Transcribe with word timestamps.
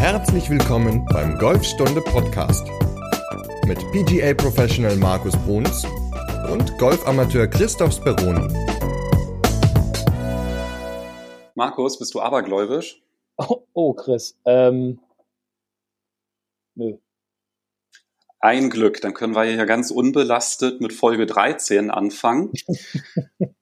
Herzlich 0.00 0.48
willkommen 0.48 1.04
beim 1.12 1.36
Golfstunde 1.36 2.00
Podcast 2.00 2.66
mit 3.66 3.78
PGA 3.92 4.32
Professional 4.32 4.96
Markus 4.96 5.36
Bruns 5.44 5.84
und 6.50 6.78
Golfamateur 6.78 7.46
Christoph 7.46 7.92
Speroni. 7.92 8.48
Markus, 11.54 11.98
bist 11.98 12.14
du 12.14 12.20
abergläubisch? 12.22 13.02
Oh, 13.36 13.66
oh 13.74 13.92
Chris. 13.92 14.38
Ähm, 14.46 15.00
nö. 16.76 16.96
Ein 18.40 18.70
Glück, 18.70 19.02
dann 19.02 19.12
können 19.12 19.34
wir 19.34 19.44
hier 19.44 19.66
ganz 19.66 19.90
unbelastet 19.90 20.80
mit 20.80 20.94
Folge 20.94 21.26
13 21.26 21.90
anfangen. 21.90 22.54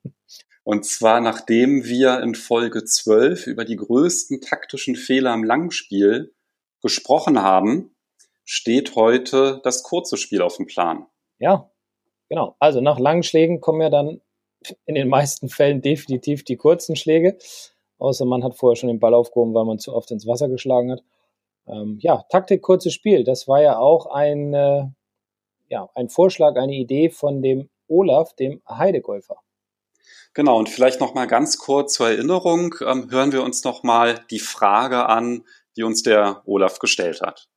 Und 0.69 0.85
zwar 0.85 1.23
nachdem 1.23 1.87
wir 1.87 2.21
in 2.21 2.35
Folge 2.35 2.85
12 2.85 3.47
über 3.47 3.65
die 3.65 3.77
größten 3.77 4.43
taktischen 4.43 4.97
Fehler 4.97 5.33
im 5.33 5.43
Langspiel 5.43 6.35
gesprochen 6.83 7.41
haben, 7.41 7.97
steht 8.45 8.95
heute 8.95 9.63
das 9.65 9.83
kurze 9.83 10.19
Spiel 10.19 10.43
auf 10.43 10.59
dem 10.59 10.67
Plan. 10.67 11.07
Ja, 11.39 11.71
genau. 12.29 12.55
Also 12.59 12.83
nach 12.83 12.99
langen 12.99 13.23
Schlägen 13.23 13.63
kommen 13.63 13.81
ja 13.81 13.89
dann 13.89 14.21
in 14.85 14.95
den 14.95 15.09
meisten 15.09 15.49
Fällen 15.49 15.81
definitiv 15.81 16.45
die 16.45 16.59
kurzen 16.59 16.97
Schläge. 16.97 17.39
Außer 17.97 18.27
man 18.27 18.45
hat 18.45 18.55
vorher 18.55 18.77
schon 18.77 18.89
den 18.89 19.01
Ball 19.01 19.15
aufgehoben, 19.15 19.55
weil 19.55 19.65
man 19.65 19.79
zu 19.79 19.95
oft 19.95 20.11
ins 20.11 20.27
Wasser 20.27 20.51
geschlagen 20.51 20.93
hat. 20.93 21.03
Ähm, 21.67 21.97
ja, 22.03 22.27
Taktik, 22.29 22.61
kurzes 22.61 22.93
Spiel. 22.93 23.25
Das 23.25 23.49
war 23.49 23.63
ja 23.63 23.79
auch 23.79 24.05
ein, 24.05 24.53
äh, 24.53 24.85
ja, 25.71 25.89
ein 25.95 26.11
Vorschlag, 26.11 26.57
eine 26.57 26.75
Idee 26.75 27.09
von 27.09 27.41
dem 27.41 27.71
Olaf, 27.89 28.35
dem 28.35 28.61
Heidegolfer. 28.69 29.39
Genau, 30.35 30.59
und 30.59 30.69
vielleicht 30.69 31.01
noch 31.01 31.15
mal 31.15 31.27
ganz 31.27 31.59
kurz 31.59 31.95
zur 31.95 32.09
Erinnerung, 32.09 32.75
ähm, 32.87 33.11
hören 33.11 33.33
wir 33.33 33.43
uns 33.43 33.65
noch 33.65 33.83
mal 33.83 34.25
die 34.31 34.39
Frage 34.39 35.07
an, 35.07 35.45
die 35.77 35.83
uns 35.83 36.03
der 36.03 36.43
Olaf 36.45 36.79
gestellt 36.79 37.21
hat. 37.21 37.49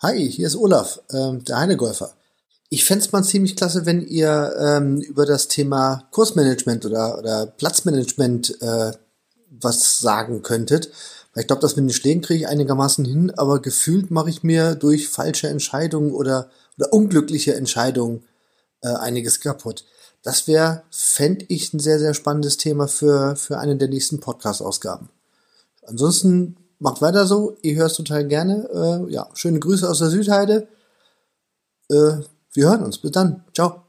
Hi, 0.00 0.30
hier 0.30 0.46
ist 0.46 0.56
Olaf, 0.56 1.00
ähm, 1.12 1.44
der 1.44 1.58
Heinegolfer. 1.58 2.14
Ich 2.68 2.84
fände 2.84 3.04
es 3.04 3.12
mal 3.12 3.22
ziemlich 3.22 3.56
klasse, 3.56 3.86
wenn 3.86 4.02
ihr 4.02 4.54
ähm, 4.58 5.00
über 5.00 5.24
das 5.24 5.48
Thema 5.48 6.08
Kursmanagement 6.10 6.84
oder, 6.84 7.18
oder 7.18 7.46
Platzmanagement 7.46 8.60
äh, 8.60 8.92
was 9.48 10.00
sagen 10.00 10.42
könntet. 10.42 10.90
Weil 11.32 11.42
ich 11.42 11.46
glaube, 11.46 11.62
das 11.62 11.76
mit 11.76 11.84
den 11.84 11.94
Schlägen 11.94 12.22
kriege 12.22 12.40
ich 12.40 12.48
einigermaßen 12.48 13.04
hin, 13.04 13.32
aber 13.36 13.60
gefühlt 13.60 14.10
mache 14.10 14.30
ich 14.30 14.42
mir 14.42 14.74
durch 14.74 15.08
falsche 15.08 15.48
Entscheidungen 15.48 16.12
oder, 16.12 16.50
oder 16.76 16.92
unglückliche 16.92 17.54
Entscheidungen 17.54 18.24
äh, 18.82 18.88
einiges 18.88 19.40
kaputt. 19.40 19.84
Das 20.26 20.48
wäre, 20.48 20.82
fände 20.90 21.46
ich, 21.48 21.72
ein 21.72 21.78
sehr, 21.78 22.00
sehr 22.00 22.12
spannendes 22.12 22.56
Thema 22.56 22.88
für, 22.88 23.36
für 23.36 23.58
eine 23.58 23.76
der 23.76 23.86
nächsten 23.86 24.18
Podcast-Ausgaben. 24.18 25.08
Ansonsten 25.86 26.56
macht 26.80 27.00
weiter 27.00 27.26
so. 27.26 27.56
Ihr 27.62 27.76
hört 27.76 27.94
total 27.94 28.26
gerne. 28.26 28.68
Äh, 29.08 29.12
ja, 29.12 29.28
schöne 29.34 29.60
Grüße 29.60 29.88
aus 29.88 30.00
der 30.00 30.08
Südheide. 30.08 30.66
Äh, 31.88 32.24
wir 32.54 32.68
hören 32.68 32.82
uns. 32.82 32.98
Bis 32.98 33.12
dann. 33.12 33.44
Ciao. 33.54 33.84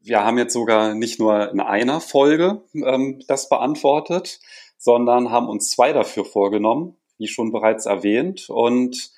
Wir 0.00 0.24
haben 0.24 0.38
jetzt 0.38 0.54
sogar 0.54 0.94
nicht 0.94 1.20
nur 1.20 1.50
in 1.50 1.60
einer 1.60 2.00
Folge 2.00 2.62
ähm, 2.72 3.22
das 3.28 3.50
beantwortet, 3.50 4.40
sondern 4.78 5.30
haben 5.30 5.50
uns 5.50 5.72
zwei 5.72 5.92
dafür 5.92 6.24
vorgenommen, 6.24 6.96
wie 7.18 7.28
schon 7.28 7.52
bereits 7.52 7.84
erwähnt. 7.84 8.48
Und 8.48 9.10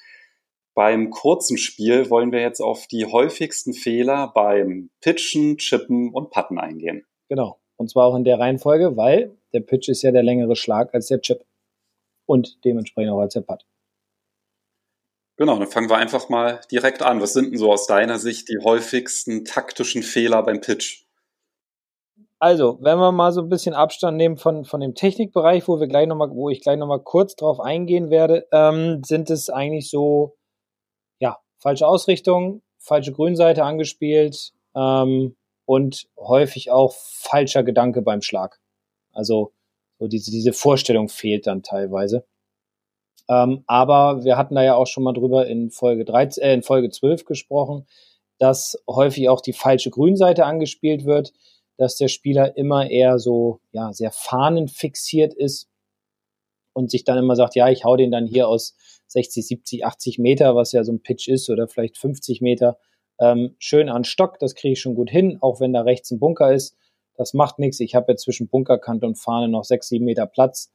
beim 0.79 1.11
kurzen 1.11 1.59
Spiel 1.59 2.09
wollen 2.09 2.31
wir 2.31 2.41
jetzt 2.41 2.61
auf 2.61 2.87
die 2.87 3.05
häufigsten 3.05 3.73
Fehler 3.73 4.31
beim 4.33 4.91
Pitchen, 5.01 5.59
Chippen 5.59 6.15
und 6.15 6.31
Putten 6.31 6.57
eingehen. 6.57 7.05
Genau. 7.29 7.59
Und 7.75 7.91
zwar 7.91 8.07
auch 8.07 8.15
in 8.15 8.23
der 8.23 8.39
Reihenfolge, 8.39 8.97
weil 8.97 9.37
der 9.53 9.59
Pitch 9.59 9.89
ist 9.89 10.03
ja 10.03 10.13
der 10.13 10.23
längere 10.23 10.55
Schlag 10.55 10.95
als 10.95 11.09
der 11.09 11.21
Chip. 11.21 11.45
Und 12.27 12.65
dementsprechend 12.65 13.11
auch 13.11 13.19
als 13.19 13.35
der 13.35 13.41
Putt. 13.41 13.67
Genau, 15.37 15.59
dann 15.59 15.67
fangen 15.67 15.91
wir 15.91 15.97
einfach 15.97 16.29
mal 16.29 16.61
direkt 16.71 17.03
an. 17.03 17.21
Was 17.21 17.33
sind 17.33 17.51
denn 17.51 17.59
so 17.59 17.73
aus 17.73 17.89
deiner 17.89 18.21
Sicht 18.21 18.49
die 18.49 18.59
häufigsten 18.63 19.45
taktischen 19.45 20.05
Fehler 20.05 20.45
beim 20.45 20.61
Pitch? 20.61 21.07
Also, 22.39 22.79
wenn 22.81 22.99
wir 22.99 23.11
mal 23.11 23.33
so 23.33 23.41
ein 23.41 23.49
bisschen 23.49 23.75
Abstand 23.75 24.17
nehmen 24.17 24.37
von, 24.37 24.65
von 24.65 24.79
dem 24.79 24.95
Technikbereich, 24.95 25.67
wo 25.67 25.81
wir 25.81 25.89
gleich 25.89 26.07
noch 26.07 26.15
mal, 26.15 26.31
wo 26.31 26.51
ich 26.51 26.61
gleich 26.61 26.79
nochmal 26.79 27.03
kurz 27.03 27.35
drauf 27.35 27.59
eingehen 27.59 28.11
werde, 28.11 28.47
ähm, 28.53 29.03
sind 29.03 29.29
es 29.29 29.51
eigentlich 29.51 29.91
so 29.91 30.38
falsche 31.59 31.87
Ausrichtung, 31.87 32.63
falsche 32.79 33.13
Grünseite 33.13 33.65
angespielt 33.65 34.53
ähm, 34.75 35.37
und 35.65 36.09
häufig 36.17 36.71
auch 36.71 36.95
falscher 36.95 37.63
Gedanke 37.63 38.03
beim 38.03 38.23
Schlag. 38.23 38.59
Also 39.13 39.53
so 39.99 40.07
diese, 40.07 40.31
diese 40.31 40.53
Vorstellung 40.53 41.09
fehlt 41.09 41.47
dann 41.47 41.63
teilweise. 41.63 42.25
Ähm, 43.29 43.65
aber 43.67 44.25
wir 44.25 44.39
hatten 44.39 44.55
da 44.55 44.63
ja 44.63 44.75
auch 44.75 44.87
schon 44.87 45.05
mal 45.05 45.13
drüber 45.13 45.47
in 45.47 45.71
Folge 45.71 46.05
13, 46.05 46.43
äh, 46.43 46.55
in 46.55 46.63
Folge 46.63 46.89
12 46.89 47.25
gesprochen, 47.25 47.87
dass 48.39 48.83
häufig 48.89 49.29
auch 49.29 49.41
die 49.41 49.53
falsche 49.53 49.91
Grünseite 49.91 50.47
angespielt 50.47 51.05
wird, 51.05 51.33
dass 51.77 51.97
der 51.97 52.09
Spieler 52.09 52.57
immer 52.57 52.91
eher 52.91 53.19
so 53.19 53.61
ja 53.73 53.93
sehr 53.93 54.13
fahnenfixiert 54.13 55.35
ist 55.35 55.69
und 56.73 56.91
sich 56.91 57.05
dann 57.05 57.19
immer 57.19 57.37
sagt, 57.37 57.55
ja, 57.55 57.69
ich 57.69 57.85
hau 57.85 57.97
den 57.97 58.11
dann 58.11 58.27
hier 58.27 58.49
aus 58.49 58.77
60, 59.09 59.47
70, 59.47 59.85
80 59.85 60.19
Meter, 60.19 60.55
was 60.55 60.73
ja 60.73 60.85
so 60.85 60.93
ein 60.93 61.03
Pitch 61.03 61.29
ist, 61.29 61.51
oder 61.51 61.69
vielleicht 61.69 61.99
50 61.99 62.41
Meter, 62.41 62.79
ähm, 63.21 63.55
schön 63.59 63.89
an 63.89 64.05
Stock, 64.05 64.39
das 64.39 64.55
kriege 64.55 64.73
ich 64.73 64.81
schon 64.81 64.95
gut 64.95 65.11
hin, 65.11 65.39
auch 65.41 65.61
wenn 65.61 65.73
da 65.73 65.83
rechts 65.83 66.11
ein 66.11 66.21
Bunker 66.21 66.53
ist. 66.53 66.77
Das 67.17 67.35
macht 67.35 67.59
nichts. 67.59 67.81
Ich 67.81 67.95
habe 67.95 68.13
ja 68.13 68.17
zwischen 68.17 68.49
Bunkerkante 68.49 69.07
und 69.07 69.17
Fahne 69.17 69.49
noch 69.49 69.65
6, 69.65 69.89
7 69.89 70.05
Meter 70.05 70.27
Platz. 70.27 70.73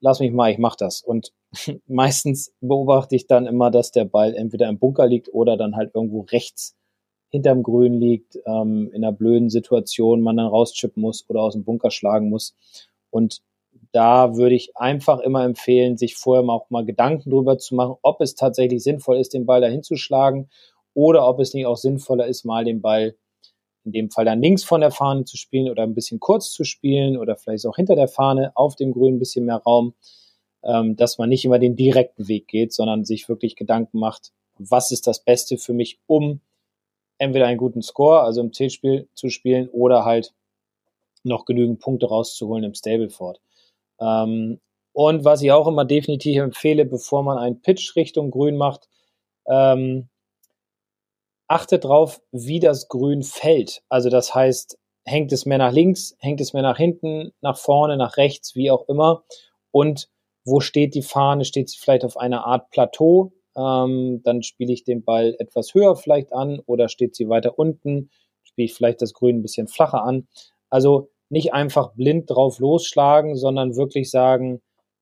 Lass 0.00 0.20
mich 0.20 0.30
mal, 0.30 0.52
ich 0.52 0.58
mache 0.58 0.76
das. 0.78 1.02
Und 1.02 1.32
meistens 1.86 2.52
beobachte 2.60 3.16
ich 3.16 3.26
dann 3.26 3.46
immer, 3.46 3.70
dass 3.70 3.90
der 3.90 4.04
Ball 4.04 4.34
entweder 4.34 4.68
im 4.68 4.78
Bunker 4.78 5.06
liegt 5.06 5.32
oder 5.34 5.56
dann 5.56 5.74
halt 5.74 5.90
irgendwo 5.94 6.20
rechts 6.20 6.76
hinterm 7.30 7.62
Grün 7.62 7.94
liegt, 7.94 8.38
ähm, 8.46 8.90
in 8.92 9.04
einer 9.04 9.12
blöden 9.12 9.50
Situation 9.50 10.20
man 10.20 10.36
dann 10.36 10.46
rauschippen 10.46 11.00
muss 11.00 11.28
oder 11.28 11.40
aus 11.42 11.54
dem 11.54 11.64
Bunker 11.64 11.90
schlagen 11.90 12.28
muss. 12.28 12.56
Und 13.10 13.42
da 13.92 14.36
würde 14.36 14.54
ich 14.54 14.76
einfach 14.76 15.20
immer 15.20 15.44
empfehlen, 15.44 15.96
sich 15.96 16.16
vorher 16.16 16.44
mal 16.44 16.54
auch 16.54 16.70
mal 16.70 16.84
Gedanken 16.84 17.30
drüber 17.30 17.58
zu 17.58 17.74
machen, 17.74 17.96
ob 18.02 18.20
es 18.20 18.34
tatsächlich 18.34 18.82
sinnvoll 18.82 19.18
ist, 19.18 19.34
den 19.34 19.46
Ball 19.46 19.60
dahin 19.60 19.82
zu 19.82 19.96
schlagen 19.96 20.48
oder 20.94 21.28
ob 21.28 21.40
es 21.40 21.54
nicht 21.54 21.66
auch 21.66 21.76
sinnvoller 21.76 22.26
ist, 22.26 22.44
mal 22.44 22.64
den 22.64 22.80
Ball 22.80 23.16
in 23.84 23.92
dem 23.92 24.10
Fall 24.10 24.24
dann 24.24 24.42
links 24.42 24.62
von 24.62 24.80
der 24.80 24.90
Fahne 24.90 25.24
zu 25.24 25.36
spielen 25.36 25.70
oder 25.70 25.82
ein 25.82 25.94
bisschen 25.94 26.20
kurz 26.20 26.52
zu 26.52 26.64
spielen 26.64 27.16
oder 27.16 27.36
vielleicht 27.36 27.66
auch 27.66 27.76
hinter 27.76 27.96
der 27.96 28.08
Fahne 28.08 28.52
auf 28.54 28.76
dem 28.76 28.92
Grün 28.92 29.16
ein 29.16 29.18
bisschen 29.18 29.46
mehr 29.46 29.56
Raum, 29.56 29.94
ähm, 30.62 30.96
dass 30.96 31.18
man 31.18 31.28
nicht 31.28 31.44
immer 31.44 31.58
den 31.58 31.76
direkten 31.76 32.28
Weg 32.28 32.46
geht, 32.46 32.72
sondern 32.72 33.04
sich 33.04 33.28
wirklich 33.28 33.56
Gedanken 33.56 33.98
macht, 33.98 34.32
was 34.58 34.90
ist 34.90 35.06
das 35.06 35.24
Beste 35.24 35.56
für 35.56 35.72
mich, 35.72 35.98
um 36.06 36.40
entweder 37.18 37.46
einen 37.46 37.58
guten 37.58 37.82
Score, 37.82 38.20
also 38.20 38.40
im 38.40 38.52
C-Spiel 38.52 39.08
zu 39.14 39.30
spielen 39.30 39.68
oder 39.68 40.04
halt 40.04 40.34
noch 41.22 41.44
genügend 41.44 41.80
Punkte 41.80 42.06
rauszuholen 42.06 42.64
im 42.64 42.74
Stableford. 42.74 43.40
Ähm, 44.00 44.60
und 44.92 45.24
was 45.24 45.42
ich 45.42 45.52
auch 45.52 45.68
immer 45.68 45.84
definitiv 45.84 46.38
empfehle, 46.38 46.84
bevor 46.84 47.22
man 47.22 47.38
einen 47.38 47.62
Pitch 47.62 47.94
Richtung 47.96 48.30
Grün 48.30 48.56
macht, 48.56 48.88
ähm, 49.46 50.08
achtet 51.48 51.84
drauf, 51.84 52.20
wie 52.32 52.60
das 52.60 52.88
Grün 52.88 53.22
fällt. 53.22 53.82
Also 53.88 54.08
das 54.08 54.34
heißt, 54.34 54.78
hängt 55.04 55.32
es 55.32 55.46
mehr 55.46 55.58
nach 55.58 55.72
links, 55.72 56.16
hängt 56.18 56.40
es 56.40 56.52
mehr 56.52 56.62
nach 56.62 56.76
hinten, 56.76 57.32
nach 57.40 57.58
vorne, 57.58 57.96
nach 57.96 58.16
rechts, 58.16 58.54
wie 58.54 58.70
auch 58.70 58.88
immer. 58.88 59.24
Und 59.70 60.08
wo 60.44 60.60
steht 60.60 60.94
die 60.94 61.02
Fahne? 61.02 61.44
Steht 61.44 61.68
sie 61.68 61.78
vielleicht 61.78 62.04
auf 62.04 62.16
einer 62.16 62.46
Art 62.46 62.70
Plateau? 62.70 63.32
Ähm, 63.56 64.22
dann 64.24 64.42
spiele 64.42 64.72
ich 64.72 64.84
den 64.84 65.04
Ball 65.04 65.34
etwas 65.38 65.74
höher 65.74 65.96
vielleicht 65.96 66.32
an 66.32 66.60
oder 66.66 66.88
steht 66.88 67.16
sie 67.16 67.28
weiter 67.28 67.58
unten? 67.58 68.10
Spiele 68.42 68.66
ich 68.66 68.74
vielleicht 68.74 69.02
das 69.02 69.12
Grün 69.12 69.38
ein 69.38 69.42
bisschen 69.42 69.68
flacher 69.68 70.04
an? 70.04 70.28
Also 70.70 71.10
nicht 71.30 71.54
einfach 71.54 71.92
blind 71.92 72.28
drauf 72.28 72.58
losschlagen, 72.58 73.36
sondern 73.36 73.76
wirklich 73.76 74.10
sagen, 74.10 74.60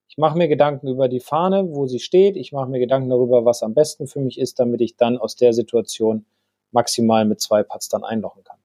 ich 0.09 0.19
mache 0.19 0.39
mir 0.39 0.49
Gedanken 0.49 0.89
über 0.89 1.09
die 1.09 1.21
Fahne, 1.21 1.69
wo 1.71 1.87
sie 1.87 1.99
steht, 1.99 2.37
ich 2.37 2.53
mache 2.53 2.69
mir 2.69 2.79
Gedanken 2.79 3.11
darüber, 3.11 3.45
was 3.45 3.63
am 3.63 3.75
besten 3.75 4.07
für 4.07 4.21
mich 4.21 4.39
ist, 4.39 4.61
damit 4.61 4.81
ich 4.81 4.97
dann 4.97 5.19
aus 5.19 5.37
der 5.37 5.53
Situation 5.53 6.25
maximal 6.71 7.25
mit 7.25 7.41
zwei 7.41 7.63
Putts 7.63 7.89
dann 7.89 8.05
einlochen 8.05 8.45
kann. 8.45 8.59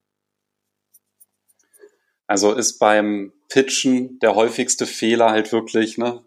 Also 2.28 2.54
ist 2.54 2.80
beim 2.80 3.34
Pitchen 3.50 4.20
der 4.20 4.36
häufigste 4.36 4.86
Fehler 4.86 5.30
halt 5.32 5.52
wirklich, 5.52 5.98
ne, 5.98 6.22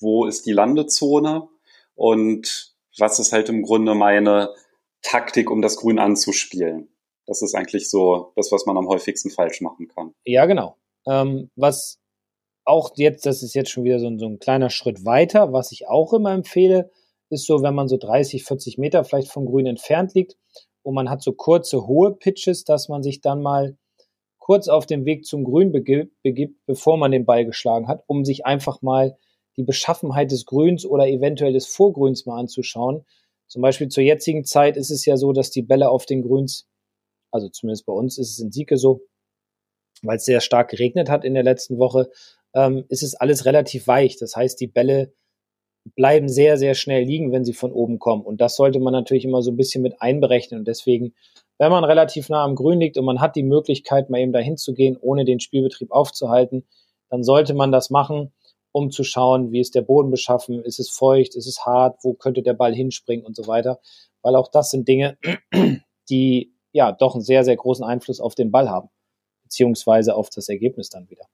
wo 0.00 0.26
ist 0.26 0.46
die 0.46 0.52
Landezone 0.52 1.48
und 1.94 2.74
was 2.96 3.18
ist 3.18 3.32
halt 3.32 3.48
im 3.48 3.62
Grunde 3.62 3.94
meine 3.94 4.54
Taktik, 5.02 5.50
um 5.50 5.62
das 5.62 5.76
Grün 5.76 5.98
anzuspielen. 5.98 6.88
Das 7.28 7.42
ist 7.42 7.54
eigentlich 7.54 7.90
so 7.90 8.32
das, 8.36 8.50
was 8.50 8.64
man 8.66 8.76
am 8.78 8.88
häufigsten 8.88 9.30
falsch 9.30 9.60
machen 9.60 9.86
kann. 9.88 10.14
Ja, 10.24 10.46
genau. 10.46 10.76
Ähm, 11.06 11.50
was 11.56 12.00
auch 12.64 12.90
jetzt, 12.96 13.26
das 13.26 13.42
ist 13.42 13.54
jetzt 13.54 13.70
schon 13.70 13.84
wieder 13.84 13.98
so 13.98 14.06
ein, 14.06 14.18
so 14.18 14.26
ein 14.26 14.38
kleiner 14.38 14.70
Schritt 14.70 15.04
weiter, 15.04 15.52
was 15.52 15.70
ich 15.70 15.88
auch 15.88 16.12
immer 16.12 16.32
empfehle, 16.32 16.90
ist 17.30 17.46
so, 17.46 17.62
wenn 17.62 17.74
man 17.74 17.88
so 17.88 17.98
30, 17.98 18.44
40 18.44 18.78
Meter 18.78 19.04
vielleicht 19.04 19.30
vom 19.30 19.46
Grün 19.46 19.66
entfernt 19.66 20.14
liegt 20.14 20.36
und 20.82 20.94
man 20.94 21.10
hat 21.10 21.22
so 21.22 21.32
kurze, 21.32 21.86
hohe 21.86 22.14
Pitches, 22.14 22.64
dass 22.64 22.88
man 22.88 23.02
sich 23.02 23.20
dann 23.20 23.42
mal 23.42 23.76
kurz 24.38 24.68
auf 24.68 24.86
den 24.86 25.04
Weg 25.04 25.26
zum 25.26 25.44
Grün 25.44 25.72
begibt, 25.72 26.10
begibt, 26.22 26.64
bevor 26.64 26.96
man 26.96 27.10
den 27.10 27.26
Ball 27.26 27.44
geschlagen 27.44 27.88
hat, 27.88 28.02
um 28.06 28.24
sich 28.24 28.46
einfach 28.46 28.80
mal 28.80 29.18
die 29.58 29.62
Beschaffenheit 29.62 30.30
des 30.30 30.46
Grüns 30.46 30.86
oder 30.86 31.06
eventuell 31.06 31.52
des 31.52 31.66
Vorgrüns 31.66 32.24
mal 32.24 32.38
anzuschauen. 32.38 33.04
Zum 33.46 33.60
Beispiel 33.60 33.88
zur 33.88 34.04
jetzigen 34.04 34.44
Zeit 34.44 34.76
ist 34.76 34.90
es 34.90 35.04
ja 35.04 35.16
so, 35.16 35.32
dass 35.32 35.50
die 35.50 35.62
Bälle 35.62 35.90
auf 35.90 36.06
den 36.06 36.22
Grüns, 36.22 36.66
also 37.30 37.48
zumindest 37.48 37.86
bei 37.86 37.92
uns 37.92 38.18
ist 38.18 38.30
es 38.30 38.38
in 38.38 38.52
Sieke 38.52 38.76
so, 38.76 39.02
weil 40.02 40.16
es 40.16 40.24
sehr 40.24 40.40
stark 40.40 40.70
geregnet 40.70 41.08
hat 41.08 41.24
in 41.24 41.34
der 41.34 41.42
letzten 41.42 41.78
Woche, 41.78 42.10
ähm, 42.54 42.84
ist 42.88 43.02
es 43.02 43.14
alles 43.14 43.44
relativ 43.44 43.86
weich. 43.86 44.16
Das 44.16 44.36
heißt, 44.36 44.60
die 44.60 44.66
Bälle 44.66 45.12
bleiben 45.94 46.28
sehr, 46.28 46.56
sehr 46.56 46.74
schnell 46.74 47.04
liegen, 47.04 47.32
wenn 47.32 47.44
sie 47.44 47.52
von 47.52 47.72
oben 47.72 47.98
kommen. 47.98 48.22
Und 48.22 48.40
das 48.40 48.56
sollte 48.56 48.80
man 48.80 48.92
natürlich 48.92 49.24
immer 49.24 49.42
so 49.42 49.50
ein 49.50 49.56
bisschen 49.56 49.82
mit 49.82 50.00
einberechnen. 50.00 50.60
Und 50.60 50.68
deswegen, 50.68 51.14
wenn 51.58 51.70
man 51.70 51.84
relativ 51.84 52.28
nah 52.28 52.44
am 52.44 52.54
Grün 52.54 52.80
liegt 52.80 52.98
und 52.98 53.04
man 53.04 53.20
hat 53.20 53.36
die 53.36 53.42
Möglichkeit, 53.42 54.10
mal 54.10 54.20
eben 54.20 54.32
dahin 54.32 54.56
zu 54.56 54.74
gehen, 54.74 54.96
ohne 55.00 55.24
den 55.24 55.40
Spielbetrieb 55.40 55.90
aufzuhalten, 55.90 56.64
dann 57.10 57.22
sollte 57.22 57.54
man 57.54 57.72
das 57.72 57.90
machen, 57.90 58.32
um 58.72 58.90
zu 58.90 59.02
schauen, 59.02 59.50
wie 59.50 59.60
ist 59.60 59.74
der 59.74 59.82
Boden 59.82 60.10
beschaffen, 60.10 60.62
ist 60.62 60.78
es 60.78 60.90
feucht, 60.90 61.34
ist 61.36 61.46
es 61.46 61.64
hart, 61.64 61.98
wo 62.02 62.12
könnte 62.12 62.42
der 62.42 62.54
Ball 62.54 62.74
hinspringen 62.74 63.24
und 63.24 63.34
so 63.34 63.46
weiter. 63.46 63.80
Weil 64.22 64.36
auch 64.36 64.48
das 64.48 64.70
sind 64.70 64.86
Dinge, 64.88 65.16
die 66.10 66.52
ja 66.78 66.92
doch 66.92 67.14
einen 67.14 67.24
sehr, 67.24 67.44
sehr 67.44 67.56
großen 67.56 67.84
Einfluss 67.84 68.20
auf 68.20 68.34
den 68.34 68.50
Ball 68.50 68.70
haben, 68.70 68.88
beziehungsweise 69.42 70.14
auf 70.14 70.30
das 70.30 70.48
Ergebnis 70.48 70.88
dann 70.88 71.10
wieder. 71.10 71.26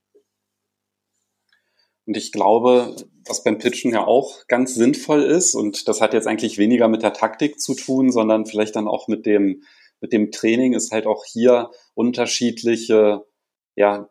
Und 2.06 2.16
ich 2.16 2.32
glaube, 2.32 2.96
was 3.26 3.44
beim 3.44 3.58
Pitchen 3.58 3.92
ja 3.92 4.06
auch 4.06 4.46
ganz 4.46 4.74
sinnvoll 4.74 5.22
ist, 5.22 5.54
und 5.54 5.88
das 5.88 6.00
hat 6.00 6.12
jetzt 6.12 6.26
eigentlich 6.26 6.58
weniger 6.58 6.88
mit 6.88 7.02
der 7.02 7.14
Taktik 7.14 7.60
zu 7.60 7.74
tun, 7.74 8.10
sondern 8.12 8.44
vielleicht 8.46 8.76
dann 8.76 8.88
auch 8.88 9.08
mit 9.08 9.24
dem, 9.24 9.62
mit 10.00 10.12
dem 10.12 10.30
Training, 10.30 10.74
ist 10.74 10.92
halt 10.92 11.06
auch 11.06 11.24
hier 11.24 11.70
unterschiedliche, 11.94 13.24
ja, 13.74 14.10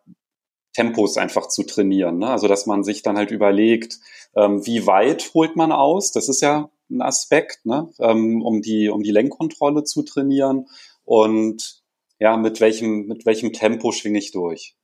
Tempos 0.73 1.17
einfach 1.17 1.47
zu 1.49 1.63
trainieren. 1.63 2.17
Ne? 2.17 2.29
Also, 2.29 2.47
dass 2.47 2.65
man 2.65 2.83
sich 2.83 3.03
dann 3.03 3.15
halt 3.15 3.29
überlegt, 3.29 3.99
ähm, 4.35 4.65
wie 4.65 4.87
weit 4.87 5.31
holt 5.35 5.55
man 5.55 5.71
aus? 5.71 6.11
Das 6.11 6.29
ist 6.29 6.41
ja 6.41 6.71
ein 6.89 7.01
Aspekt, 7.01 7.65
ne? 7.65 7.89
ähm, 7.99 8.41
um 8.41 8.61
die, 8.61 8.89
um 8.89 9.03
die 9.03 9.11
Lenkkontrolle 9.11 9.83
zu 9.83 10.01
trainieren. 10.01 10.65
Und 11.05 11.81
ja, 12.19 12.37
mit 12.37 12.61
welchem, 12.61 13.07
mit 13.07 13.25
welchem 13.25 13.53
Tempo 13.53 13.91
schwinge 13.91 14.19
ich 14.19 14.31
durch? 14.31 14.75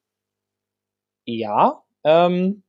Ja, 1.25 1.83
ähm, 2.03 2.63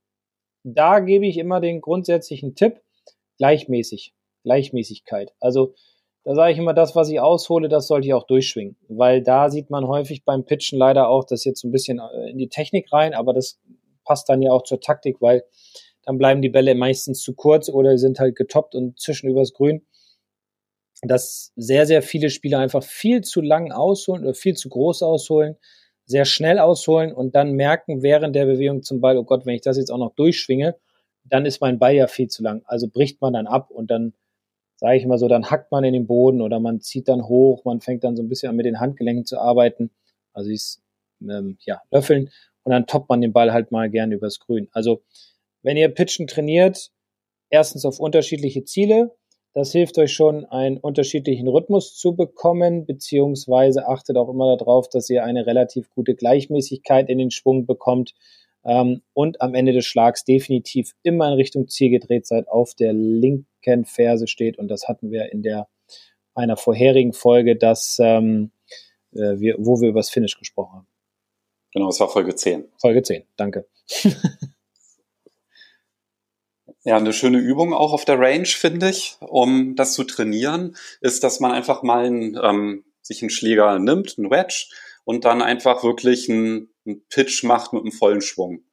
da 0.63 1.01
gebe 1.01 1.27
ich 1.27 1.39
immer 1.39 1.61
den 1.61 1.81
grundsätzlichen 1.81 2.55
Tipp, 2.55 2.81
gleichmäßig, 3.39 4.15
Gleichmäßigkeit. 4.45 5.33
Also 5.41 5.75
da 6.25 6.35
sage 6.35 6.53
ich 6.53 6.59
immer, 6.59 6.75
das, 6.75 6.95
was 6.95 7.09
ich 7.09 7.21
aushole, 7.21 7.69
das 7.69 7.87
sollte 7.87 8.07
ich 8.07 8.15
auch 8.15 8.27
durchschwingen. 8.27 8.77
Weil 8.89 9.23
da 9.23 9.49
sieht 9.49 9.71
man 9.71 9.87
häufig 9.87 10.25
beim 10.25 10.45
Pitchen 10.45 10.79
leider 10.79 11.09
auch, 11.09 11.25
das 11.25 11.45
jetzt 11.45 11.65
ein 11.65 11.73
bisschen 11.73 11.99
äh, 11.99 12.31
in 12.31 12.39
die 12.39 12.49
Technik 12.49 12.93
rein, 12.93 13.15
aber 13.15 13.33
das 13.33 13.59
passt 14.05 14.29
dann 14.29 14.43
ja 14.43 14.53
auch 14.53 14.63
zur 14.63 14.81
Taktik, 14.81 15.21
weil 15.21 15.45
dann 16.05 16.19
bleiben 16.19 16.43
die 16.43 16.49
Bälle 16.49 16.75
meistens 16.75 17.23
zu 17.23 17.35
kurz 17.35 17.69
oder 17.69 17.97
sind 17.97 18.19
halt 18.19 18.37
getoppt 18.37 18.75
und 18.75 18.99
zischen 18.99 19.31
übers 19.31 19.53
Grün. 19.53 19.87
Dass 21.03 21.53
sehr, 21.57 21.87
sehr 21.87 22.03
viele 22.03 22.31
Spieler 22.31 22.59
einfach 22.59 22.83
viel 22.83 23.23
zu 23.23 23.41
lang 23.41 23.73
ausholen 23.73 24.23
oder 24.23 24.35
viel 24.35 24.55
zu 24.55 24.69
groß 24.69 25.03
ausholen 25.03 25.57
sehr 26.11 26.25
schnell 26.25 26.59
ausholen 26.59 27.13
und 27.13 27.37
dann 27.37 27.53
merken 27.53 28.03
während 28.03 28.35
der 28.35 28.45
Bewegung 28.45 28.83
zum 28.83 29.01
Ball, 29.01 29.17
oh 29.17 29.23
Gott, 29.23 29.47
wenn 29.47 29.55
ich 29.55 29.61
das 29.61 29.77
jetzt 29.77 29.93
auch 29.93 29.99
noch 29.99 30.13
durchschwinge, 30.17 30.75
dann 31.23 31.47
ist 31.47 31.61
mein 31.61 31.79
Ball 31.79 31.95
ja 31.95 32.09
viel 32.09 32.27
zu 32.27 32.43
lang. 32.43 32.63
Also 32.65 32.89
bricht 32.89 33.21
man 33.21 33.33
dann 33.33 33.47
ab 33.47 33.71
und 33.71 33.93
dann, 33.93 34.13
sage 34.75 34.97
ich 34.97 35.07
mal 35.07 35.19
so, 35.19 35.29
dann 35.29 35.51
hackt 35.51 35.71
man 35.71 35.85
in 35.85 35.93
den 35.93 36.09
Boden 36.09 36.41
oder 36.41 36.59
man 36.59 36.81
zieht 36.81 37.07
dann 37.07 37.29
hoch, 37.29 37.65
man 37.65 37.81
fängt 37.81 38.03
dann 38.03 38.17
so 38.17 38.25
ein 38.25 38.29
bisschen 38.29 38.51
an 38.51 38.57
mit 38.57 38.67
den 38.67 38.81
Handgelenken 38.81 39.25
zu 39.25 39.39
arbeiten, 39.39 39.93
also 40.33 40.51
ist 40.51 40.83
ähm, 41.23 41.59
ja 41.61 41.81
löffeln 41.93 42.31
und 42.65 42.73
dann 42.73 42.87
toppt 42.87 43.09
man 43.09 43.21
den 43.21 43.33
Ball 43.33 43.53
halt 43.53 43.71
mal 43.71 43.89
gerne 43.89 44.17
übers 44.17 44.41
Grün. 44.41 44.69
Also 44.73 45.03
wenn 45.63 45.77
ihr 45.77 45.91
Pitchen 45.91 46.27
trainiert, 46.27 46.91
erstens 47.51 47.85
auf 47.85 48.01
unterschiedliche 48.01 48.65
Ziele, 48.65 49.15
das 49.53 49.73
hilft 49.73 49.99
euch 49.99 50.13
schon, 50.13 50.45
einen 50.47 50.79
unterschiedlichen 50.79 51.49
Rhythmus 51.49 51.97
zu 51.97 52.15
bekommen, 52.15 52.87
beziehungsweise 52.87 53.89
achtet 53.89 54.17
auch 54.17 54.29
immer 54.29 54.57
darauf, 54.57 54.89
dass 54.89 55.11
ihr 55.11 55.25
eine 55.25 55.47
relativ 55.47 55.91
gute 55.91 56.15
Gleichmäßigkeit 56.15 57.09
in 57.09 57.19
den 57.19 57.31
Schwung 57.31 57.67
bekommt 57.67 58.15
ähm, 58.65 59.03
und 59.13 59.41
am 59.41 59.55
Ende 59.55 59.73
des 59.73 59.87
Schlags 59.87 60.25
definitiv 60.25 60.93
immer 61.03 61.29
in 61.29 61.35
Richtung 61.35 61.69
Ziel 61.69 61.91
gedreht 61.91 62.27
seid, 62.27 62.49
auf 62.49 62.75
der 62.75 62.93
linken 62.93 63.85
Ferse 63.85 64.29
steht. 64.29 64.59
Und 64.59 64.69
das 64.69 64.87
hatten 64.87 65.11
wir 65.11 65.33
in 65.33 65.43
der 65.43 65.69
einer 66.35 66.57
vorherigen 66.57 67.13
Folge, 67.13 67.57
dass, 67.57 67.99
ähm, 68.01 68.53
äh, 69.13 69.39
wir, 69.39 69.57
wo 69.59 69.81
wir 69.81 69.89
über 69.89 70.01
das 70.01 70.11
Finish 70.11 70.39
gesprochen 70.39 70.79
haben. 70.79 70.87
Genau, 71.73 71.89
es 71.89 72.01
war 72.01 72.09
Folge 72.09 72.35
10. 72.35 72.65
Folge 72.79 73.03
10, 73.03 73.25
danke. 73.37 73.67
Ja, 76.85 76.97
eine 76.97 77.13
schöne 77.13 77.39
Übung 77.39 77.75
auch 77.75 77.93
auf 77.93 78.07
der 78.07 78.19
Range, 78.19 78.47
finde 78.47 78.89
ich, 78.89 79.19
um 79.21 79.77
das 79.77 79.93
zu 79.93 80.05
trainieren, 80.05 80.77
ist, 81.03 81.23
dass 81.23 81.39
man 81.39 81.53
einfach 81.53 81.83
mal 81.83 82.07
einen, 82.07 82.39
ähm, 82.43 82.85
sich 83.03 83.21
einen 83.23 83.31
Schläger 83.31 83.79
nimmt, 83.79 84.15
einen 84.17 84.31
Wedge, 84.31 84.67
und 85.05 85.25
dann 85.25 85.43
einfach 85.43 85.83
wirklich 85.83 86.31
einen, 86.31 86.73
einen 86.87 87.03
Pitch 87.09 87.45
macht 87.45 87.73
mit 87.73 87.83
einem 87.83 87.93
vollen 87.93 88.21
Schwung. 88.21 88.65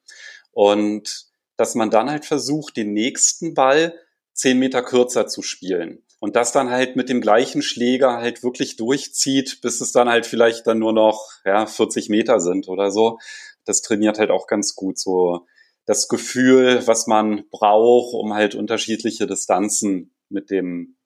Und 0.52 1.26
dass 1.58 1.76
man 1.76 1.90
dann 1.90 2.10
halt 2.10 2.26
versucht, 2.26 2.78
den 2.78 2.94
nächsten 2.94 3.54
Ball 3.54 3.94
zehn 4.34 4.60
Meter 4.60 4.84
kürzer 4.84 5.28
zu 5.28 5.42
spielen. 5.42 6.04
Und 6.20 6.36
das 6.36 6.52
dann 6.52 6.70
halt 6.70 6.96
mit 6.96 7.10
dem 7.10 7.22
gleichen 7.22 7.62
Schläger 7.62 8.18
halt 8.18 8.44
wirklich 8.44 8.76
durchzieht, 8.76 9.62
bis 9.62 9.82
es 9.82 9.92
dann 9.92 10.10
halt 10.10 10.26
vielleicht 10.26 10.66
dann 10.68 10.80
nur 10.80 10.94
noch 10.94 11.28
ja, 11.46 11.66
40 11.66 12.10
Meter 12.10 12.40
sind 12.40 12.68
oder 12.70 12.92
so. 12.92 13.20
Das 13.66 13.82
trainiert 13.82 14.18
halt 14.18 14.32
auch 14.32 14.48
ganz 14.48 14.76
gut 14.76 14.98
so 14.98 15.46
das 15.88 16.10
Gefühl, 16.10 16.86
was 16.86 17.08
man 17.08 17.46
braucht, 17.50 18.14
um 18.14 18.34
halt 18.34 18.54
unterschiedliche 18.54 19.26
Distanzen 19.26 20.14
mit 20.30 20.52
dem, 20.52 20.98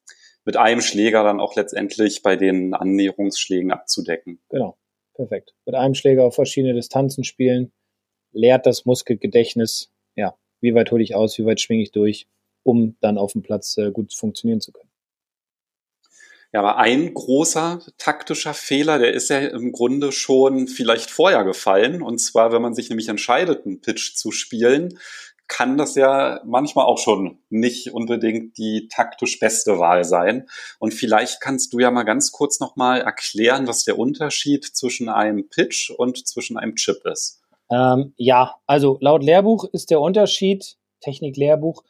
mit 0.44 0.58
einem 0.58 0.82
Schläger 0.82 1.24
dann 1.24 1.40
auch 1.40 1.56
letztendlich 1.56 2.24
bei 2.24 2.36
den 2.36 2.74
Annäherungsschlägen 2.74 3.72
abzudecken. 3.72 4.42
Genau, 4.50 4.78
perfekt. 5.14 5.54
Mit 5.66 5.76
einem 5.76 5.94
Schläger 5.94 6.26
auf 6.26 6.36
verschiedene 6.36 6.74
Distanzen 6.74 7.24
spielen, 7.24 7.72
lehrt 8.34 8.66
das 8.66 8.86
Muskelgedächtnis, 8.86 9.92
ja, 10.16 10.36
wie 10.62 10.74
weit 10.74 10.92
hole 10.92 11.04
ich 11.04 11.14
aus, 11.16 11.38
wie 11.38 11.46
weit 11.46 11.62
schwinge 11.62 11.84
ich 11.84 11.92
durch, 11.92 12.28
um 12.64 12.98
dann 13.02 13.20
auf 13.20 13.34
dem 13.34 13.44
Platz 13.44 13.78
äh, 13.78 13.92
gut 13.92 14.14
funktionieren 14.14 14.62
zu 14.62 14.72
können. 14.72 14.91
Ja, 16.54 16.60
aber 16.60 16.78
ein 16.78 17.14
großer 17.14 17.80
taktischer 17.98 18.54
Fehler, 18.54 19.00
der 19.00 19.14
ist 19.14 19.30
ja 19.30 19.40
im 19.40 19.72
Grunde 19.72 20.12
schon 20.12 20.68
vielleicht 20.68 21.10
vorher 21.10 21.46
gefallen. 21.46 22.02
Und 22.02 22.20
zwar, 22.20 22.52
wenn 22.52 22.62
man 22.62 22.74
sich 22.74 22.90
nämlich 22.90 23.08
entscheidet, 23.08 23.66
einen 23.66 23.80
Pitch 23.80 24.16
zu 24.16 24.32
spielen, 24.32 25.00
kann 25.48 25.78
das 25.78 25.96
ja 25.96 26.42
manchmal 26.46 26.86
auch 26.86 26.98
schon 26.98 27.40
nicht 27.50 27.92
unbedingt 27.92 28.58
die 28.58 28.88
taktisch 28.90 29.40
beste 29.40 29.80
Wahl 29.80 30.04
sein. 30.04 30.48
Und 30.80 30.94
vielleicht 30.94 31.42
kannst 31.42 31.74
du 31.74 31.80
ja 31.80 31.92
mal 31.92 32.04
ganz 32.04 32.32
kurz 32.32 32.60
nochmal 32.60 33.02
erklären, 33.02 33.68
was 33.68 33.84
der 33.84 33.98
Unterschied 33.98 34.66
zwischen 34.66 35.10
einem 35.10 35.50
Pitch 35.50 35.90
und 35.90 36.26
zwischen 36.26 36.58
einem 36.58 36.76
Chip 36.76 37.06
ist. 37.06 37.42
Ähm, 37.70 38.14
ja, 38.18 38.56
also 38.66 38.98
laut 39.02 39.24
Lehrbuch 39.24 39.66
ist 39.72 39.90
der 39.90 40.00
Unterschied, 40.00 40.78
Technik-Lehrbuch, 41.02 41.84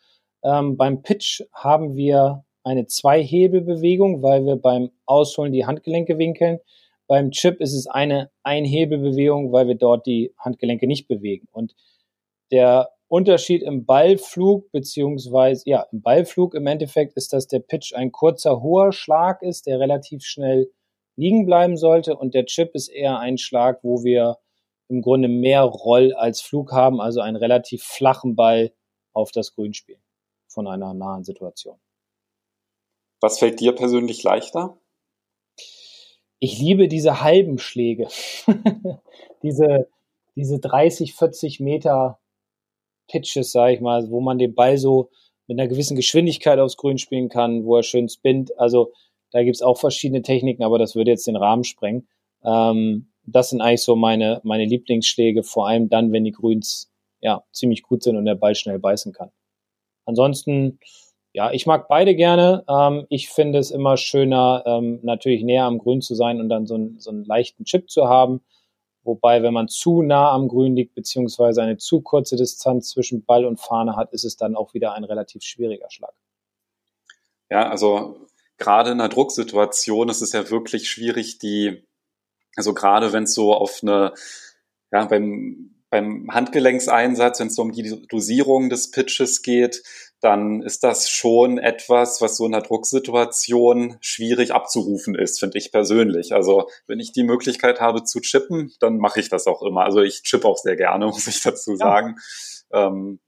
ähm, 0.43 0.75
beim 0.77 1.03
Pitch 1.03 1.41
haben 1.53 1.95
wir 1.95 2.43
eine 2.63 2.85
Zwei-Hebelbewegung, 2.85 4.21
weil 4.21 4.45
wir 4.45 4.55
beim 4.55 4.91
Ausholen 5.05 5.51
die 5.51 5.65
Handgelenke 5.65 6.17
winkeln. 6.17 6.59
Beim 7.07 7.31
Chip 7.31 7.59
ist 7.59 7.73
es 7.73 7.87
eine 7.87 8.31
Einhebelbewegung, 8.43 9.51
weil 9.51 9.67
wir 9.67 9.75
dort 9.75 10.05
die 10.05 10.33
Handgelenke 10.37 10.87
nicht 10.87 11.07
bewegen. 11.07 11.47
Und 11.51 11.75
der 12.51 12.89
Unterschied 13.07 13.63
im 13.63 13.85
Ballflug, 13.85 14.71
beziehungsweise, 14.71 15.63
ja, 15.65 15.85
im 15.91 16.01
Ballflug 16.01 16.53
im 16.53 16.67
Endeffekt 16.67 17.17
ist, 17.17 17.33
dass 17.33 17.47
der 17.47 17.59
Pitch 17.59 17.93
ein 17.93 18.11
kurzer, 18.11 18.61
hoher 18.61 18.93
Schlag 18.93 19.41
ist, 19.41 19.67
der 19.67 19.79
relativ 19.79 20.23
schnell 20.23 20.71
liegen 21.17 21.45
bleiben 21.45 21.75
sollte. 21.75 22.15
Und 22.15 22.33
der 22.33 22.45
Chip 22.45 22.73
ist 22.73 22.87
eher 22.87 23.19
ein 23.19 23.37
Schlag, 23.37 23.79
wo 23.83 24.03
wir 24.03 24.37
im 24.87 25.01
Grunde 25.01 25.27
mehr 25.27 25.63
Roll 25.63 26.13
als 26.13 26.41
Flug 26.41 26.71
haben, 26.71 27.01
also 27.01 27.21
einen 27.21 27.35
relativ 27.37 27.83
flachen 27.83 28.35
Ball 28.35 28.71
auf 29.13 29.31
das 29.31 29.53
Grün 29.53 29.73
spielen 29.73 30.01
von 30.47 30.67
einer 30.67 30.93
nahen 30.93 31.23
Situation. 31.23 31.79
Was 33.21 33.39
fällt 33.39 33.59
dir 33.59 33.73
persönlich 33.73 34.23
leichter? 34.23 34.77
Ich 36.39 36.59
liebe 36.59 36.87
diese 36.87 37.21
halben 37.21 37.59
Schläge. 37.59 38.07
diese, 39.43 39.87
diese 40.35 40.59
30, 40.59 41.13
40 41.13 41.59
Meter 41.59 42.19
Pitches, 43.07 43.51
sage 43.51 43.75
ich 43.75 43.81
mal, 43.81 44.09
wo 44.09 44.21
man 44.21 44.39
den 44.39 44.55
Ball 44.55 44.77
so 44.77 45.11
mit 45.47 45.59
einer 45.59 45.67
gewissen 45.67 45.95
Geschwindigkeit 45.95 46.57
aufs 46.59 46.77
Grün 46.77 46.97
spielen 46.97 47.29
kann, 47.29 47.65
wo 47.65 47.75
er 47.75 47.83
schön 47.83 48.09
spinnt. 48.09 48.57
Also 48.57 48.91
da 49.31 49.43
gibt's 49.43 49.61
auch 49.61 49.77
verschiedene 49.77 50.23
Techniken, 50.23 50.63
aber 50.63 50.79
das 50.79 50.95
würde 50.95 51.11
jetzt 51.11 51.27
den 51.27 51.35
Rahmen 51.35 51.63
sprengen. 51.63 52.07
Ähm, 52.43 53.11
das 53.23 53.51
sind 53.51 53.61
eigentlich 53.61 53.83
so 53.83 53.95
meine, 53.95 54.41
meine 54.43 54.65
Lieblingsschläge, 54.65 55.43
vor 55.43 55.67
allem 55.67 55.89
dann, 55.89 56.11
wenn 56.11 56.23
die 56.23 56.31
Grüns 56.31 56.91
ja 57.19 57.43
ziemlich 57.51 57.83
gut 57.83 58.01
sind 58.01 58.15
und 58.15 58.25
der 58.25 58.35
Ball 58.35 58.55
schnell 58.55 58.79
beißen 58.79 59.13
kann. 59.13 59.31
Ansonsten 60.05 60.79
ja, 61.33 61.51
ich 61.51 61.65
mag 61.65 61.87
beide 61.87 62.15
gerne. 62.15 62.63
Ähm, 62.67 63.05
ich 63.09 63.29
finde 63.29 63.59
es 63.59 63.71
immer 63.71 63.97
schöner, 63.97 64.63
ähm, 64.65 64.99
natürlich 65.03 65.43
näher 65.43 65.63
am 65.63 65.77
Grün 65.77 66.01
zu 66.01 66.15
sein 66.15 66.39
und 66.39 66.49
dann 66.49 66.67
so, 66.67 66.75
ein, 66.75 66.99
so 66.99 67.09
einen 67.09 67.23
leichten 67.23 67.63
Chip 67.63 67.89
zu 67.89 68.07
haben. 68.07 68.41
Wobei, 69.03 69.41
wenn 69.41 69.53
man 69.53 69.67
zu 69.67 70.03
nah 70.03 70.31
am 70.31 70.47
Grün 70.47 70.75
liegt, 70.75 70.93
beziehungsweise 70.93 71.63
eine 71.63 71.77
zu 71.77 72.01
kurze 72.01 72.35
Distanz 72.35 72.89
zwischen 72.89 73.25
Ball 73.25 73.45
und 73.45 73.59
Fahne 73.59 73.95
hat, 73.95 74.13
ist 74.13 74.25
es 74.25 74.37
dann 74.37 74.55
auch 74.55 74.73
wieder 74.73 74.93
ein 74.93 75.03
relativ 75.03 75.41
schwieriger 75.41 75.89
Schlag. 75.89 76.13
Ja, 77.49 77.69
also 77.69 78.27
gerade 78.57 78.91
in 78.91 78.99
einer 78.99 79.09
Drucksituation 79.09 80.09
ist 80.09 80.21
es 80.21 80.33
ja 80.33 80.49
wirklich 80.49 80.89
schwierig, 80.89 81.39
die, 81.39 81.83
also 82.55 82.73
gerade 82.73 83.11
wenn 83.11 83.23
es 83.23 83.33
so 83.33 83.53
auf 83.53 83.79
eine, 83.81 84.13
ja, 84.91 85.05
beim, 85.05 85.73
beim 85.89 86.29
Handgelenkseinsatz, 86.31 87.39
wenn 87.39 87.47
es 87.47 87.55
so 87.55 87.63
um 87.63 87.71
die 87.71 88.05
Dosierung 88.07 88.69
des 88.69 88.91
Pitches 88.91 89.41
geht, 89.41 89.81
dann 90.21 90.61
ist 90.61 90.83
das 90.83 91.09
schon 91.09 91.57
etwas, 91.57 92.21
was 92.21 92.37
so 92.37 92.45
in 92.45 92.53
einer 92.53 92.63
Drucksituation 92.63 93.97
schwierig 94.01 94.53
abzurufen 94.53 95.15
ist, 95.15 95.39
finde 95.39 95.57
ich 95.57 95.71
persönlich. 95.71 96.33
Also 96.33 96.69
wenn 96.87 96.99
ich 96.99 97.11
die 97.11 97.23
Möglichkeit 97.23 97.81
habe 97.81 98.03
zu 98.03 98.21
chippen, 98.21 98.71
dann 98.79 98.97
mache 98.97 99.19
ich 99.19 99.29
das 99.29 99.47
auch 99.47 99.63
immer. 99.63 99.83
Also 99.83 100.01
ich 100.01 100.21
chippe 100.21 100.47
auch 100.47 100.57
sehr 100.57 100.75
gerne, 100.75 101.05
muss 101.07 101.27
ich 101.27 101.41
dazu 101.41 101.75
sagen. 101.75 102.17
Ja. 102.71 102.87
Ähm, 102.87 103.19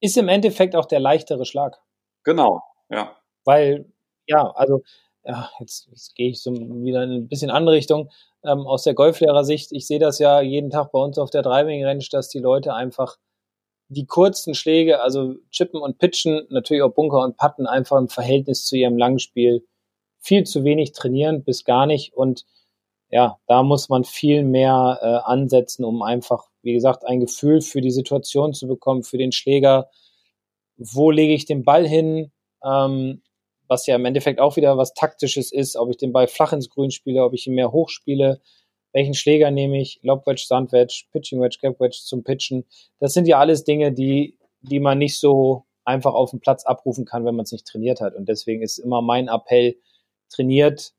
ist 0.00 0.16
im 0.16 0.28
Endeffekt 0.28 0.76
auch 0.76 0.86
der 0.86 1.00
leichtere 1.00 1.46
Schlag. 1.46 1.78
Genau, 2.24 2.62
ja. 2.90 3.16
Weil, 3.44 3.90
ja, 4.26 4.50
also 4.54 4.82
ja, 5.24 5.50
jetzt, 5.60 5.88
jetzt 5.90 6.14
gehe 6.14 6.30
ich 6.30 6.42
so 6.42 6.52
wieder 6.52 7.04
in 7.04 7.12
ein 7.12 7.28
bisschen 7.28 7.50
andere 7.50 7.76
Richtung. 7.76 8.10
Ähm, 8.44 8.66
aus 8.66 8.82
der 8.82 8.94
Golflehrersicht, 8.94 9.72
ich 9.72 9.86
sehe 9.86 10.00
das 10.00 10.18
ja 10.18 10.40
jeden 10.40 10.70
Tag 10.70 10.92
bei 10.92 10.98
uns 10.98 11.18
auf 11.18 11.30
der 11.30 11.42
Driving 11.42 11.84
Range, 11.84 12.04
dass 12.10 12.28
die 12.28 12.40
Leute 12.40 12.74
einfach 12.74 13.16
die 13.92 14.06
kurzen 14.06 14.54
Schläge, 14.54 15.00
also 15.00 15.36
Chippen 15.50 15.80
und 15.80 15.98
Pitchen, 15.98 16.46
natürlich 16.50 16.82
auch 16.82 16.94
Bunker 16.94 17.22
und 17.22 17.36
Putten, 17.36 17.66
einfach 17.66 17.98
im 17.98 18.08
Verhältnis 18.08 18.64
zu 18.64 18.76
ihrem 18.76 18.96
Langspiel 18.96 19.66
viel 20.18 20.44
zu 20.44 20.64
wenig 20.64 20.92
trainieren, 20.92 21.44
bis 21.44 21.64
gar 21.64 21.86
nicht. 21.86 22.14
Und 22.14 22.46
ja, 23.08 23.38
da 23.46 23.62
muss 23.62 23.88
man 23.88 24.04
viel 24.04 24.44
mehr 24.44 24.98
äh, 25.02 25.30
ansetzen, 25.30 25.84
um 25.84 26.02
einfach, 26.02 26.46
wie 26.62 26.72
gesagt, 26.72 27.04
ein 27.06 27.20
Gefühl 27.20 27.60
für 27.60 27.80
die 27.80 27.90
Situation 27.90 28.54
zu 28.54 28.66
bekommen, 28.66 29.02
für 29.02 29.18
den 29.18 29.32
Schläger. 29.32 29.90
Wo 30.76 31.10
lege 31.10 31.34
ich 31.34 31.44
den 31.44 31.64
Ball 31.64 31.86
hin? 31.86 32.32
Ähm, 32.64 33.22
was 33.68 33.86
ja 33.86 33.96
im 33.96 34.04
Endeffekt 34.04 34.40
auch 34.40 34.56
wieder 34.56 34.76
was 34.76 34.94
Taktisches 34.94 35.52
ist, 35.52 35.76
ob 35.76 35.90
ich 35.90 35.96
den 35.96 36.12
Ball 36.12 36.28
flach 36.28 36.52
ins 36.52 36.70
Grün 36.70 36.90
spiele, 36.90 37.24
ob 37.24 37.34
ich 37.34 37.46
ihn 37.46 37.54
mehr 37.54 37.72
hoch 37.72 37.88
spiele 37.88 38.40
welchen 38.92 39.14
Schläger 39.14 39.50
nehme 39.50 39.80
ich, 39.80 40.00
Lobwedge, 40.02 40.44
Sandwedge, 40.46 41.04
Pitching 41.12 41.40
Wedge, 41.40 41.58
Gap 41.60 41.80
Wedge 41.80 41.98
zum 42.02 42.24
Pitchen. 42.24 42.64
Das 42.98 43.14
sind 43.14 43.26
ja 43.26 43.38
alles 43.38 43.64
Dinge, 43.64 43.92
die, 43.92 44.38
die 44.60 44.80
man 44.80 44.98
nicht 44.98 45.18
so 45.18 45.64
einfach 45.84 46.14
auf 46.14 46.30
dem 46.30 46.40
Platz 46.40 46.64
abrufen 46.64 47.04
kann, 47.04 47.24
wenn 47.24 47.34
man 47.34 47.44
es 47.44 47.52
nicht 47.52 47.66
trainiert 47.66 48.00
hat. 48.00 48.14
Und 48.14 48.28
deswegen 48.28 48.62
ist 48.62 48.78
immer 48.78 49.02
mein 49.02 49.28
Appell, 49.28 49.76
trainiert 50.30 50.92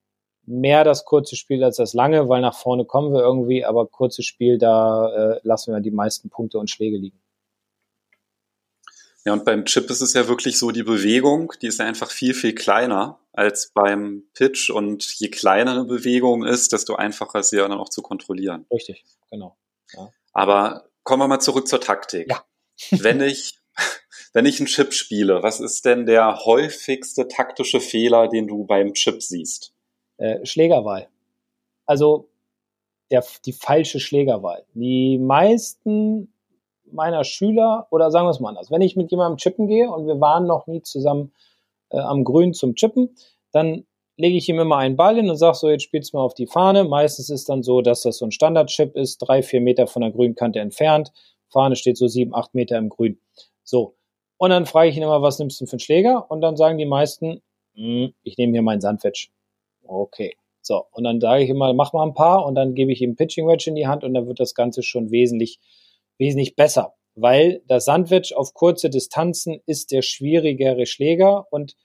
mehr 0.46 0.84
das 0.84 1.06
kurze 1.06 1.36
Spiel 1.36 1.64
als 1.64 1.78
das 1.78 1.94
lange, 1.94 2.28
weil 2.28 2.42
nach 2.42 2.56
vorne 2.56 2.86
kommen 2.86 3.14
wir 3.14 3.22
irgendwie, 3.22 3.64
aber 3.64 3.88
kurzes 3.88 4.26
Spiel, 4.26 4.58
da 4.58 5.36
äh, 5.36 5.40
lassen 5.44 5.74
wir 5.74 5.80
die 5.80 5.92
meisten 5.92 6.30
Punkte 6.30 6.60
und 6.60 6.70
Schläge 6.70 6.98
liegen. 6.98 7.23
Ja, 9.26 9.34
und 9.34 9.46
beim 9.46 9.64
Chip 9.66 9.90
ist 9.90 10.02
es 10.02 10.14
ja 10.14 10.28
wirklich 10.28 10.60
so, 10.60 10.72
die 10.72 10.84
Bewegung, 10.84 11.54
die 11.62 11.68
ist 11.68 11.80
ja 11.80 11.86
einfach 11.86 12.12
viel, 12.12 12.34
viel 12.34 12.54
kleiner 12.54 13.20
als 13.32 13.72
beim 13.74 14.24
Pitch 14.34 14.70
und 14.70 15.04
je 15.18 15.30
kleiner 15.30 15.72
eine 15.72 15.86
Bewegung 15.86 16.44
ist, 16.46 16.74
desto 16.74 16.96
einfacher 16.96 17.40
ist 17.40 17.50
sie 17.50 17.58
ja 17.58 17.68
dann 17.68 17.80
auch 17.80 17.90
zu 17.90 18.02
kontrollieren. 18.02 18.66
Richtig, 18.70 19.06
genau. 19.32 19.56
Ja. 19.94 20.12
Aber 20.34 20.90
kommen 21.04 21.22
wir 21.22 21.28
mal 21.28 21.40
zurück 21.40 21.68
zur 21.68 21.80
Taktik. 21.80 22.30
Ja. 22.30 22.44
wenn 22.92 23.22
ich, 23.22 23.60
wenn 24.34 24.46
ich 24.46 24.60
einen 24.60 24.68
Chip 24.68 24.94
spiele, 24.94 25.42
was 25.42 25.62
ist 25.62 25.86
denn 25.86 26.06
der 26.06 26.44
häufigste 26.44 27.28
taktische 27.28 27.80
Fehler, 27.80 28.28
den 28.28 28.48
du 28.48 28.66
beim 28.66 28.94
Chip 28.94 29.22
siehst? 29.22 29.74
Äh, 30.18 30.46
Schlägerwahl. 30.46 31.08
Also 31.86 32.30
der, 33.10 33.24
die 33.46 33.54
falsche 33.54 34.00
Schlägerwahl. 34.00 34.66
Die 34.74 35.18
meisten 35.18 36.33
meiner 36.94 37.24
Schüler, 37.24 37.88
oder 37.92 38.12
sagen 38.12 38.26
wir 38.26 38.32
es 38.32 38.40
mal 38.40 38.50
anders, 38.50 38.72
wenn 38.72 38.82
ich 38.82 38.96
mit 38.96 39.12
jemandem 39.12 39.38
chippen 39.38 39.68
gehe 39.68 39.90
und 39.90 40.08
wir 40.08 40.20
waren 40.20 40.46
noch 40.46 40.68
nie 40.68 40.82
zusammen 40.82 41.34
äh, 41.90 42.00
am 42.00 42.24
Grün 42.24 42.54
zum 42.54 42.76
Chippen, 42.76 43.16
dann 43.52 43.86
lege 44.18 44.38
ich 44.38 44.48
ihm 44.48 44.60
immer 44.60 44.78
einen 44.78 44.96
Ball 44.96 45.16
hin 45.16 45.30
und 45.30 45.38
sage 45.38 45.56
so, 45.56 45.70
jetzt 45.70 45.84
spielst 45.84 46.14
du 46.14 46.18
mal 46.18 46.24
auf 46.24 46.34
die 46.34 46.48
Fahne. 46.48 46.84
Meistens 46.84 47.30
ist 47.30 47.50
dann 47.50 47.64
so, 47.64 47.82
dass 47.82 48.04
das 48.04 48.18
so 48.18 48.26
ein 48.26 48.32
Standard-Chip 48.32 48.96
ist, 48.96 49.18
drei, 49.18 49.42
vier 49.42 49.62
Meter 49.62 49.88
von 49.88 50.02
der 50.02 50.12
Grünkante 50.12 50.60
entfernt. 50.60 51.12
Fahne 51.50 51.76
steht 51.76 51.98
so 51.98 52.08
sieben, 52.08 52.34
acht 52.36 52.54
Meter 52.54 52.78
im 52.78 52.90
Grün. 52.90 53.20
So. 53.64 53.96
Und 54.38 54.50
dann 54.50 54.66
frage 54.66 54.90
ich 54.90 54.98
ihn 54.98 55.04
immer, 55.04 55.22
was 55.22 55.40
nimmst 55.40 55.62
du 55.62 55.66
für 55.66 55.74
einen 55.74 55.80
Schläger? 55.80 56.30
Und 56.30 56.42
dann 56.42 56.58
sagen 56.58 56.78
die 56.78 56.86
meisten, 56.86 57.42
hm, 57.76 58.14
ich 58.24 58.38
nehme 58.38 58.54
hier 58.54 58.62
meinen 58.62 58.82
Sandwedge. 58.82 59.30
Okay. 59.84 60.36
So. 60.62 60.86
Und 60.92 61.04
dann 61.04 61.20
sage 61.20 61.44
ich 61.44 61.50
immer, 61.50 61.74
mach 61.74 61.94
mal 61.94 62.06
ein 62.06 62.14
paar 62.14 62.46
und 62.46 62.56
dann 62.56 62.74
gebe 62.76 62.92
ich 62.92 63.02
ihm 63.02 63.16
Pitching 63.16 63.48
Wedge 63.48 63.66
in 63.68 63.76
die 63.76 63.88
Hand 63.88 64.04
und 64.04 64.14
dann 64.14 64.28
wird 64.28 64.40
das 64.40 64.56
Ganze 64.56 64.84
schon 64.84 65.12
wesentlich 65.12 65.60
wesentlich 66.24 66.56
besser, 66.56 66.96
weil 67.16 67.62
das 67.68 67.86
Sandwich 67.86 68.34
auf 68.36 68.54
kurze 68.54 68.90
Distanzen 68.90 69.60
ist 69.66 69.92
der 69.92 70.02
schwierigere 70.02 70.86
Schläger 70.86 71.46
und 71.52 71.76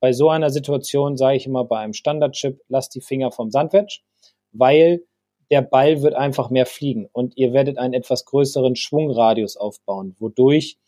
bei 0.00 0.12
so 0.12 0.28
einer 0.28 0.50
Situation 0.50 1.16
sage 1.16 1.36
ich 1.36 1.46
immer 1.46 1.64
bei 1.64 1.80
einem 1.80 1.92
Standardchip, 1.92 2.60
lasst 2.68 2.94
die 2.94 3.00
Finger 3.00 3.32
vom 3.32 3.50
Sandwich, 3.50 4.04
weil 4.52 5.02
der 5.50 5.62
Ball 5.62 6.02
wird 6.02 6.14
einfach 6.14 6.50
mehr 6.50 6.66
fliegen 6.66 7.08
und 7.12 7.36
ihr 7.36 7.52
werdet 7.52 7.78
einen 7.78 7.94
etwas 7.94 8.24
größeren 8.24 8.76
Schwungradius 8.76 9.56
aufbauen, 9.56 10.14
wodurch 10.20 10.78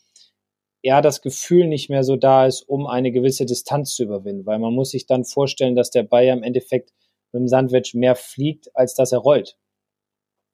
ja 0.82 1.00
das 1.02 1.20
Gefühl 1.20 1.66
nicht 1.66 1.90
mehr 1.90 2.04
so 2.04 2.14
da 2.16 2.46
ist, 2.46 2.62
um 2.62 2.86
eine 2.86 3.10
gewisse 3.10 3.44
Distanz 3.44 3.94
zu 3.94 4.04
überwinden, 4.04 4.46
weil 4.46 4.60
man 4.60 4.72
muss 4.72 4.90
sich 4.90 5.06
dann 5.06 5.24
vorstellen, 5.24 5.74
dass 5.74 5.90
der 5.90 6.04
Ball 6.04 6.26
ja 6.26 6.34
im 6.34 6.44
Endeffekt 6.44 6.92
mit 7.32 7.40
dem 7.40 7.48
Sandwich 7.48 7.94
mehr 7.94 8.14
fliegt, 8.14 8.70
als 8.74 8.94
dass 8.94 9.12
er 9.12 9.18
rollt. 9.18 9.58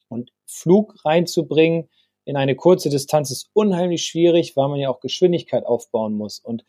Und 0.08 0.32
Flug 0.46 1.04
reinzubringen, 1.04 1.88
in 2.26 2.36
eine 2.36 2.56
kurze 2.56 2.90
Distanz 2.90 3.30
ist 3.30 3.48
unheimlich 3.52 4.04
schwierig, 4.04 4.56
weil 4.56 4.68
man 4.68 4.80
ja 4.80 4.90
auch 4.90 5.00
Geschwindigkeit 5.00 5.64
aufbauen 5.64 6.14
muss. 6.14 6.40
Und 6.40 6.64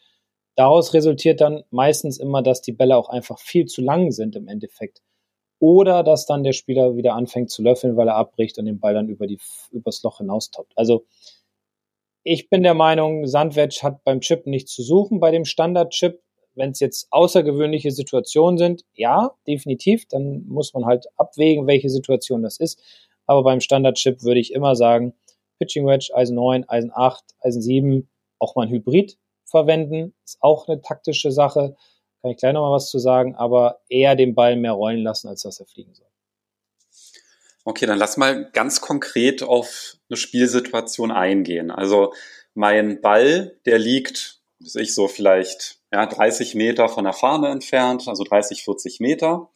daraus 0.55 0.93
resultiert 0.93 1.41
dann 1.41 1.63
meistens 1.71 2.19
immer, 2.19 2.43
dass 2.43 2.61
die 2.61 2.71
Bälle 2.71 2.95
auch 2.95 3.09
einfach 3.09 3.39
viel 3.39 3.65
zu 3.65 3.81
lang 3.81 4.11
sind 4.11 4.35
im 4.35 4.47
Endeffekt. 4.47 5.01
Oder 5.59 6.03
dass 6.03 6.27
dann 6.27 6.43
der 6.43 6.53
Spieler 6.53 6.95
wieder 6.95 7.15
anfängt 7.15 7.49
zu 7.49 7.63
löffeln, 7.63 7.97
weil 7.97 8.07
er 8.07 8.15
abbricht 8.15 8.59
und 8.59 8.65
den 8.65 8.79
Ball 8.79 8.93
dann 8.93 9.09
über 9.09 9.25
die, 9.25 9.39
übers 9.71 10.03
Loch 10.03 10.19
hinaustoppt. 10.19 10.73
Also, 10.75 11.05
ich 12.21 12.49
bin 12.49 12.61
der 12.61 12.75
Meinung, 12.75 13.25
Sandwedge 13.25 13.79
hat 13.81 14.03
beim 14.03 14.21
Chip 14.21 14.45
nichts 14.45 14.73
zu 14.73 14.83
suchen, 14.83 15.19
bei 15.19 15.31
dem 15.31 15.45
Standard-Chip. 15.45 16.21
Wenn 16.53 16.71
es 16.71 16.79
jetzt 16.79 17.07
außergewöhnliche 17.09 17.89
Situationen 17.89 18.59
sind, 18.59 18.83
ja, 18.93 19.31
definitiv, 19.47 20.05
dann 20.07 20.45
muss 20.47 20.73
man 20.75 20.85
halt 20.85 21.07
abwägen, 21.15 21.65
welche 21.65 21.89
Situation 21.89 22.43
das 22.43 22.59
ist. 22.59 22.79
Aber 23.25 23.43
beim 23.43 23.59
Standard-Chip 23.59 24.23
würde 24.23 24.39
ich 24.39 24.53
immer 24.53 24.75
sagen, 24.75 25.13
Pitching 25.59 25.85
Wedge, 25.85 26.11
Eisen 26.13 26.35
9, 26.35 26.67
Eisen 26.69 26.91
8, 26.93 27.23
Eisen 27.41 27.61
7, 27.61 28.09
auch 28.39 28.55
mal 28.55 28.63
ein 28.63 28.71
Hybrid 28.71 29.17
verwenden. 29.45 30.13
Ist 30.23 30.37
auch 30.41 30.67
eine 30.67 30.81
taktische 30.81 31.31
Sache. 31.31 31.75
Kann 32.21 32.31
ich 32.31 32.37
gleich 32.37 32.53
nochmal 32.53 32.73
was 32.73 32.89
zu 32.89 32.99
sagen, 32.99 33.35
aber 33.35 33.79
eher 33.89 34.15
den 34.15 34.35
Ball 34.35 34.55
mehr 34.55 34.73
rollen 34.73 35.03
lassen, 35.03 35.27
als 35.27 35.43
dass 35.43 35.59
er 35.59 35.65
fliegen 35.65 35.93
soll. 35.93 36.07
Okay, 37.63 37.85
dann 37.85 37.97
lass 37.97 38.17
mal 38.17 38.49
ganz 38.51 38.79
konkret 38.81 39.43
auf 39.43 39.97
eine 40.09 40.17
Spielsituation 40.17 41.11
eingehen. 41.11 41.69
Also 41.69 42.13
mein 42.53 43.01
Ball, 43.01 43.57
der 43.65 43.77
liegt, 43.77 44.39
weiß 44.59 44.75
ich 44.75 44.95
so 44.95 45.07
vielleicht 45.07 45.79
ja, 45.91 46.05
30 46.05 46.55
Meter 46.55 46.89
von 46.89 47.03
der 47.03 47.13
Fahne 47.13 47.49
entfernt, 47.49 48.07
also 48.07 48.23
30, 48.23 48.63
40 48.63 48.99
Meter. 48.99 49.49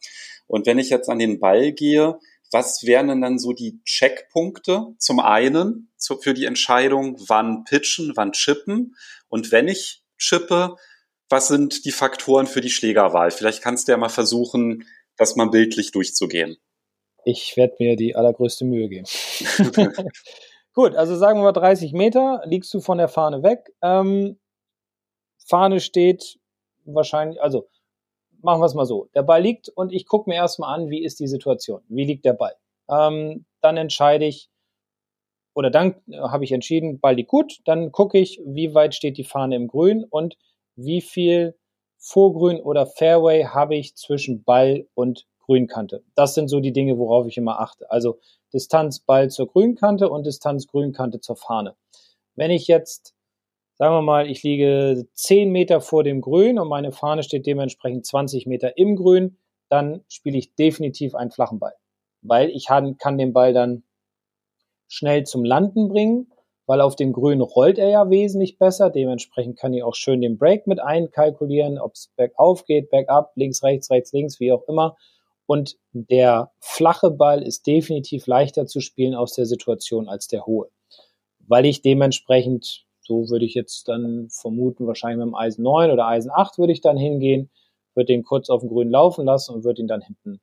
Und 0.46 0.66
wenn 0.66 0.78
ich 0.78 0.90
jetzt 0.90 1.08
an 1.08 1.18
den 1.18 1.40
Ball 1.40 1.72
gehe, 1.72 2.18
was 2.52 2.84
wären 2.84 3.08
denn 3.08 3.22
dann 3.22 3.38
so 3.38 3.52
die 3.52 3.82
Checkpunkte? 3.84 4.94
Zum 4.98 5.20
einen 5.20 5.90
zu, 5.96 6.18
für 6.18 6.34
die 6.34 6.44
Entscheidung, 6.44 7.16
wann 7.26 7.64
pitchen, 7.64 8.12
wann 8.14 8.32
chippen. 8.32 8.94
Und 9.28 9.50
wenn 9.50 9.68
ich 9.68 10.04
chippe, 10.18 10.76
was 11.30 11.48
sind 11.48 11.86
die 11.86 11.92
Faktoren 11.92 12.46
für 12.46 12.60
die 12.60 12.70
Schlägerwahl? 12.70 13.30
Vielleicht 13.30 13.62
kannst 13.62 13.88
du 13.88 13.92
ja 13.92 13.98
mal 13.98 14.10
versuchen, 14.10 14.84
das 15.16 15.34
mal 15.34 15.48
bildlich 15.48 15.92
durchzugehen. 15.92 16.58
Ich 17.24 17.56
werde 17.56 17.74
mir 17.78 17.96
die 17.96 18.14
allergrößte 18.14 18.64
Mühe 18.64 18.88
geben. 18.88 19.06
Gut, 20.74 20.94
also 20.94 21.16
sagen 21.16 21.38
wir 21.38 21.44
mal 21.44 21.52
30 21.52 21.92
Meter, 21.92 22.42
liegst 22.44 22.72
du 22.74 22.80
von 22.80 22.98
der 22.98 23.08
Fahne 23.08 23.42
weg. 23.42 23.72
Ähm, 23.82 24.38
Fahne 25.46 25.80
steht 25.80 26.38
wahrscheinlich, 26.84 27.40
also 27.40 27.68
machen 28.42 28.60
wir 28.60 28.66
es 28.66 28.74
mal 28.74 28.86
so. 28.86 29.08
Der 29.14 29.22
Ball 29.22 29.42
liegt 29.42 29.68
und 29.68 29.92
ich 29.92 30.06
gucke 30.06 30.28
mir 30.28 30.36
erstmal 30.36 30.74
an, 30.74 30.90
wie 30.90 31.02
ist 31.02 31.20
die 31.20 31.28
Situation, 31.28 31.82
wie 31.88 32.04
liegt 32.04 32.24
der 32.24 32.34
Ball. 32.34 32.54
Ähm, 32.90 33.44
dann 33.60 33.76
entscheide 33.76 34.24
ich, 34.24 34.50
oder 35.54 35.70
dann 35.70 35.96
äh, 36.08 36.18
habe 36.18 36.44
ich 36.44 36.52
entschieden, 36.52 37.00
Ball 37.00 37.14
liegt 37.14 37.30
gut, 37.30 37.60
dann 37.64 37.92
gucke 37.92 38.18
ich, 38.18 38.40
wie 38.44 38.74
weit 38.74 38.94
steht 38.94 39.18
die 39.18 39.24
Fahne 39.24 39.56
im 39.56 39.68
Grün 39.68 40.04
und 40.04 40.36
wie 40.76 41.00
viel 41.00 41.56
Vorgrün 41.98 42.60
oder 42.60 42.86
Fairway 42.86 43.44
habe 43.44 43.76
ich 43.76 43.94
zwischen 43.94 44.42
Ball 44.42 44.86
und 44.94 45.26
Grünkante. 45.40 46.02
Das 46.14 46.34
sind 46.34 46.48
so 46.48 46.60
die 46.60 46.72
Dinge, 46.72 46.98
worauf 46.98 47.26
ich 47.26 47.36
immer 47.36 47.60
achte. 47.60 47.90
Also 47.90 48.18
Distanz 48.52 49.00
Ball 49.00 49.30
zur 49.30 49.46
Grünkante 49.46 50.08
und 50.08 50.26
Distanz 50.26 50.66
Grünkante 50.66 51.20
zur 51.20 51.36
Fahne. 51.36 51.76
Wenn 52.34 52.50
ich 52.50 52.66
jetzt 52.66 53.14
sagen 53.82 53.96
wir 53.96 54.02
mal, 54.02 54.30
ich 54.30 54.44
liege 54.44 55.08
10 55.14 55.50
Meter 55.50 55.80
vor 55.80 56.04
dem 56.04 56.20
Grün 56.20 56.60
und 56.60 56.68
meine 56.68 56.92
Fahne 56.92 57.24
steht 57.24 57.46
dementsprechend 57.46 58.06
20 58.06 58.46
Meter 58.46 58.78
im 58.78 58.94
Grün, 58.94 59.38
dann 59.70 60.04
spiele 60.06 60.38
ich 60.38 60.54
definitiv 60.54 61.16
einen 61.16 61.32
flachen 61.32 61.58
Ball. 61.58 61.74
Weil 62.20 62.50
ich 62.50 62.66
kann 62.66 63.18
den 63.18 63.32
Ball 63.32 63.52
dann 63.52 63.82
schnell 64.86 65.24
zum 65.24 65.44
Landen 65.44 65.88
bringen, 65.88 66.30
weil 66.64 66.80
auf 66.80 66.94
dem 66.94 67.12
Grün 67.12 67.40
rollt 67.40 67.76
er 67.76 67.88
ja 67.88 68.08
wesentlich 68.08 68.56
besser. 68.56 68.88
Dementsprechend 68.88 69.58
kann 69.58 69.74
ich 69.74 69.82
auch 69.82 69.96
schön 69.96 70.20
den 70.20 70.38
Break 70.38 70.68
mit 70.68 70.78
einkalkulieren, 70.78 71.80
ob 71.80 71.94
es 71.94 72.12
bergauf 72.14 72.64
geht, 72.66 72.88
bergab, 72.88 73.32
links, 73.34 73.64
rechts, 73.64 73.90
rechts, 73.90 74.12
links, 74.12 74.38
wie 74.38 74.52
auch 74.52 74.62
immer. 74.68 74.96
Und 75.46 75.76
der 75.90 76.52
flache 76.60 77.10
Ball 77.10 77.42
ist 77.42 77.66
definitiv 77.66 78.28
leichter 78.28 78.66
zu 78.66 78.78
spielen 78.78 79.16
aus 79.16 79.34
der 79.34 79.46
Situation 79.46 80.08
als 80.08 80.28
der 80.28 80.46
hohe. 80.46 80.68
Weil 81.40 81.66
ich 81.66 81.82
dementsprechend, 81.82 82.86
so 83.02 83.28
würde 83.28 83.44
ich 83.44 83.54
jetzt 83.54 83.88
dann 83.88 84.28
vermuten, 84.30 84.86
wahrscheinlich 84.86 85.18
mit 85.18 85.26
dem 85.26 85.34
Eisen 85.34 85.62
9 85.62 85.90
oder 85.90 86.06
Eisen 86.06 86.30
8 86.30 86.58
würde 86.58 86.72
ich 86.72 86.80
dann 86.80 86.96
hingehen, 86.96 87.50
würde 87.94 88.06
den 88.06 88.22
kurz 88.22 88.48
auf 88.48 88.60
dem 88.60 88.70
Grün 88.70 88.90
laufen 88.90 89.24
lassen 89.24 89.54
und 89.54 89.64
würde 89.64 89.82
ihn 89.82 89.88
dann 89.88 90.00
hinten 90.00 90.40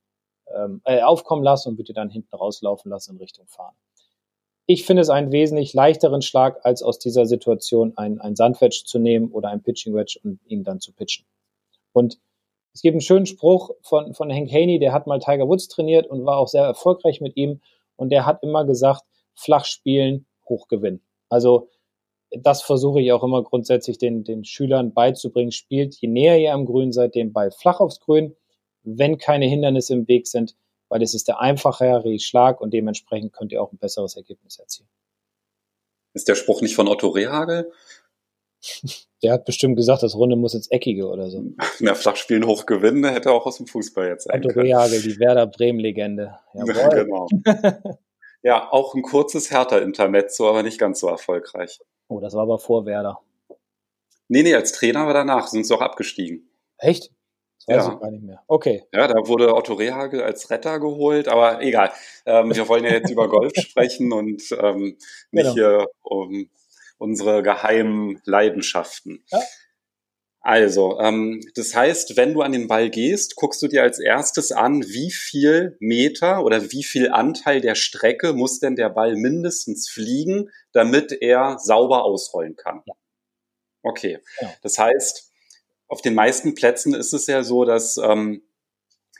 ähm, 0.56 0.82
äh, 0.84 1.02
aufkommen 1.02 1.44
lassen 1.44 1.70
und 1.70 1.78
würde 1.78 1.92
ihn 1.92 1.96
dann 1.96 2.10
hinten 2.10 2.36
rauslaufen 2.36 2.92
lassen 2.92 3.14
in 3.14 3.18
Richtung 3.18 3.48
Fahren. 3.48 3.76
Ich 4.66 4.86
finde 4.86 5.02
es 5.02 5.10
einen 5.10 5.32
wesentlich 5.32 5.74
leichteren 5.74 6.22
Schlag, 6.22 6.60
als 6.64 6.84
aus 6.84 7.00
dieser 7.00 7.26
Situation 7.26 7.94
ein, 7.96 8.22
ein 8.22 8.36
Sandwedge 8.36 8.84
zu 8.86 9.00
nehmen 9.00 9.32
oder 9.32 9.50
ein 9.50 9.64
Pitching 9.64 9.96
Wedge 9.96 10.20
und 10.24 10.40
ihn 10.46 10.64
dann 10.64 10.80
zu 10.80 10.94
pitchen. 10.94 11.26
Und 11.92 12.20
es 12.74 12.82
gibt 12.82 12.94
einen 12.94 13.02
schönen 13.02 13.26
Spruch 13.26 13.72
von, 13.82 14.14
von 14.14 14.32
Hank 14.32 14.52
Haney, 14.52 14.78
der 14.78 14.94
hat 14.94 15.08
mal 15.08 15.20
Tiger 15.20 15.48
Woods 15.48 15.70
trainiert 15.70 16.06
und 16.08 16.26
war 16.26 16.38
auch 16.38 16.48
sehr 16.48 16.64
erfolgreich 16.64 17.20
mit 17.20 17.36
ihm. 17.36 17.62
Und 17.96 18.10
der 18.10 18.28
hat 18.28 18.44
immer 18.44 18.64
gesagt, 18.64 19.04
flach 19.34 19.66
spielen, 19.66 20.28
hoch 20.48 20.68
gewinnen. 20.68 21.02
Also 21.30 21.70
das 22.32 22.62
versuche 22.62 23.02
ich 23.02 23.12
auch 23.12 23.24
immer 23.24 23.44
grundsätzlich 23.44 23.98
den, 23.98 24.24
den 24.24 24.44
Schülern 24.44 24.94
beizubringen. 24.94 25.52
Spielt, 25.52 25.96
je 25.96 26.08
näher 26.08 26.40
ihr 26.40 26.54
am 26.54 26.66
Grün 26.66 26.92
seid, 26.92 27.16
den 27.16 27.34
Ball 27.34 27.52
flach 27.52 27.80
aufs 27.80 28.00
Grün, 28.00 28.36
wenn 28.84 29.18
keine 29.18 29.46
Hindernisse 29.46 29.94
im 29.94 30.08
Weg 30.08 30.28
sind, 30.28 30.56
weil 30.90 31.02
es 31.02 31.14
ist 31.14 31.28
der 31.28 31.40
einfachere 31.40 32.20
Schlag 32.20 32.62
und 32.62 32.74
dementsprechend 32.74 33.34
könnt 33.34 33.52
ihr 33.52 33.62
auch 33.62 33.72
ein 33.72 33.78
besseres 33.78 34.16
Ergebnis 34.16 34.58
erzielen. 34.60 34.90
Ist 36.14 36.28
der 36.28 36.36
Spruch 36.36 36.62
nicht 36.62 36.76
von 36.76 36.88
Otto 36.88 37.10
Rehagel? 37.10 37.72
Der 39.22 39.34
hat 39.34 39.44
bestimmt 39.44 39.76
gesagt, 39.76 40.02
das 40.02 40.16
Runde 40.16 40.38
muss 40.38 40.54
ins 40.54 40.72
Eckige 40.72 41.08
oder 41.08 41.30
so. 41.30 41.44
Na, 41.80 41.94
Flachspielen 41.94 42.46
hoch 42.46 42.66
gewinnen, 42.66 43.04
hätte 43.04 43.32
auch 43.32 43.46
aus 43.46 43.58
dem 43.58 43.68
Fußball 43.68 44.08
jetzt 44.08 44.26
sein 44.26 44.44
Otto 44.46 44.58
Rehagel, 44.58 45.02
die 45.02 45.20
Werder 45.20 45.46
Bremen-Legende. 45.46 46.40
genau. 46.54 47.28
ja, 48.42 48.72
auch 48.72 48.96
ein 48.96 49.02
kurzes 49.02 49.52
Hertha-Intermezzo, 49.52 50.50
aber 50.50 50.64
nicht 50.64 50.80
ganz 50.80 51.02
so 51.02 51.08
erfolgreich. 51.08 51.82
Oh, 52.10 52.20
das 52.20 52.34
war 52.34 52.42
aber 52.42 52.60
vor 52.60 52.86
Werder. 52.86 53.22
Nee, 54.28 54.44
nee, 54.44 54.54
als 54.54 54.74
Trainer 54.74 55.06
war 55.06 55.14
danach, 55.14 55.48
sind 55.48 55.66
sie 55.66 55.74
auch 55.74 55.82
abgestiegen. 55.82 56.50
Echt? 56.78 57.12
Weiß 57.68 57.86
ja. 57.86 57.94
ich 57.94 58.00
gar 58.00 58.12
nicht 58.12 58.24
mehr. 58.24 58.42
Okay. 58.48 58.84
Ja, 58.92 59.08
da 59.08 59.16
wurde 59.28 59.54
Otto 59.56 59.76
Rehagel 59.76 60.24
als 60.24 60.50
Retter 60.50 60.80
geholt, 60.80 61.28
aber 61.28 61.62
egal. 61.62 61.92
Ähm, 62.26 62.54
wir 62.54 62.68
wollen 62.68 62.84
ja 62.84 62.92
jetzt 62.92 63.12
über 63.12 63.30
Golf 63.30 63.54
sprechen 63.58 64.12
und 64.12 64.42
ähm, 64.60 64.98
nicht 65.32 65.44
genau. 65.44 65.54
hier 65.54 65.88
um 66.02 66.50
unsere 66.98 67.44
geheimen 67.44 68.20
Leidenschaften. 68.26 69.24
Ja. 69.28 69.40
Also, 70.50 71.00
ähm, 71.00 71.42
das 71.54 71.76
heißt, 71.76 72.18
wenn 72.18 72.34
du 72.34 72.42
an 72.42 72.54
den 72.54 72.68
Ball 72.68 72.90
gehst, 72.90 73.36
guckst 73.36 73.62
du 73.62 73.68
dir 73.68 73.84
als 73.84 74.00
erstes 74.00 74.52
an, 74.52 74.82
wie 74.82 75.12
viel 75.12 75.78
Meter 75.80 76.44
oder 76.44 76.72
wie 76.72 76.84
viel 76.84 77.12
Anteil 77.12 77.62
der 77.62 77.76
Strecke 77.76 78.34
muss 78.34 78.60
denn 78.60 78.76
der 78.76 78.90
Ball 78.90 79.16
mindestens 79.16 79.88
fliegen, 79.88 80.50
damit 80.72 81.12
er 81.12 81.60
sauber 81.60 82.04
ausrollen 82.04 82.56
kann. 82.56 82.82
Okay. 83.84 84.18
Ja. 84.42 84.52
Das 84.64 84.80
heißt, 84.80 85.32
auf 85.88 86.02
den 86.02 86.16
meisten 86.16 86.56
Plätzen 86.56 86.96
ist 86.96 87.14
es 87.14 87.28
ja 87.28 87.44
so, 87.44 87.64
dass 87.64 87.98
ähm, 87.98 88.42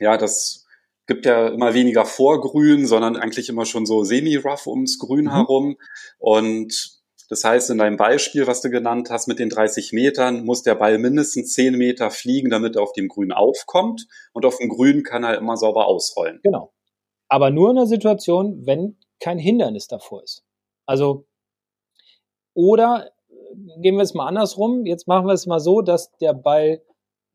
ja 0.00 0.16
das 0.16 0.66
gibt 1.06 1.26
ja 1.26 1.46
immer 1.46 1.74
weniger 1.74 2.06
Vorgrün, 2.06 2.88
sondern 2.88 3.14
eigentlich 3.14 3.48
immer 3.48 3.66
schon 3.66 3.86
so 3.86 4.02
semi-rough 4.02 4.66
ums 4.66 4.98
Grün 4.98 5.26
mhm. 5.26 5.30
herum. 5.30 5.76
Und 6.18 6.99
das 7.30 7.44
heißt, 7.44 7.70
in 7.70 7.78
deinem 7.78 7.96
Beispiel, 7.96 8.48
was 8.48 8.60
du 8.60 8.70
genannt 8.70 9.08
hast, 9.08 9.28
mit 9.28 9.38
den 9.38 9.50
30 9.50 9.92
Metern, 9.92 10.44
muss 10.44 10.64
der 10.64 10.74
Ball 10.74 10.98
mindestens 10.98 11.52
10 11.52 11.76
Meter 11.76 12.10
fliegen, 12.10 12.50
damit 12.50 12.74
er 12.74 12.82
auf 12.82 12.92
dem 12.92 13.06
Grün 13.06 13.30
aufkommt. 13.30 14.08
Und 14.32 14.44
auf 14.44 14.58
dem 14.58 14.68
Grün 14.68 15.04
kann 15.04 15.22
er 15.22 15.38
immer 15.38 15.56
sauber 15.56 15.86
ausrollen. 15.86 16.40
Genau. 16.42 16.72
Aber 17.28 17.50
nur 17.50 17.70
in 17.70 17.76
der 17.76 17.86
Situation, 17.86 18.66
wenn 18.66 18.98
kein 19.20 19.38
Hindernis 19.38 19.86
davor 19.86 20.24
ist. 20.24 20.44
Also, 20.86 21.28
oder 22.52 23.12
gehen 23.76 23.94
wir 23.94 24.02
es 24.02 24.14
mal 24.14 24.26
andersrum. 24.26 24.84
Jetzt 24.84 25.06
machen 25.06 25.28
wir 25.28 25.34
es 25.34 25.46
mal 25.46 25.60
so, 25.60 25.82
dass 25.82 26.10
der 26.16 26.34
Ball, 26.34 26.82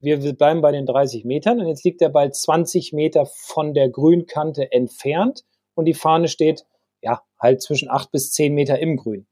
wir, 0.01 0.21
wir 0.21 0.33
bleiben 0.33 0.59
bei 0.59 0.73
den 0.73 0.85
30 0.85 1.23
Metern 1.23 1.61
und 1.61 1.67
jetzt 1.67 1.85
liegt 1.85 2.01
der 2.01 2.09
Ball 2.09 2.33
20 2.33 2.91
Meter 2.91 3.25
von 3.25 3.73
der 3.73 3.87
Grünkante 3.89 4.73
entfernt 4.73 5.45
und 5.73 5.85
die 5.85 5.93
Fahne 5.93 6.27
steht, 6.27 6.65
ja, 7.01 7.21
halt 7.39 7.61
zwischen 7.61 7.89
8 7.89 8.11
bis 8.11 8.33
10 8.33 8.53
Meter 8.53 8.77
im 8.79 8.97
Grün. 8.97 9.25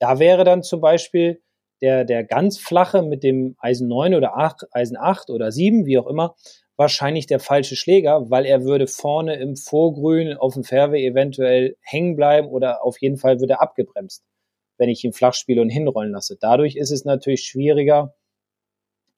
Da 0.00 0.18
wäre 0.18 0.44
dann 0.44 0.64
zum 0.64 0.80
Beispiel 0.80 1.40
der, 1.80 2.04
der 2.04 2.24
ganz 2.24 2.58
flache 2.58 3.02
mit 3.02 3.22
dem 3.22 3.54
Eisen 3.58 3.86
9 3.86 4.14
oder 4.14 4.36
8, 4.36 4.66
Eisen 4.72 4.96
8 4.96 5.30
oder 5.30 5.52
7, 5.52 5.86
wie 5.86 5.98
auch 5.98 6.08
immer, 6.08 6.34
wahrscheinlich 6.76 7.26
der 7.26 7.38
falsche 7.38 7.76
Schläger, 7.76 8.28
weil 8.30 8.44
er 8.46 8.64
würde 8.64 8.88
vorne 8.88 9.36
im 9.36 9.54
Vorgrün 9.54 10.36
auf 10.36 10.54
dem 10.54 10.64
Fairway 10.64 11.06
eventuell 11.06 11.76
hängen 11.80 12.16
bleiben 12.16 12.48
oder 12.48 12.84
auf 12.84 13.00
jeden 13.00 13.18
Fall 13.18 13.38
würde 13.40 13.54
er 13.54 13.62
abgebremst 13.62 14.24
wenn 14.80 14.88
ich 14.88 15.04
ihn 15.04 15.12
flach 15.12 15.34
spiele 15.34 15.60
und 15.60 15.68
hinrollen 15.68 16.12
lasse. 16.12 16.38
Dadurch 16.40 16.74
ist 16.74 16.90
es 16.90 17.04
natürlich 17.04 17.44
schwieriger, 17.44 18.14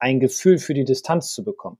ein 0.01 0.19
Gefühl 0.19 0.59
für 0.59 0.75
die 0.75 0.85
Distanz 0.85 1.33
zu 1.33 1.45
bekommen. 1.45 1.79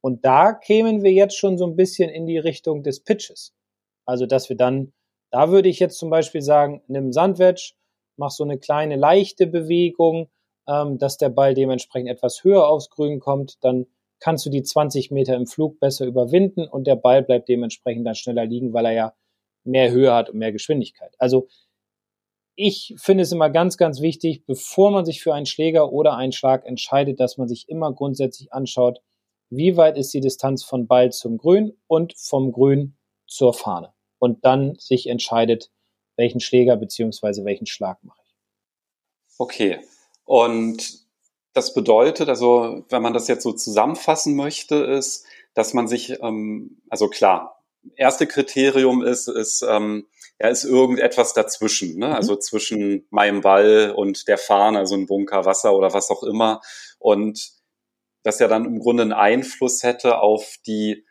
Und 0.00 0.24
da 0.24 0.52
kämen 0.52 1.02
wir 1.02 1.10
jetzt 1.10 1.36
schon 1.36 1.58
so 1.58 1.66
ein 1.66 1.74
bisschen 1.74 2.08
in 2.08 2.26
die 2.26 2.38
Richtung 2.38 2.84
des 2.84 3.00
Pitches. 3.02 3.52
Also, 4.06 4.26
dass 4.26 4.48
wir 4.48 4.56
dann, 4.56 4.92
da 5.32 5.50
würde 5.50 5.68
ich 5.68 5.80
jetzt 5.80 5.98
zum 5.98 6.10
Beispiel 6.10 6.42
sagen, 6.42 6.82
nimm 6.86 7.12
Sandwedge, 7.12 7.72
mach 8.16 8.30
so 8.30 8.44
eine 8.44 8.58
kleine 8.58 8.96
leichte 8.96 9.46
Bewegung, 9.46 10.28
ähm, 10.66 10.98
dass 10.98 11.16
der 11.18 11.28
Ball 11.28 11.54
dementsprechend 11.54 12.10
etwas 12.10 12.44
höher 12.44 12.68
aufs 12.68 12.90
Grün 12.90 13.20
kommt, 13.20 13.62
dann 13.62 13.86
kannst 14.20 14.46
du 14.46 14.50
die 14.50 14.62
20 14.62 15.10
Meter 15.10 15.34
im 15.34 15.46
Flug 15.46 15.80
besser 15.80 16.06
überwinden 16.06 16.66
und 16.66 16.86
der 16.86 16.96
Ball 16.96 17.22
bleibt 17.22 17.48
dementsprechend 17.48 18.06
dann 18.06 18.14
schneller 18.14 18.46
liegen, 18.46 18.72
weil 18.72 18.86
er 18.86 18.92
ja 18.92 19.14
mehr 19.64 19.90
Höhe 19.90 20.12
hat 20.12 20.30
und 20.30 20.38
mehr 20.38 20.52
Geschwindigkeit. 20.52 21.14
Also 21.18 21.48
ich 22.56 22.94
finde 22.98 23.22
es 23.22 23.32
immer 23.32 23.50
ganz, 23.50 23.76
ganz 23.76 24.00
wichtig, 24.00 24.46
bevor 24.46 24.90
man 24.92 25.04
sich 25.04 25.22
für 25.22 25.34
einen 25.34 25.46
Schläger 25.46 25.92
oder 25.92 26.16
einen 26.16 26.32
Schlag 26.32 26.64
entscheidet, 26.64 27.18
dass 27.18 27.36
man 27.36 27.48
sich 27.48 27.68
immer 27.68 27.92
grundsätzlich 27.92 28.52
anschaut, 28.52 29.00
wie 29.50 29.76
weit 29.76 29.98
ist 29.98 30.14
die 30.14 30.20
Distanz 30.20 30.62
von 30.64 30.86
Ball 30.86 31.12
zum 31.12 31.36
Grün 31.36 31.76
und 31.86 32.14
vom 32.16 32.52
Grün 32.52 32.96
zur 33.26 33.54
Fahne. 33.54 33.92
Und 34.18 34.44
dann 34.44 34.76
sich 34.76 35.08
entscheidet, 35.08 35.70
welchen 36.16 36.40
Schläger 36.40 36.76
beziehungsweise 36.76 37.44
welchen 37.44 37.66
Schlag 37.66 38.02
mache 38.02 38.20
ich. 38.24 38.34
Okay. 39.38 39.80
Und 40.24 41.04
das 41.52 41.74
bedeutet, 41.74 42.28
also 42.28 42.84
wenn 42.88 43.02
man 43.02 43.12
das 43.12 43.28
jetzt 43.28 43.42
so 43.42 43.52
zusammenfassen 43.52 44.34
möchte, 44.34 44.76
ist, 44.76 45.26
dass 45.54 45.72
man 45.72 45.86
sich, 45.86 46.20
ähm, 46.22 46.82
also 46.90 47.08
klar, 47.08 47.62
erste 47.96 48.26
Kriterium 48.26 49.02
ist, 49.02 49.28
ist, 49.28 49.62
ähm, 49.62 50.06
ja, 50.40 50.48
ist 50.48 50.64
irgendetwas 50.64 51.32
dazwischen, 51.32 51.98
ne? 51.98 52.08
Mhm. 52.08 52.12
also 52.12 52.36
zwischen 52.36 53.06
meinem 53.10 53.40
Ball 53.40 53.92
und 53.94 54.26
der 54.26 54.38
Fahne, 54.38 54.78
also 54.78 54.96
ein 54.96 55.06
Bunker 55.06 55.44
Wasser 55.44 55.74
oder 55.74 55.94
was 55.94 56.10
auch 56.10 56.24
immer. 56.24 56.60
Und 56.98 57.52
das 58.24 58.38
ja 58.40 58.48
dann 58.48 58.64
im 58.64 58.80
Grunde 58.80 59.02
einen 59.02 59.12
Einfluss 59.12 59.82
hätte 59.82 60.18
auf 60.18 60.56
die 60.66 61.04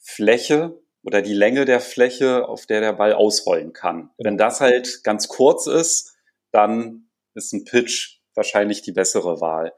Fläche 0.00 0.81
oder 1.04 1.22
die 1.22 1.34
Länge 1.34 1.64
der 1.64 1.80
Fläche, 1.80 2.48
auf 2.48 2.66
der 2.66 2.80
der 2.80 2.92
Ball 2.92 3.12
ausrollen 3.12 3.72
kann. 3.72 3.96
Genau. 3.96 4.12
Wenn 4.18 4.38
das 4.38 4.60
halt 4.60 5.02
ganz 5.04 5.28
kurz 5.28 5.66
ist, 5.66 6.16
dann 6.52 7.08
ist 7.34 7.52
ein 7.52 7.64
Pitch 7.64 8.18
wahrscheinlich 8.34 8.82
die 8.82 8.92
bessere 8.92 9.40
Wahl. 9.40 9.72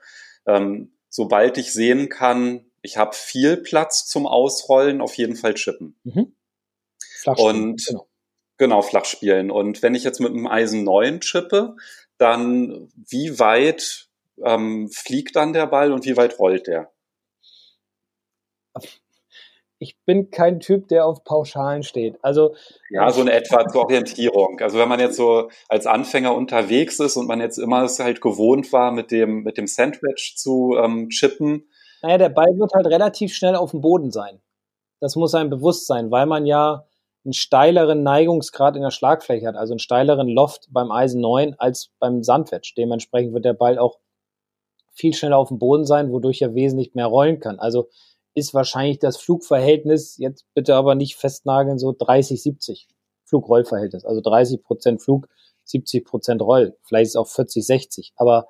Ähm, 0.46 0.92
sobald 1.08 1.58
ich 1.58 1.72
sehen 1.72 2.08
kann, 2.08 2.70
ich 2.82 2.96
habe 2.96 3.14
viel 3.14 3.56
Platz 3.56 4.06
zum 4.06 4.26
Ausrollen, 4.26 5.00
auf 5.00 5.14
jeden 5.14 5.36
Fall 5.36 5.54
chippen. 5.54 5.98
Mhm. 6.04 6.34
Und 7.24 7.86
genau. 7.86 8.08
genau, 8.58 8.82
flach 8.82 9.06
spielen. 9.06 9.50
Und 9.50 9.82
wenn 9.82 9.94
ich 9.94 10.04
jetzt 10.04 10.20
mit 10.20 10.30
einem 10.30 10.46
Eisen 10.46 10.84
9 10.84 11.20
chippe, 11.20 11.76
dann 12.18 12.92
wie 12.94 13.38
weit 13.38 14.08
ähm, 14.44 14.90
fliegt 14.90 15.36
dann 15.36 15.52
der 15.52 15.66
Ball 15.66 15.92
und 15.92 16.04
wie 16.04 16.16
weit 16.16 16.38
rollt 16.38 16.66
der? 16.66 16.92
Ich 19.78 19.98
bin 20.04 20.30
kein 20.30 20.60
Typ, 20.60 20.88
der 20.88 21.06
auf 21.06 21.24
Pauschalen 21.24 21.82
steht. 21.82 22.16
Also 22.22 22.54
ja, 22.90 23.10
so 23.10 23.22
in 23.22 23.28
etwa 23.28 23.66
zur 23.68 23.82
Orientierung. 23.82 24.60
Also 24.60 24.78
wenn 24.78 24.88
man 24.88 25.00
jetzt 25.00 25.16
so 25.16 25.48
als 25.68 25.86
Anfänger 25.86 26.34
unterwegs 26.34 27.00
ist 27.00 27.16
und 27.16 27.26
man 27.26 27.40
jetzt 27.40 27.58
immer 27.58 27.82
es 27.84 27.98
halt 27.98 28.20
gewohnt 28.20 28.72
war, 28.72 28.92
mit 28.92 29.10
dem 29.10 29.42
mit 29.42 29.58
dem 29.58 29.66
Sandwich 29.66 30.34
zu 30.36 30.76
ähm, 30.82 31.08
chippen. 31.08 31.68
Naja, 32.02 32.18
der 32.18 32.28
Ball 32.28 32.58
wird 32.58 32.72
halt 32.74 32.86
relativ 32.86 33.34
schnell 33.34 33.56
auf 33.56 33.72
dem 33.72 33.80
Boden 33.80 34.10
sein. 34.10 34.40
Das 35.00 35.16
muss 35.16 35.34
einem 35.34 35.50
bewusst 35.50 35.86
sein, 35.86 36.10
weil 36.10 36.26
man 36.26 36.46
ja 36.46 36.86
einen 37.24 37.32
steileren 37.32 38.02
Neigungsgrad 38.02 38.76
in 38.76 38.82
der 38.82 38.90
Schlagfläche 38.90 39.46
hat, 39.46 39.56
also 39.56 39.72
einen 39.72 39.78
steileren 39.78 40.28
Loft 40.28 40.68
beim 40.70 40.92
Eisen 40.92 41.20
9 41.20 41.54
als 41.58 41.90
beim 41.98 42.22
Sandwich. 42.22 42.74
Dementsprechend 42.76 43.32
wird 43.32 43.44
der 43.44 43.54
Ball 43.54 43.78
auch 43.78 43.98
viel 44.92 45.14
schneller 45.14 45.38
auf 45.38 45.48
dem 45.48 45.58
Boden 45.58 45.84
sein, 45.84 46.12
wodurch 46.12 46.42
er 46.42 46.54
wesentlich 46.54 46.94
mehr 46.94 47.06
rollen 47.06 47.40
kann. 47.40 47.58
Also 47.58 47.88
ist 48.34 48.54
wahrscheinlich 48.54 48.98
das 48.98 49.16
Flugverhältnis, 49.16 50.16
jetzt 50.18 50.44
bitte 50.54 50.74
aber 50.74 50.94
nicht 50.94 51.16
festnageln, 51.16 51.78
so 51.78 51.94
30, 51.96 52.42
70. 52.42 52.88
Flug-Roll-Verhältnis. 53.26 54.04
Also 54.04 54.20
30 54.20 54.62
Prozent 54.62 55.02
Flug, 55.02 55.28
70 55.64 56.04
Prozent 56.04 56.42
Roll. 56.42 56.76
Vielleicht 56.82 57.06
ist 57.06 57.10
es 57.12 57.16
auch 57.16 57.28
40, 57.28 57.66
60. 57.66 58.12
Aber 58.16 58.48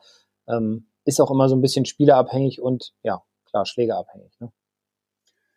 ähm, 0.48 0.86
ist 1.04 1.20
auch 1.20 1.30
immer 1.30 1.48
so 1.48 1.56
ein 1.56 1.60
bisschen 1.60 1.84
spielerabhängig 1.84 2.60
und 2.60 2.92
ja, 3.02 3.22
klar, 3.48 3.66
schlägerabhängig. 3.66 4.32
Ne? 4.40 4.52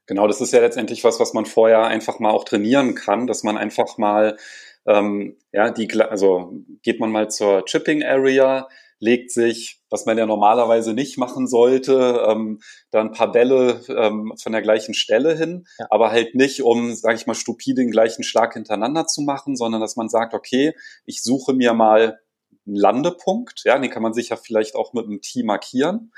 Genau, 0.06 0.28
das 0.28 0.40
ist 0.40 0.54
ja 0.54 0.62
letztendlich 0.62 1.04
was, 1.04 1.20
was 1.20 1.34
man 1.34 1.46
vorher 1.46 1.84
einfach 1.86 2.20
mal 2.20 2.32
auch 2.32 2.44
trainieren 2.44 2.96
kann, 2.96 3.28
dass 3.28 3.44
man 3.44 3.58
einfach 3.58 3.98
mal, 3.98 4.38
ähm, 4.86 5.38
ja, 5.52 5.70
die, 5.72 5.90
also 6.02 6.54
geht 6.82 7.00
man 7.00 7.12
mal 7.12 7.30
zur 7.30 7.66
Chipping 7.66 8.04
Area, 8.04 8.70
legt 9.00 9.32
sich, 9.32 9.82
was 9.90 10.06
man 10.06 10.18
ja 10.18 10.26
normalerweise 10.26 10.94
nicht 10.94 11.18
machen 11.18 11.48
sollte, 11.48 12.26
ähm, 12.28 12.60
dann 12.92 13.08
ein 13.08 13.14
paar 13.14 13.32
Bälle 13.32 13.82
ähm, 13.90 14.34
von 14.42 14.52
der 14.52 14.62
gleichen 14.62 14.94
Stelle 14.94 15.36
hin, 15.36 15.66
ja. 15.80 15.88
aber 15.90 16.12
halt 16.12 16.36
nicht, 16.36 16.64
um, 16.64 16.94
sage 16.96 17.16
ich 17.16 17.28
mal, 17.28 17.36
stupide 17.36 17.82
den 17.82 17.92
gleichen 17.92 18.24
Schlag 18.24 18.54
hintereinander 18.54 19.06
zu 19.06 19.22
machen, 19.22 19.56
sondern 19.56 19.82
dass 19.82 19.96
man 19.96 20.10
sagt, 20.10 20.34
okay, 20.34 20.74
ich 21.06 21.22
suche 21.22 21.54
mir 21.54 21.74
mal 21.74 22.20
einen 22.66 22.76
Landepunkt, 22.76 23.62
ja, 23.66 23.78
den 23.78 23.92
kann 23.92 24.04
man 24.04 24.14
sich 24.14 24.30
ja 24.30 24.36
vielleicht 24.36 24.76
auch 24.76 24.94
mit 24.94 25.06
einem 25.06 25.22
Tee 25.22 25.44
markieren. 25.44 26.12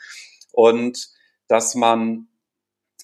Und 0.52 1.10
dass 1.48 1.76
man 1.76 2.28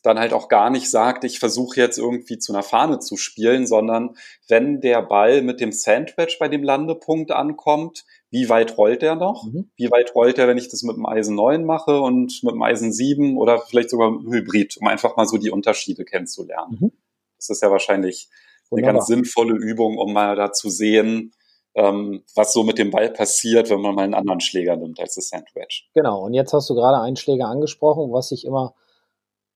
dann 0.06 0.20
halt 0.20 0.34
auch 0.34 0.48
gar 0.48 0.70
nicht 0.70 0.90
sagt, 0.90 1.24
ich 1.24 1.40
versuche 1.40 1.80
jetzt 1.80 1.98
irgendwie 1.98 2.38
zu 2.38 2.54
einer 2.54 2.64
Fahne 2.64 3.00
zu 3.00 3.18
spielen, 3.18 3.66
sondern 3.66 4.16
wenn 4.48 4.82
der 4.82 5.02
Ball 5.02 5.42
mit 5.42 5.60
dem 5.60 5.72
Sandwich 5.72 6.38
bei 6.40 6.48
dem 6.48 6.64
Landepunkt 6.64 7.32
ankommt, 7.32 8.06
wie 8.36 8.50
weit 8.50 8.78
rollt 8.78 9.02
der 9.02 9.16
noch? 9.16 9.46
Mhm. 9.46 9.70
Wie 9.78 9.90
weit 9.92 10.14
rollt 10.14 10.38
er, 10.38 10.50
wenn 10.50 10.58
ich 10.58 10.68
das 10.68 10.84
mit 10.84 10.98
dem 10.98 11.06
Eisen 11.06 11.36
9 11.36 11.64
mache 11.64 12.02
und 12.02 12.44
mit 12.44 12.54
dem 12.54 12.62
Eisen 12.62 12.92
7 12.92 13.38
oder 13.38 13.60
vielleicht 13.60 13.90
sogar 13.90 14.12
mit 14.12 14.24
dem 14.24 14.34
Hybrid, 14.34 14.76
um 14.76 14.88
einfach 14.88 15.16
mal 15.16 15.26
so 15.26 15.38
die 15.38 15.52
Unterschiede 15.52 16.04
kennenzulernen. 16.04 16.78
Mhm. 16.82 16.92
Das 17.38 17.50
ist 17.50 17.62
ja 17.62 17.72
wahrscheinlich 17.72 18.28
Wunderbar. 18.70 18.90
eine 18.90 18.98
ganz 18.98 19.08
sinnvolle 19.08 19.56
Übung, 19.56 19.98
um 19.98 20.12
mal 20.12 20.36
da 20.36 20.52
zu 20.52 20.70
sehen, 20.70 21.32
ähm, 21.76 22.24
was 22.36 22.52
so 22.52 22.64
mit 22.64 22.78
dem 22.78 22.92
Ball 22.92 23.10
passiert, 23.10 23.70
wenn 23.70 23.80
man 23.80 23.96
mal 23.96 24.04
einen 24.04 24.14
anderen 24.14 24.42
Schläger 24.42 24.76
nimmt 24.76 25.00
als 25.00 25.16
das 25.16 25.30
Sandwich. 25.30 25.90
Genau, 25.94 26.26
und 26.26 26.34
jetzt 26.34 26.52
hast 26.52 26.70
du 26.70 26.76
gerade 26.76 27.00
einen 27.00 27.16
Schläger 27.16 27.48
angesprochen, 27.48 28.12
was 28.12 28.34
ich 28.34 28.44
immer 28.44 28.76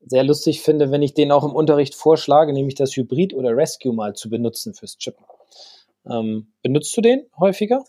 sehr 0.06 0.24
lustig 0.24 0.62
finde, 0.62 0.90
wenn 0.90 1.02
ich 1.02 1.14
den 1.14 1.34
auch 1.34 1.44
im 1.44 1.52
Unterricht 1.52 1.96
vorschlage, 1.96 2.54
nämlich 2.54 2.76
das 2.76 2.96
Hybrid 2.96 3.34
oder 3.34 3.58
Rescue 3.58 3.94
mal 3.94 4.14
zu 4.14 4.30
benutzen 4.30 4.74
fürs 4.74 4.98
Chippen. 4.98 5.26
Ähm, 6.10 6.54
benutzt 6.62 6.96
du 6.96 7.02
den 7.02 7.26
häufiger? 7.38 7.84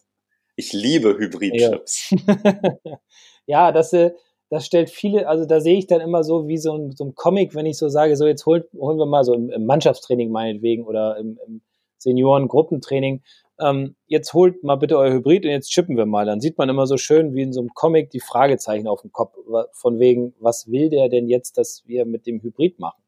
Ich 0.61 0.75
liebe 0.75 1.17
Hybrid-Chips. 1.17 2.15
Ja, 2.27 3.01
ja 3.47 3.73
das, 3.73 3.95
äh, 3.95 4.11
das 4.51 4.67
stellt 4.67 4.91
viele, 4.91 5.27
also 5.27 5.47
da 5.47 5.59
sehe 5.59 5.79
ich 5.79 5.87
dann 5.87 6.03
immer 6.03 6.23
so 6.23 6.49
wie 6.49 6.59
so 6.59 6.75
ein, 6.75 6.93
so 6.93 7.05
ein 7.05 7.15
Comic, 7.15 7.55
wenn 7.55 7.65
ich 7.65 7.79
so 7.79 7.89
sage, 7.89 8.15
so 8.15 8.27
jetzt 8.27 8.45
holt, 8.45 8.67
holen 8.75 8.99
wir 8.99 9.07
mal 9.07 9.25
so 9.25 9.33
im, 9.33 9.49
im 9.49 9.65
Mannschaftstraining 9.65 10.31
meinetwegen 10.31 10.85
oder 10.85 11.17
im, 11.17 11.39
im 11.47 11.63
Senioren-Gruppentraining, 11.97 13.23
ähm, 13.59 13.97
jetzt 14.07 14.35
holt 14.35 14.63
mal 14.63 14.77
bitte 14.77 14.99
euer 14.99 15.15
Hybrid 15.15 15.47
und 15.47 15.51
jetzt 15.51 15.71
chippen 15.71 15.97
wir 15.97 16.05
mal. 16.05 16.27
Dann 16.27 16.43
sieht 16.43 16.59
man 16.59 16.69
immer 16.69 16.87
so 16.87 16.99
schön 16.99 17.35
wie 17.35 17.41
in 17.41 17.55
so 17.55 17.61
einem 17.61 17.71
Comic 17.73 18.11
die 18.11 18.21
Fragezeichen 18.21 18.87
auf 18.87 19.01
dem 19.01 19.13
Kopf, 19.13 19.35
von 19.73 19.99
wegen, 19.99 20.35
was 20.41 20.71
will 20.71 20.91
der 20.91 21.09
denn 21.09 21.27
jetzt, 21.27 21.57
dass 21.57 21.85
wir 21.87 22.05
mit 22.05 22.27
dem 22.27 22.43
Hybrid 22.43 22.79
machen? 22.79 23.03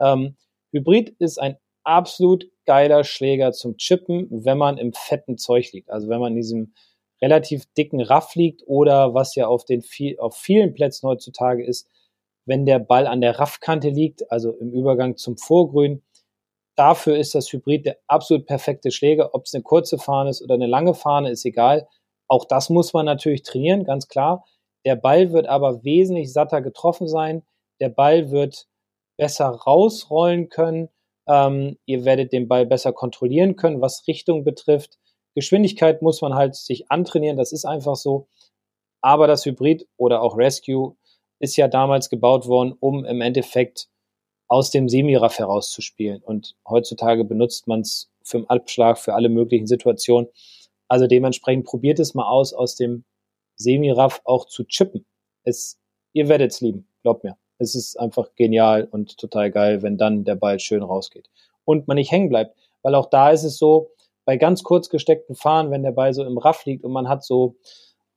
Ähm, 0.00 0.36
Hybrid 0.72 1.10
ist 1.20 1.38
ein 1.38 1.56
absolut 1.84 2.46
geiler 2.66 3.04
Schläger 3.04 3.52
zum 3.52 3.76
Chippen, 3.76 4.26
wenn 4.30 4.58
man 4.58 4.76
im 4.76 4.92
fetten 4.92 5.38
Zeug 5.38 5.72
liegt. 5.72 5.88
Also 5.88 6.08
wenn 6.08 6.20
man 6.20 6.32
in 6.32 6.36
diesem 6.36 6.74
relativ 7.22 7.64
dicken 7.74 8.00
Raff 8.00 8.34
liegt 8.34 8.62
oder 8.66 9.14
was 9.14 9.34
ja 9.34 9.46
auf 9.46 9.64
den 9.64 9.82
viel, 9.82 10.18
auf 10.18 10.36
vielen 10.36 10.74
Plätzen 10.74 11.08
heutzutage 11.08 11.64
ist, 11.64 11.88
wenn 12.44 12.66
der 12.66 12.78
Ball 12.78 13.06
an 13.06 13.20
der 13.20 13.38
Raffkante 13.38 13.88
liegt, 13.88 14.30
also 14.30 14.52
im 14.52 14.72
Übergang 14.72 15.16
zum 15.16 15.36
Vorgrün, 15.36 16.02
dafür 16.76 17.16
ist 17.16 17.34
das 17.34 17.52
Hybrid 17.52 17.86
der 17.86 17.98
absolut 18.06 18.46
perfekte 18.46 18.90
Schläger. 18.90 19.34
Ob 19.34 19.46
es 19.46 19.54
eine 19.54 19.62
kurze 19.62 19.98
Fahne 19.98 20.30
ist 20.30 20.42
oder 20.42 20.54
eine 20.54 20.66
lange 20.66 20.94
Fahne, 20.94 21.30
ist 21.30 21.44
egal. 21.44 21.88
Auch 22.28 22.44
das 22.44 22.70
muss 22.70 22.92
man 22.92 23.06
natürlich 23.06 23.42
trainieren, 23.42 23.84
ganz 23.84 24.08
klar. 24.08 24.44
Der 24.84 24.96
Ball 24.96 25.32
wird 25.32 25.48
aber 25.48 25.82
wesentlich 25.84 26.32
satter 26.32 26.62
getroffen 26.62 27.08
sein. 27.08 27.42
Der 27.80 27.88
Ball 27.88 28.30
wird 28.30 28.68
besser 29.16 29.48
rausrollen 29.48 30.48
können. 30.48 30.88
Ähm, 31.28 31.76
ihr 31.86 32.04
werdet 32.04 32.32
den 32.32 32.46
Ball 32.46 32.66
besser 32.66 32.92
kontrollieren 32.92 33.56
können, 33.56 33.80
was 33.80 34.06
Richtung 34.06 34.44
betrifft. 34.44 34.98
Geschwindigkeit 35.36 36.00
muss 36.00 36.22
man 36.22 36.34
halt 36.34 36.56
sich 36.56 36.90
antrainieren, 36.90 37.36
das 37.36 37.52
ist 37.52 37.66
einfach 37.66 37.94
so. 37.94 38.26
Aber 39.02 39.26
das 39.26 39.44
Hybrid 39.44 39.86
oder 39.98 40.22
auch 40.22 40.36
Rescue 40.36 40.96
ist 41.38 41.56
ja 41.56 41.68
damals 41.68 42.08
gebaut 42.08 42.46
worden, 42.46 42.74
um 42.80 43.04
im 43.04 43.20
Endeffekt 43.20 43.88
aus 44.48 44.70
dem 44.70 44.88
Semiraff 44.88 45.38
herauszuspielen. 45.38 46.22
Und 46.22 46.56
heutzutage 46.66 47.22
benutzt 47.22 47.68
man 47.68 47.82
es 47.82 48.10
für 48.22 48.38
den 48.38 48.48
Abschlag, 48.48 48.98
für 48.98 49.12
alle 49.12 49.28
möglichen 49.28 49.66
Situationen. 49.66 50.30
Also 50.88 51.06
dementsprechend 51.06 51.66
probiert 51.66 51.98
es 51.98 52.14
mal 52.14 52.26
aus, 52.26 52.54
aus 52.54 52.74
dem 52.74 53.04
Semiraff 53.56 54.22
auch 54.24 54.46
zu 54.46 54.64
chippen. 54.64 55.04
Es, 55.44 55.78
ihr 56.14 56.28
werdet 56.30 56.52
es 56.52 56.62
lieben, 56.62 56.88
glaubt 57.02 57.24
mir. 57.24 57.36
Es 57.58 57.74
ist 57.74 58.00
einfach 58.00 58.34
genial 58.36 58.88
und 58.90 59.18
total 59.18 59.50
geil, 59.50 59.82
wenn 59.82 59.98
dann 59.98 60.24
der 60.24 60.36
Ball 60.36 60.58
schön 60.60 60.82
rausgeht. 60.82 61.28
Und 61.66 61.88
man 61.88 61.96
nicht 61.96 62.10
hängen 62.10 62.30
bleibt. 62.30 62.56
Weil 62.82 62.94
auch 62.94 63.10
da 63.10 63.30
ist 63.30 63.44
es 63.44 63.58
so, 63.58 63.90
bei 64.26 64.36
ganz 64.36 64.62
kurz 64.64 64.90
gesteckten 64.90 65.34
Fahren, 65.34 65.70
wenn 65.70 65.82
der 65.82 65.92
Ball 65.92 66.12
so 66.12 66.24
im 66.24 66.36
Raff 66.36 66.66
liegt 66.66 66.84
und 66.84 66.92
man 66.92 67.08
hat 67.08 67.24
so 67.24 67.56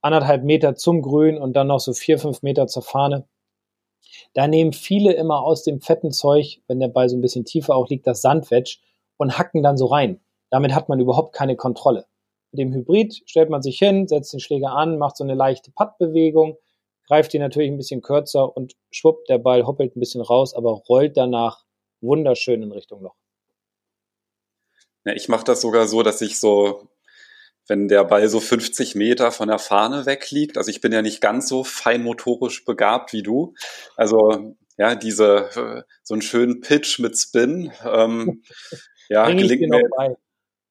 anderthalb 0.02 0.44
Meter 0.44 0.76
zum 0.76 1.02
Grün 1.02 1.38
und 1.38 1.54
dann 1.54 1.68
noch 1.68 1.80
so 1.80 1.94
vier, 1.94 2.20
fünf 2.20 2.42
Meter 2.42 2.68
zur 2.68 2.84
Fahne, 2.84 3.28
da 4.34 4.48
nehmen 4.48 4.74
viele 4.74 5.14
immer 5.14 5.44
aus 5.44 5.64
dem 5.64 5.82
fetten 5.82 6.12
Zeug, 6.12 6.62
wenn 6.68 6.80
der 6.80 6.88
Ball 6.88 7.10
so 7.10 7.16
ein 7.16 7.22
bisschen 7.22 7.46
tiefer 7.46 7.76
auch 7.76 7.88
liegt, 7.90 8.08
das 8.08 8.22
Sandwedge 8.22 8.78
und 9.18 9.38
hacken 9.38 9.62
dann 9.62 9.78
so 9.78 9.86
rein. 9.86 10.20
Damit 10.50 10.74
hat 10.74 10.90
man 10.90 11.00
überhaupt 11.00 11.34
keine 11.34 11.56
Kontrolle. 11.56 12.06
Mit 12.52 12.60
dem 12.60 12.74
Hybrid 12.74 13.22
stellt 13.26 13.52
man 13.52 13.62
sich 13.62 13.78
hin, 13.78 14.08
setzt 14.08 14.34
den 14.34 14.40
Schläger 14.40 14.72
an, 14.72 14.98
macht 14.98 15.18
so 15.18 15.24
eine 15.24 15.36
leichte 15.36 15.72
Puttbewegung, 15.72 16.58
greift 17.08 17.34
ihn 17.36 17.42
natürlich 17.42 17.70
ein 17.70 17.78
bisschen 17.78 18.02
kürzer 18.02 18.56
und 18.58 18.74
schwupp, 18.90 19.26
der 19.26 19.38
Ball 19.38 19.68
hoppelt 19.68 19.96
ein 19.96 20.00
bisschen 20.00 20.22
raus, 20.22 20.56
aber 20.56 20.72
rollt 20.90 21.18
danach 21.18 21.66
wunderschön 22.02 22.64
in 22.64 22.72
Richtung 22.72 23.02
Loch. 23.04 23.16
Ja, 25.10 25.16
ich 25.16 25.28
mache 25.28 25.44
das 25.44 25.62
sogar 25.62 25.88
so, 25.88 26.04
dass 26.04 26.22
ich 26.22 26.40
so 26.40 26.88
wenn 27.68 27.88
der 27.88 28.04
Ball 28.04 28.28
so 28.30 28.40
50 28.40 28.96
Meter 28.96 29.32
von 29.32 29.48
der 29.48 29.60
Fahne 29.60 30.08
wegliegt. 30.08 30.58
Also 30.58 30.72
ich 30.72 30.82
bin 30.82 30.92
ja 30.92 31.04
nicht 31.04 31.22
ganz 31.22 31.48
so 31.48 31.64
feinmotorisch 31.64 32.66
begabt 32.66 33.14
wie 33.14 33.22
du. 33.22 33.54
Also 33.96 34.56
ja, 34.78 34.96
diese 34.96 35.50
äh, 35.56 35.84
so 36.04 36.16
einen 36.16 36.22
schönen 36.22 36.62
Pitch 36.62 37.00
mit 37.00 37.18
Spin. 37.18 37.72
Ähm, 37.86 38.44
ja, 39.10 39.26
Bring 39.26 39.38
gelingt 39.38 39.70
mir. 39.70 39.84
Bei. 39.96 40.16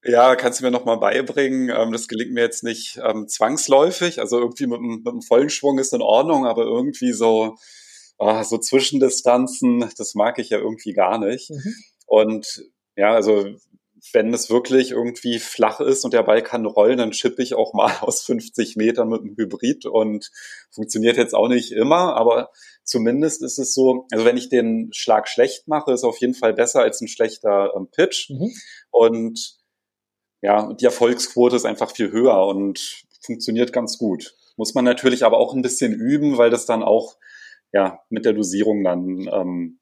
Ja, 0.04 0.34
kannst 0.34 0.60
du 0.60 0.64
mir 0.64 0.70
noch 0.70 0.84
mal 0.84 0.96
beibringen. 0.96 1.68
Ähm, 1.68 1.92
das 1.92 2.08
gelingt 2.08 2.32
mir 2.32 2.42
jetzt 2.42 2.64
nicht 2.64 3.00
ähm, 3.04 3.28
zwangsläufig. 3.28 4.20
Also 4.20 4.38
irgendwie 4.38 4.66
mit, 4.66 4.80
mit 4.80 5.06
einem 5.06 5.22
vollen 5.22 5.50
Schwung 5.50 5.78
ist 5.78 5.92
in 5.92 6.02
Ordnung, 6.02 6.46
aber 6.46 6.62
irgendwie 6.62 7.12
so 7.12 7.56
oh, 8.18 8.42
so 8.42 8.58
Zwischendistanzen, 8.58 9.88
das 9.96 10.14
mag 10.14 10.38
ich 10.38 10.50
ja 10.50 10.58
irgendwie 10.58 10.92
gar 10.92 11.18
nicht. 11.18 11.50
Mhm. 11.50 11.74
Und 12.06 12.64
ja, 12.96 13.14
also 13.14 13.46
wenn 14.12 14.32
es 14.32 14.50
wirklich 14.50 14.92
irgendwie 14.92 15.38
flach 15.38 15.80
ist 15.80 16.04
und 16.04 16.14
der 16.14 16.22
Ball 16.22 16.42
kann 16.42 16.66
rollen, 16.66 16.98
dann 16.98 17.10
chippe 17.10 17.42
ich 17.42 17.54
auch 17.54 17.74
mal 17.74 17.92
aus 18.00 18.22
50 18.22 18.76
Metern 18.76 19.08
mit 19.08 19.20
einem 19.20 19.36
Hybrid 19.36 19.86
und 19.86 20.30
funktioniert 20.70 21.16
jetzt 21.16 21.34
auch 21.34 21.48
nicht 21.48 21.72
immer, 21.72 22.16
aber 22.16 22.50
zumindest 22.84 23.42
ist 23.42 23.58
es 23.58 23.74
so, 23.74 24.06
also 24.10 24.24
wenn 24.24 24.36
ich 24.36 24.48
den 24.48 24.90
Schlag 24.92 25.28
schlecht 25.28 25.68
mache, 25.68 25.92
ist 25.92 26.04
auf 26.04 26.18
jeden 26.18 26.34
Fall 26.34 26.54
besser 26.54 26.80
als 26.80 27.00
ein 27.00 27.08
schlechter 27.08 27.72
ähm, 27.76 27.88
Pitch 27.90 28.30
mhm. 28.30 28.52
und 28.90 29.58
ja, 30.40 30.72
die 30.72 30.84
Erfolgsquote 30.84 31.56
ist 31.56 31.64
einfach 31.64 31.90
viel 31.90 32.12
höher 32.12 32.46
und 32.46 33.04
funktioniert 33.20 33.72
ganz 33.72 33.98
gut. 33.98 34.34
Muss 34.56 34.74
man 34.74 34.84
natürlich 34.84 35.24
aber 35.24 35.38
auch 35.38 35.52
ein 35.52 35.62
bisschen 35.62 35.92
üben, 35.92 36.38
weil 36.38 36.50
das 36.50 36.64
dann 36.64 36.82
auch 36.82 37.16
ja 37.72 38.00
mit 38.08 38.24
der 38.24 38.32
Dosierung 38.32 38.84
dann 38.84 39.28
ähm, 39.32 39.78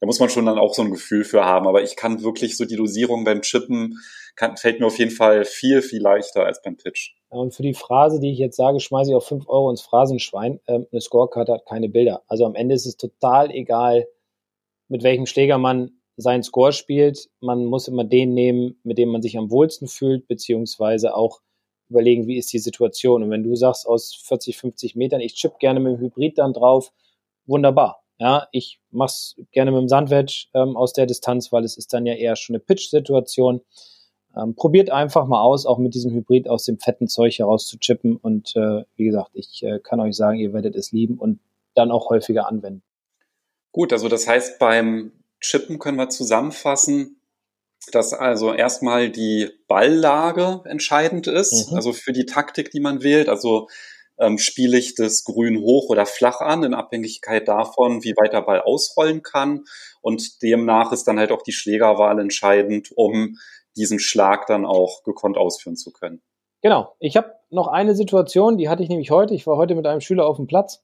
da 0.00 0.06
muss 0.06 0.20
man 0.20 0.28
schon 0.28 0.46
dann 0.46 0.58
auch 0.58 0.74
so 0.74 0.82
ein 0.82 0.90
Gefühl 0.90 1.24
für 1.24 1.44
haben. 1.44 1.66
Aber 1.66 1.82
ich 1.82 1.96
kann 1.96 2.22
wirklich 2.22 2.56
so 2.56 2.64
die 2.64 2.76
Dosierung 2.76 3.24
beim 3.24 3.42
Chippen, 3.42 3.98
kann, 4.34 4.56
fällt 4.56 4.80
mir 4.80 4.86
auf 4.86 4.98
jeden 4.98 5.10
Fall 5.10 5.44
viel, 5.44 5.80
viel 5.80 6.02
leichter 6.02 6.44
als 6.44 6.60
beim 6.60 6.76
Pitch. 6.76 7.14
und 7.30 7.54
für 7.54 7.62
die 7.62 7.74
Phrase, 7.74 8.20
die 8.20 8.32
ich 8.32 8.38
jetzt 8.38 8.56
sage, 8.56 8.80
schmeiße 8.80 9.10
ich 9.10 9.16
auch 9.16 9.26
fünf 9.26 9.48
Euro 9.48 9.70
ins 9.70 9.80
Phrasenschwein. 9.80 10.60
Ähm, 10.66 10.86
eine 10.92 11.00
Scorecard 11.00 11.48
hat 11.48 11.66
keine 11.66 11.88
Bilder. 11.88 12.22
Also 12.28 12.44
am 12.44 12.54
Ende 12.54 12.74
ist 12.74 12.86
es 12.86 12.96
total 12.96 13.50
egal, 13.50 14.06
mit 14.88 15.02
welchem 15.02 15.26
Schläger 15.26 15.58
man 15.58 15.92
seinen 16.16 16.42
Score 16.42 16.72
spielt. 16.72 17.28
Man 17.40 17.64
muss 17.64 17.88
immer 17.88 18.04
den 18.04 18.34
nehmen, 18.34 18.78
mit 18.84 18.98
dem 18.98 19.08
man 19.08 19.22
sich 19.22 19.36
am 19.38 19.50
wohlsten 19.50 19.88
fühlt, 19.88 20.28
beziehungsweise 20.28 21.14
auch 21.14 21.40
überlegen, 21.88 22.26
wie 22.26 22.36
ist 22.36 22.52
die 22.52 22.58
Situation. 22.58 23.22
Und 23.22 23.30
wenn 23.30 23.42
du 23.44 23.54
sagst, 23.54 23.86
aus 23.86 24.14
40, 24.14 24.56
50 24.56 24.96
Metern, 24.96 25.20
ich 25.20 25.34
chip 25.34 25.58
gerne 25.58 25.80
mit 25.80 25.94
dem 25.94 26.00
Hybrid 26.00 26.38
dann 26.38 26.52
drauf, 26.52 26.92
wunderbar. 27.46 28.05
Ja, 28.18 28.48
ich 28.50 28.80
mach's 28.90 29.36
gerne 29.52 29.70
mit 29.72 29.80
dem 29.80 29.88
Sandwedge 29.88 30.46
ähm, 30.54 30.76
aus 30.76 30.92
der 30.92 31.06
Distanz, 31.06 31.52
weil 31.52 31.64
es 31.64 31.76
ist 31.76 31.92
dann 31.92 32.06
ja 32.06 32.14
eher 32.14 32.36
schon 32.36 32.56
eine 32.56 32.64
Pitch-Situation. 32.64 33.60
Ähm, 34.36 34.54
probiert 34.54 34.90
einfach 34.90 35.26
mal 35.26 35.40
aus, 35.40 35.66
auch 35.66 35.78
mit 35.78 35.94
diesem 35.94 36.12
Hybrid 36.12 36.48
aus 36.48 36.64
dem 36.64 36.78
fetten 36.78 37.08
Zeug 37.08 37.38
heraus 37.38 37.66
zu 37.66 37.78
chippen. 37.78 38.16
Und 38.16 38.54
äh, 38.56 38.84
wie 38.96 39.04
gesagt, 39.04 39.30
ich 39.34 39.62
äh, 39.62 39.80
kann 39.80 40.00
euch 40.00 40.16
sagen, 40.16 40.38
ihr 40.38 40.52
werdet 40.52 40.76
es 40.76 40.92
lieben 40.92 41.18
und 41.18 41.40
dann 41.74 41.90
auch 41.90 42.10
häufiger 42.10 42.48
anwenden. 42.48 42.82
Gut, 43.72 43.92
also 43.92 44.08
das 44.08 44.26
heißt, 44.26 44.58
beim 44.58 45.12
Chippen 45.40 45.78
können 45.78 45.98
wir 45.98 46.08
zusammenfassen, 46.08 47.20
dass 47.92 48.14
also 48.14 48.52
erstmal 48.52 49.10
die 49.10 49.50
Balllage 49.68 50.62
entscheidend 50.64 51.26
ist, 51.26 51.70
mhm. 51.70 51.76
also 51.76 51.92
für 51.92 52.12
die 52.12 52.26
Taktik, 52.26 52.70
die 52.70 52.80
man 52.80 53.02
wählt. 53.02 53.28
Also 53.28 53.68
ähm, 54.18 54.38
spiele 54.38 54.78
ich 54.78 54.94
das 54.94 55.24
Grün 55.24 55.60
hoch 55.60 55.88
oder 55.88 56.06
flach 56.06 56.40
an, 56.40 56.64
in 56.64 56.74
Abhängigkeit 56.74 57.48
davon, 57.48 58.02
wie 58.04 58.14
weit 58.16 58.32
der 58.32 58.42
Ball 58.42 58.60
ausrollen 58.60 59.22
kann. 59.22 59.64
Und 60.00 60.42
demnach 60.42 60.92
ist 60.92 61.04
dann 61.04 61.18
halt 61.18 61.32
auch 61.32 61.42
die 61.42 61.52
Schlägerwahl 61.52 62.18
entscheidend, 62.18 62.92
um 62.94 63.36
diesen 63.76 63.98
Schlag 63.98 64.46
dann 64.46 64.64
auch 64.64 65.02
gekonnt 65.02 65.36
ausführen 65.36 65.76
zu 65.76 65.92
können. 65.92 66.22
Genau. 66.62 66.94
Ich 66.98 67.16
habe 67.16 67.34
noch 67.50 67.68
eine 67.68 67.94
Situation, 67.94 68.58
die 68.58 68.68
hatte 68.68 68.82
ich 68.82 68.88
nämlich 68.88 69.10
heute. 69.10 69.34
Ich 69.34 69.46
war 69.46 69.56
heute 69.56 69.74
mit 69.74 69.86
einem 69.86 70.00
Schüler 70.00 70.26
auf 70.26 70.36
dem 70.36 70.46
Platz 70.46 70.82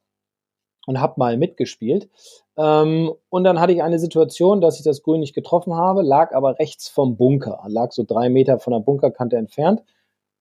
und 0.86 1.00
habe 1.00 1.14
mal 1.16 1.36
mitgespielt. 1.36 2.10
Ähm, 2.56 3.12
und 3.30 3.44
dann 3.44 3.60
hatte 3.60 3.72
ich 3.72 3.82
eine 3.82 3.98
Situation, 3.98 4.60
dass 4.60 4.78
ich 4.78 4.84
das 4.84 5.02
Grün 5.02 5.20
nicht 5.20 5.34
getroffen 5.34 5.74
habe, 5.74 6.02
lag 6.02 6.34
aber 6.34 6.58
rechts 6.58 6.88
vom 6.88 7.16
Bunker, 7.16 7.62
lag 7.68 7.92
so 7.92 8.04
drei 8.04 8.28
Meter 8.28 8.58
von 8.58 8.72
der 8.72 8.80
Bunkerkante 8.80 9.36
entfernt. 9.36 9.82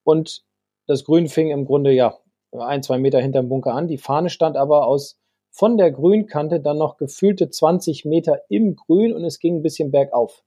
Und 0.04 0.44
das 0.88 1.06
Grün 1.06 1.30
fing 1.30 1.50
im 1.50 1.66
Grunde 1.66 1.92
ja 1.92 2.18
ein, 2.52 2.84
zwei 2.84 2.98
Meter 2.98 3.20
hinterm 3.20 3.50
Bunker 3.50 3.74
an. 3.74 3.88
Die 3.88 3.98
Fahne 3.98 4.30
stand 4.30 4.58
aber 4.58 4.88
aus 4.88 5.18
von 5.52 5.78
der 5.78 5.92
Grünkante 5.92 6.60
dann 6.60 6.78
noch 6.78 6.98
gefühlte 6.98 7.50
20 7.50 8.06
Meter 8.06 8.42
im 8.50 8.76
Grün 8.76 9.14
und 9.14 9.26
es 9.26 9.40
ging 9.40 9.58
ein 9.58 9.62
bisschen 9.62 9.92
bergauf. 9.92 10.44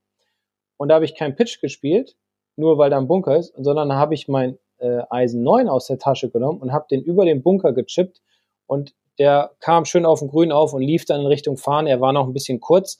Und 0.77 0.89
da 0.89 0.97
habe 0.97 1.05
ich 1.05 1.15
keinen 1.15 1.37
Pitch 1.37 1.61
gespielt, 1.61 2.17
nur 2.57 2.79
weil 2.79 2.91
da 2.91 2.99
ein 2.99 3.07
Bunker 3.07 3.37
ist, 3.37 3.55
sondern 3.57 3.91
da 3.91 3.97
habe 3.97 4.15
ich 4.15 4.29
mein 4.29 4.59
äh, 4.79 5.03
Eisen 5.11 5.43
9 5.43 5.69
aus 5.69 5.87
der 5.87 5.99
Tasche 5.99 6.31
genommen 6.31 6.61
und 6.61 6.73
habe 6.73 6.87
den 6.91 7.03
über 7.03 7.25
den 7.25 7.43
Bunker 7.43 7.73
gechippt 7.73 8.23
und 8.67 8.95
der 9.19 9.53
kam 9.61 9.85
schön 9.85 10.07
auf 10.07 10.21
den 10.21 10.29
Grün 10.29 10.53
auf 10.53 10.73
und 10.73 10.83
lief 10.83 11.05
dann 11.05 11.21
in 11.21 11.27
Richtung 11.27 11.57
Fahne. 11.57 11.91
Er 11.91 12.01
war 12.01 12.13
noch 12.13 12.27
ein 12.27 12.33
bisschen 12.33 12.61
kurz, 12.61 12.99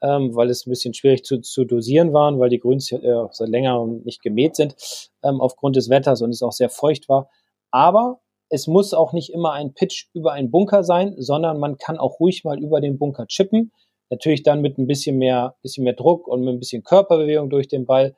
ähm, 0.00 0.36
weil 0.36 0.50
es 0.50 0.66
ein 0.66 0.70
bisschen 0.70 0.94
schwierig 0.94 1.24
zu, 1.24 1.40
zu 1.40 1.64
dosieren 1.64 2.12
waren, 2.12 2.38
weil 2.38 2.50
die 2.50 2.60
Grüns 2.60 2.92
äh, 2.92 3.26
seit 3.30 3.48
längerem 3.48 4.02
nicht 4.04 4.22
gemäht 4.22 4.54
sind 4.54 4.76
ähm, 5.22 5.40
aufgrund 5.40 5.74
des 5.76 5.88
Wetters 5.88 6.22
und 6.22 6.30
es 6.30 6.42
auch 6.42 6.52
sehr 6.52 6.68
feucht 6.68 7.08
war. 7.08 7.28
Aber 7.70 8.20
es 8.48 8.66
muss 8.66 8.94
auch 8.94 9.12
nicht 9.12 9.30
immer 9.30 9.52
ein 9.52 9.74
Pitch 9.74 10.06
über 10.14 10.32
einen 10.32 10.50
Bunker 10.50 10.84
sein, 10.84 11.14
sondern 11.18 11.58
man 11.58 11.78
kann 11.78 11.98
auch 11.98 12.20
ruhig 12.20 12.44
mal 12.44 12.62
über 12.62 12.80
den 12.80 12.98
Bunker 12.98 13.26
chippen. 13.26 13.72
Natürlich 14.08 14.42
dann 14.42 14.60
mit 14.60 14.78
ein 14.78 14.86
bisschen 14.86 15.18
mehr, 15.18 15.56
bisschen 15.62 15.84
mehr 15.84 15.94
Druck 15.94 16.28
und 16.28 16.42
mit 16.42 16.54
ein 16.54 16.60
bisschen 16.60 16.84
Körperbewegung 16.84 17.50
durch 17.50 17.66
den 17.66 17.86
Ball. 17.86 18.16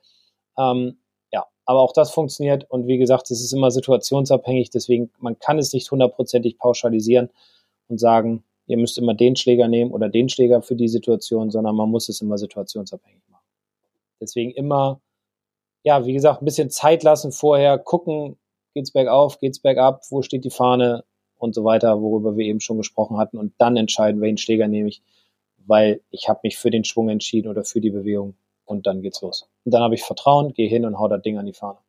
Ähm, 0.57 0.99
ja, 1.31 1.45
aber 1.65 1.81
auch 1.81 1.93
das 1.93 2.11
funktioniert. 2.11 2.69
Und 2.69 2.85
wie 2.85 2.99
gesagt, 2.99 3.31
es 3.31 3.41
ist 3.41 3.53
immer 3.53 3.71
situationsabhängig. 3.71 4.69
Deswegen, 4.69 5.11
man 5.19 5.39
kann 5.39 5.57
es 5.57 5.73
nicht 5.73 5.89
hundertprozentig 5.89 6.59
pauschalisieren 6.59 7.29
und 7.87 7.99
sagen, 7.99 8.43
ihr 8.67 8.77
müsst 8.77 8.99
immer 8.99 9.15
den 9.15 9.35
Schläger 9.35 9.67
nehmen 9.67 9.91
oder 9.91 10.09
den 10.09 10.29
Schläger 10.29 10.61
für 10.61 10.75
die 10.75 10.87
Situation, 10.87 11.49
sondern 11.49 11.75
man 11.75 11.89
muss 11.89 12.07
es 12.07 12.21
immer 12.21 12.37
situationsabhängig 12.37 13.23
machen. 13.29 13.45
Deswegen 14.21 14.51
immer, 14.51 15.01
ja, 15.83 16.05
wie 16.05 16.13
gesagt, 16.13 16.43
ein 16.43 16.45
bisschen 16.45 16.69
Zeit 16.69 17.01
lassen 17.01 17.31
vorher, 17.31 17.79
gucken, 17.79 18.37
geht's 18.73 18.91
bergauf, 18.91 19.39
geht's 19.39 19.59
bergab, 19.59 20.03
wo 20.09 20.21
steht 20.21 20.45
die 20.45 20.49
Fahne 20.49 21.03
und 21.37 21.55
so 21.55 21.63
weiter, 21.63 22.01
worüber 22.01 22.37
wir 22.37 22.45
eben 22.45 22.59
schon 22.59 22.77
gesprochen 22.77 23.17
hatten 23.17 23.37
und 23.37 23.53
dann 23.57 23.77
entscheiden, 23.77 24.21
welchen 24.21 24.37
Schläger 24.37 24.67
nehme 24.67 24.89
ich, 24.89 25.01
weil 25.65 26.01
ich 26.11 26.27
habe 26.27 26.41
mich 26.43 26.57
für 26.57 26.69
den 26.69 26.83
Schwung 26.83 27.09
entschieden 27.09 27.49
oder 27.49 27.63
für 27.63 27.81
die 27.81 27.91
Bewegung 27.91 28.35
und 28.65 28.85
dann 28.87 29.01
geht's 29.01 29.21
los. 29.21 29.47
Und 29.65 29.73
dann 29.73 29.81
habe 29.81 29.95
ich 29.95 30.03
Vertrauen, 30.03 30.53
gehe 30.53 30.69
hin 30.69 30.85
und 30.85 30.99
hau 30.99 31.07
das 31.07 31.21
Ding 31.21 31.37
an 31.37 31.45
die 31.45 31.53
Fahne. 31.53 31.79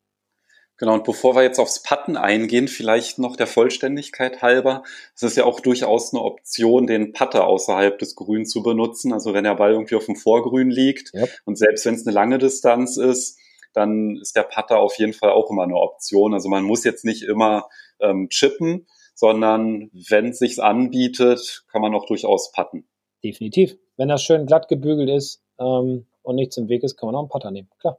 Genau, 0.80 0.94
und 0.94 1.04
bevor 1.04 1.36
wir 1.36 1.42
jetzt 1.42 1.58
aufs 1.58 1.82
Putten 1.82 2.16
eingehen, 2.16 2.66
vielleicht 2.66 3.18
noch 3.18 3.36
der 3.36 3.46
Vollständigkeit 3.46 4.40
halber. 4.40 4.82
Es 5.14 5.22
ist 5.22 5.36
ja 5.36 5.44
auch 5.44 5.60
durchaus 5.60 6.14
eine 6.14 6.22
Option, 6.22 6.86
den 6.86 7.12
Putter 7.12 7.46
außerhalb 7.46 7.98
des 7.98 8.16
Grüns 8.16 8.48
zu 8.48 8.62
benutzen. 8.62 9.12
Also 9.12 9.34
wenn 9.34 9.44
der 9.44 9.56
Ball 9.56 9.72
irgendwie 9.72 9.96
auf 9.96 10.06
dem 10.06 10.16
Vorgrün 10.16 10.70
liegt 10.70 11.12
yep. 11.12 11.28
und 11.44 11.58
selbst 11.58 11.84
wenn 11.84 11.96
es 11.96 12.06
eine 12.06 12.14
lange 12.14 12.38
Distanz 12.38 12.96
ist, 12.96 13.38
dann 13.72 14.16
ist 14.16 14.36
der 14.36 14.42
Putter 14.42 14.78
auf 14.78 14.98
jeden 14.98 15.12
Fall 15.12 15.30
auch 15.30 15.50
immer 15.50 15.62
eine 15.62 15.76
Option. 15.76 16.34
Also 16.34 16.48
man 16.48 16.64
muss 16.64 16.84
jetzt 16.84 17.04
nicht 17.04 17.22
immer 17.22 17.68
ähm, 18.00 18.28
chippen, 18.28 18.86
sondern 19.14 19.90
wenn 19.92 20.30
es 20.30 20.38
sich 20.38 20.62
anbietet, 20.62 21.64
kann 21.70 21.82
man 21.82 21.94
auch 21.94 22.06
durchaus 22.06 22.52
putten. 22.52 22.88
Definitiv. 23.22 23.76
Wenn 23.96 24.08
das 24.08 24.22
schön 24.22 24.46
glatt 24.46 24.68
gebügelt 24.68 25.10
ist 25.10 25.42
ähm, 25.58 26.06
und 26.22 26.36
nichts 26.36 26.56
im 26.56 26.68
Weg 26.68 26.82
ist, 26.82 26.96
kann 26.96 27.06
man 27.08 27.16
auch 27.16 27.20
einen 27.20 27.28
Putter 27.28 27.50
nehmen. 27.50 27.68
Klar. 27.78 27.98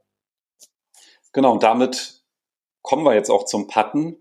Genau, 1.32 1.52
und 1.52 1.62
damit 1.62 2.22
kommen 2.82 3.04
wir 3.04 3.14
jetzt 3.14 3.30
auch 3.30 3.44
zum 3.44 3.68
Putten. 3.68 4.16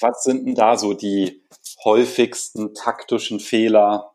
Was 0.00 0.24
sind 0.24 0.46
denn 0.46 0.54
da 0.54 0.76
so 0.76 0.94
die 0.94 1.42
häufigsten 1.84 2.74
taktischen 2.74 3.40
Fehler, 3.40 4.14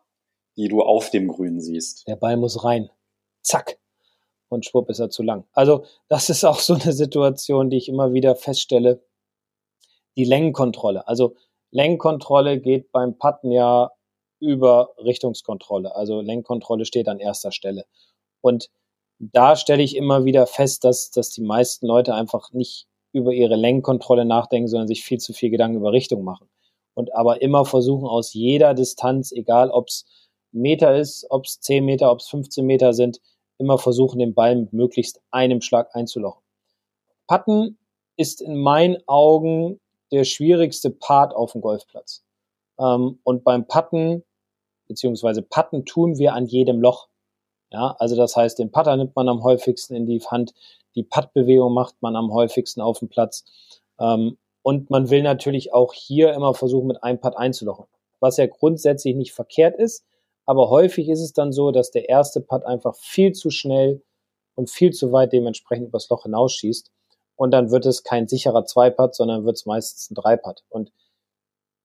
die 0.56 0.68
du 0.68 0.82
auf 0.82 1.10
dem 1.10 1.28
Grün 1.28 1.60
siehst? 1.60 2.06
Der 2.06 2.16
Ball 2.16 2.36
muss 2.36 2.64
rein. 2.64 2.90
Zack 3.42 3.78
und 4.48 4.64
schwupp 4.64 4.88
ist 4.90 4.98
er 4.98 5.10
zu 5.10 5.22
lang. 5.22 5.44
Also 5.52 5.84
das 6.08 6.30
ist 6.30 6.44
auch 6.44 6.58
so 6.58 6.74
eine 6.74 6.92
Situation, 6.92 7.70
die 7.70 7.76
ich 7.76 7.88
immer 7.88 8.12
wieder 8.12 8.36
feststelle. 8.36 9.02
Die 10.16 10.24
Längenkontrolle. 10.24 11.06
Also 11.06 11.36
Längenkontrolle 11.70 12.60
geht 12.60 12.90
beim 12.92 13.18
Putten 13.18 13.52
ja 13.52 13.90
über 14.40 14.90
Richtungskontrolle. 14.98 15.94
Also 15.94 16.20
Lenkkontrolle 16.20 16.84
steht 16.84 17.08
an 17.08 17.18
erster 17.18 17.52
Stelle. 17.52 17.84
Und 18.40 18.70
da 19.18 19.56
stelle 19.56 19.82
ich 19.82 19.96
immer 19.96 20.24
wieder 20.24 20.46
fest, 20.46 20.84
dass, 20.84 21.10
dass 21.10 21.30
die 21.30 21.42
meisten 21.42 21.86
Leute 21.86 22.14
einfach 22.14 22.52
nicht 22.52 22.86
über 23.12 23.32
ihre 23.32 23.56
Längenkontrolle 23.56 24.24
nachdenken, 24.24 24.68
sondern 24.68 24.86
sich 24.86 25.02
viel 25.02 25.18
zu 25.18 25.32
viel 25.32 25.50
Gedanken 25.50 25.78
über 25.78 25.92
Richtung 25.92 26.22
machen. 26.22 26.48
Und 26.94 27.14
aber 27.14 27.42
immer 27.42 27.64
versuchen 27.64 28.06
aus 28.06 28.32
jeder 28.32 28.74
Distanz, 28.74 29.32
egal 29.32 29.70
ob 29.70 29.88
es 29.88 30.06
Meter 30.52 30.96
ist, 30.96 31.26
ob 31.30 31.44
es 31.44 31.60
10 31.60 31.84
Meter, 31.84 32.10
ob 32.10 32.20
es 32.20 32.28
15 32.28 32.64
Meter 32.64 32.92
sind, 32.92 33.20
immer 33.58 33.78
versuchen, 33.78 34.18
den 34.18 34.34
Ball 34.34 34.56
mit 34.56 34.72
möglichst 34.72 35.20
einem 35.30 35.60
Schlag 35.60 35.94
einzulochen. 35.94 36.42
Putten 37.26 37.78
ist 38.16 38.40
in 38.40 38.56
meinen 38.56 38.98
Augen 39.06 39.80
der 40.10 40.24
schwierigste 40.24 40.90
Part 40.90 41.34
auf 41.34 41.52
dem 41.52 41.60
Golfplatz. 41.60 42.24
Ähm, 42.78 43.20
und 43.22 43.44
beim 43.44 43.66
Putten, 43.66 44.24
beziehungsweise 44.86 45.42
Putten 45.42 45.84
tun 45.84 46.18
wir 46.18 46.34
an 46.34 46.46
jedem 46.46 46.80
Loch. 46.80 47.08
Ja, 47.70 47.96
also 47.98 48.16
das 48.16 48.34
heißt, 48.34 48.58
den 48.58 48.72
Putter 48.72 48.96
nimmt 48.96 49.14
man 49.14 49.28
am 49.28 49.42
häufigsten 49.42 49.94
in 49.94 50.06
die 50.06 50.20
Hand, 50.20 50.54
die 50.94 51.02
Puttbewegung 51.02 51.74
macht 51.74 51.96
man 52.00 52.16
am 52.16 52.32
häufigsten 52.32 52.80
auf 52.80 53.00
dem 53.00 53.08
Platz. 53.08 53.44
Ähm, 54.00 54.38
und 54.62 54.90
man 54.90 55.10
will 55.10 55.22
natürlich 55.22 55.72
auch 55.72 55.92
hier 55.92 56.32
immer 56.32 56.54
versuchen, 56.54 56.88
mit 56.88 57.02
einem 57.02 57.20
Putt 57.20 57.36
einzulochen. 57.36 57.86
Was 58.20 58.36
ja 58.36 58.46
grundsätzlich 58.46 59.14
nicht 59.14 59.32
verkehrt 59.32 59.76
ist, 59.76 60.04
aber 60.48 60.70
häufig 60.70 61.10
ist 61.10 61.20
es 61.20 61.34
dann 61.34 61.52
so, 61.52 61.72
dass 61.72 61.90
der 61.90 62.08
erste 62.08 62.40
Putt 62.40 62.64
einfach 62.64 62.96
viel 62.96 63.32
zu 63.32 63.50
schnell 63.50 64.02
und 64.54 64.70
viel 64.70 64.92
zu 64.92 65.12
weit 65.12 65.34
dementsprechend 65.34 65.88
übers 65.88 66.08
Loch 66.08 66.22
hinausschießt. 66.22 66.90
Und 67.36 67.50
dann 67.50 67.70
wird 67.70 67.84
es 67.84 68.02
kein 68.02 68.28
sicherer 68.28 68.64
Zwei-Putt, 68.64 69.14
sondern 69.14 69.44
wird 69.44 69.56
es 69.56 69.66
meistens 69.66 70.10
ein 70.10 70.14
Drei-Putt. 70.14 70.64
Und 70.70 70.90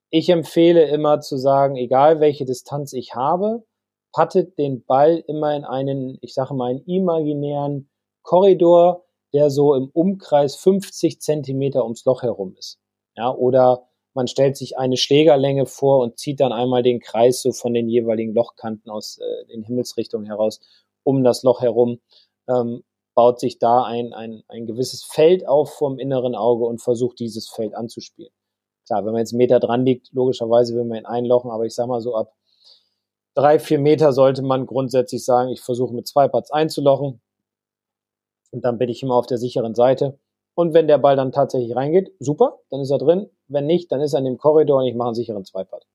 ich 0.10 0.30
empfehle 0.30 0.86
immer 0.86 1.19
zu 1.19 1.36
sagen, 1.36 1.76
egal 1.76 2.21
welche 2.21 2.45
Distanz 2.45 2.93
ich 2.93 3.15
habe, 3.15 3.65
puttet 4.13 4.58
den 4.58 4.86
Ball 4.86 5.21
immer 5.28 5.54
in 5.54 5.65
einen, 5.65 6.17
ich 6.21 6.34
sage 6.34 6.54
mal, 6.54 6.69
einen 6.69 6.86
imaginären 6.86 7.89
Korridor, 8.21 9.04
der 9.34 9.49
so 9.49 9.76
im 9.76 9.89
Umkreis 9.89 10.56
50 10.56 11.19
Zentimeter 11.19 11.84
ums 11.84 12.06
Loch 12.06 12.23
herum 12.23 12.56
ist. 12.58 12.80
Ja, 13.17 13.30
oder 13.36 13.89
man 14.13 14.28
stellt 14.28 14.58
sich 14.58 14.78
eine 14.78 14.97
Schlägerlänge 14.97 15.65
vor 15.65 15.99
und 15.99 16.19
zieht 16.19 16.39
dann 16.39 16.52
einmal 16.52 16.84
den 16.84 16.99
Kreis 16.99 17.41
so 17.41 17.52
von 17.52 17.73
den 17.73 17.89
jeweiligen 17.89 18.34
Lochkanten 18.34 18.91
aus 18.91 19.19
äh, 19.19 19.45
den 19.47 19.63
Himmelsrichtungen 19.63 20.28
heraus 20.28 20.60
um 21.04 21.23
das 21.23 21.43
Loch 21.43 21.62
herum, 21.62 21.99
ähm, 22.47 22.84
baut 23.15 23.39
sich 23.39 23.60
da 23.60 23.84
ein, 23.84 24.13
ein, 24.13 24.43
ein 24.47 24.65
gewisses 24.65 25.04
Feld 25.04 25.47
auf 25.47 25.73
vom 25.73 25.99
inneren 25.99 26.36
Auge 26.36 26.65
und 26.65 26.82
versucht 26.82 27.19
dieses 27.19 27.49
Feld 27.49 27.76
anzuspielen. 27.76 28.32
Klar, 28.86 29.06
wenn 29.06 29.12
man 29.13 29.19
jetzt 29.19 29.34
einen 29.34 29.38
Meter 29.38 29.60
dran 29.60 29.86
liegt, 29.86 30.12
logischerweise 30.13 30.76
will 30.76 30.86
man 30.86 30.99
ihn 30.99 31.06
einlochen, 31.06 31.52
aber 31.52 31.65
ich 31.65 31.76
sag 31.76 31.88
mal 31.88 32.02
so 32.02 32.15
ab 32.15 32.34
drei, 33.36 33.60
vier 33.60 33.80
Meter 33.80 34.13
sollte 34.13 34.41
man 34.41 34.65
grundsätzlich 34.65 35.23
sagen, 35.23 35.49
ich 35.49 35.62
versuche 35.62 35.93
mit 35.93 36.08
zwei 36.08 36.28
Putts 36.28 36.52
einzulochen 36.52 37.21
und 38.52 38.65
dann 38.65 38.78
bin 38.78 38.89
ich 38.89 39.04
immer 39.04 39.15
auf 39.15 39.26
der 39.26 39.38
sicheren 39.38 39.76
Seite. 39.76 40.19
Und 40.55 40.73
wenn 40.73 40.87
der 40.87 40.99
Ball 40.99 41.15
dann 41.15 41.31
tatsächlich 41.31 41.75
reingeht, 41.75 42.13
super, 42.19 42.59
dann 42.69 42.81
ist 42.81 42.91
er 42.91 42.99
drin. 42.99 43.29
Wenn 43.47 43.65
nicht, 43.65 43.91
dann 43.91 44.01
ist 44.01 44.13
er 44.13 44.19
in 44.19 44.25
dem 44.25 44.37
Korridor 44.37 44.81
und 44.81 44.87
ich 44.87 44.95
mache 44.95 45.09
einen 45.09 45.15
sicheren 45.15 45.45
Zweipad. 45.45 45.85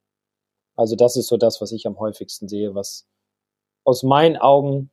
Also 0.77 0.97
das 0.97 1.17
ist 1.17 1.29
so 1.29 1.37
das, 1.37 1.61
was 1.61 1.73
ich 1.73 1.87
am 1.87 1.99
häufigsten 1.99 2.49
sehe, 2.49 2.75
was 2.75 3.07
aus 3.85 4.03
meinen 4.03 4.37
Augen 4.37 4.91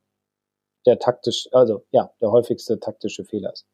der 0.86 1.00
taktisch, 1.00 1.50
also 1.52 1.84
ja, 1.92 2.12
der 2.22 2.32
häufigste 2.32 2.80
taktische 2.80 3.26
Fehler 3.26 3.54
ist. 3.54 3.66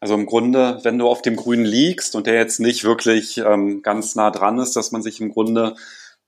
Also 0.00 0.14
im 0.14 0.26
Grunde, 0.26 0.78
wenn 0.82 0.98
du 0.98 1.08
auf 1.08 1.22
dem 1.22 1.36
Grün 1.36 1.64
liegst 1.64 2.14
und 2.14 2.26
der 2.26 2.34
jetzt 2.34 2.60
nicht 2.60 2.84
wirklich 2.84 3.38
ähm, 3.38 3.82
ganz 3.82 4.14
nah 4.14 4.30
dran 4.30 4.58
ist, 4.58 4.76
dass 4.76 4.92
man 4.92 5.02
sich 5.02 5.20
im 5.20 5.30
Grunde 5.32 5.74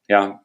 ja 0.08 0.44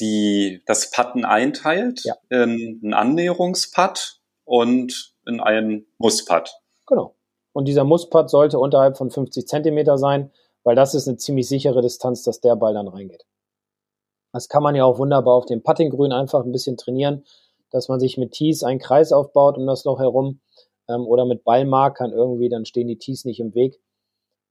die 0.00 0.62
das 0.66 0.90
Putten 0.90 1.24
einteilt 1.24 2.02
ja. 2.04 2.16
in 2.30 2.80
einen 2.82 2.94
Annäherungsputt 2.94 4.20
und 4.44 5.14
in 5.26 5.40
einen 5.40 5.86
Mussputt. 5.98 6.50
Genau. 6.86 7.14
Und 7.52 7.66
dieser 7.66 7.84
Musspad 7.84 8.30
sollte 8.30 8.58
unterhalb 8.58 8.96
von 8.96 9.10
50 9.10 9.46
Zentimeter 9.46 9.98
sein, 9.98 10.30
weil 10.62 10.76
das 10.76 10.94
ist 10.94 11.08
eine 11.08 11.16
ziemlich 11.16 11.48
sichere 11.48 11.80
Distanz, 11.80 12.22
dass 12.22 12.40
der 12.40 12.56
Ball 12.56 12.74
dann 12.74 12.88
reingeht. 12.88 13.24
Das 14.32 14.48
kann 14.48 14.62
man 14.62 14.74
ja 14.74 14.84
auch 14.84 14.98
wunderbar 14.98 15.34
auf 15.34 15.46
dem 15.46 15.62
Puttinggrün 15.62 16.12
einfach 16.12 16.44
ein 16.44 16.52
bisschen 16.52 16.76
trainieren, 16.76 17.24
dass 17.70 17.88
man 17.88 18.00
sich 18.00 18.18
mit 18.18 18.32
Tees 18.32 18.62
einen 18.62 18.78
Kreis 18.78 19.12
aufbaut 19.12 19.56
um 19.56 19.66
das 19.66 19.84
Loch 19.84 19.98
herum 19.98 20.40
ähm, 20.88 21.06
oder 21.06 21.24
mit 21.24 21.44
Ballmarkern 21.44 22.12
irgendwie, 22.12 22.48
dann 22.48 22.66
stehen 22.66 22.88
die 22.88 22.98
Tees 22.98 23.24
nicht 23.24 23.40
im 23.40 23.54
Weg. 23.54 23.80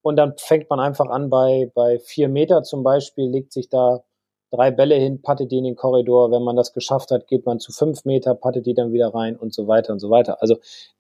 Und 0.01 0.17
dann 0.17 0.33
fängt 0.37 0.69
man 0.69 0.79
einfach 0.79 1.07
an 1.07 1.29
bei, 1.29 1.71
bei 1.75 1.99
vier 1.99 2.29
Meter 2.29 2.63
zum 2.63 2.83
Beispiel, 2.83 3.29
legt 3.29 3.53
sich 3.53 3.69
da 3.69 4.03
drei 4.51 4.71
Bälle 4.71 4.95
hin, 4.95 5.21
pattet 5.21 5.51
die 5.51 5.57
in 5.57 5.63
den 5.63 5.75
Korridor. 5.75 6.31
Wenn 6.31 6.43
man 6.43 6.55
das 6.55 6.73
geschafft 6.73 7.11
hat, 7.11 7.27
geht 7.27 7.45
man 7.45 7.59
zu 7.59 7.71
fünf 7.71 8.05
Meter, 8.05 8.35
pattet 8.35 8.65
die 8.65 8.73
dann 8.73 8.93
wieder 8.93 9.13
rein 9.13 9.35
und 9.35 9.53
so 9.53 9.67
weiter 9.67 9.93
und 9.93 9.99
so 9.99 10.09
weiter. 10.09 10.41
Also 10.41 10.57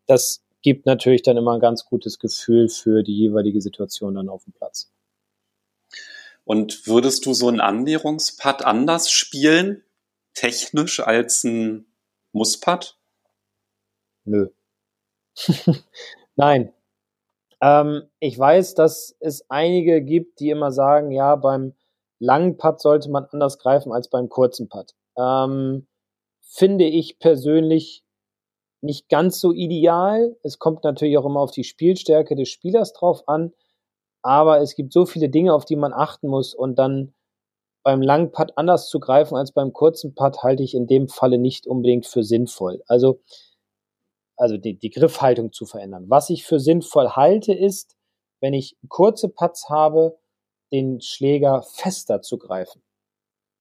das 0.07 0.44
gibt 0.65 0.87
natürlich 0.87 1.21
dann 1.21 1.37
immer 1.37 1.53
ein 1.53 1.59
ganz 1.59 1.85
gutes 1.85 2.17
Gefühl 2.17 2.69
für 2.69 3.03
die 3.03 3.15
jeweilige 3.15 3.61
Situation 3.61 4.15
dann 4.15 4.29
auf 4.29 4.45
dem 4.45 4.53
Platz. 4.53 4.91
Und 6.43 6.87
würdest 6.87 7.27
du 7.27 7.35
so 7.35 7.47
einen 7.47 7.61
Annäherungspad 7.61 8.65
anders 8.65 9.11
spielen, 9.11 9.83
technisch 10.33 11.01
als 11.01 11.43
ein 11.43 11.85
Musspad? 12.31 12.97
Nö. 14.23 14.49
Nein. 16.35 16.73
Ähm, 17.61 18.09
ich 18.19 18.37
weiß, 18.37 18.73
dass 18.73 19.15
es 19.19 19.47
einige 19.51 20.01
gibt, 20.01 20.39
die 20.39 20.49
immer 20.49 20.71
sagen, 20.71 21.11
ja, 21.11 21.35
beim 21.35 21.75
langen 22.17 22.57
Putt 22.57 22.81
sollte 22.81 23.11
man 23.11 23.25
anders 23.25 23.59
greifen 23.59 23.91
als 23.93 24.09
beim 24.09 24.29
kurzen 24.29 24.67
Putt. 24.67 24.95
Ähm, 25.15 25.85
finde 26.41 26.85
ich 26.85 27.19
persönlich 27.19 28.04
nicht 28.85 29.09
ganz 29.09 29.39
so 29.39 29.51
ideal. 29.51 30.35
Es 30.43 30.59
kommt 30.59 30.83
natürlich 30.83 31.17
auch 31.17 31.25
immer 31.25 31.41
auf 31.41 31.51
die 31.51 31.63
Spielstärke 31.63 32.35
des 32.35 32.49
Spielers 32.49 32.93
drauf 32.93 33.27
an. 33.27 33.53
Aber 34.21 34.59
es 34.61 34.75
gibt 34.75 34.93
so 34.93 35.05
viele 35.05 35.29
Dinge, 35.29 35.53
auf 35.53 35.65
die 35.65 35.75
man 35.75 35.93
achten 35.93 36.27
muss 36.27 36.53
und 36.53 36.79
dann 36.79 37.13
beim 37.83 38.01
langen 38.01 38.31
Putt 38.31 38.53
anders 38.55 38.89
zu 38.89 38.99
greifen 38.99 39.35
als 39.35 39.51
beim 39.51 39.71
kurzen 39.71 40.15
Putt 40.15 40.41
halte 40.41 40.63
ich 40.63 40.73
in 40.73 40.87
dem 40.87 41.07
Falle 41.07 41.37
nicht 41.37 41.67
unbedingt 41.67 42.07
für 42.07 42.23
sinnvoll. 42.23 42.81
Also, 42.87 43.21
also 44.37 44.57
die, 44.57 44.79
die 44.79 44.89
Griffhaltung 44.89 45.53
zu 45.53 45.67
verändern. 45.67 46.05
Was 46.09 46.31
ich 46.31 46.45
für 46.45 46.59
sinnvoll 46.59 47.09
halte, 47.09 47.53
ist, 47.53 47.95
wenn 48.41 48.53
ich 48.53 48.75
kurze 48.89 49.29
Putts 49.29 49.69
habe, 49.69 50.17
den 50.71 50.99
Schläger 50.99 51.61
fester 51.61 52.21
zu 52.21 52.39
greifen. 52.39 52.81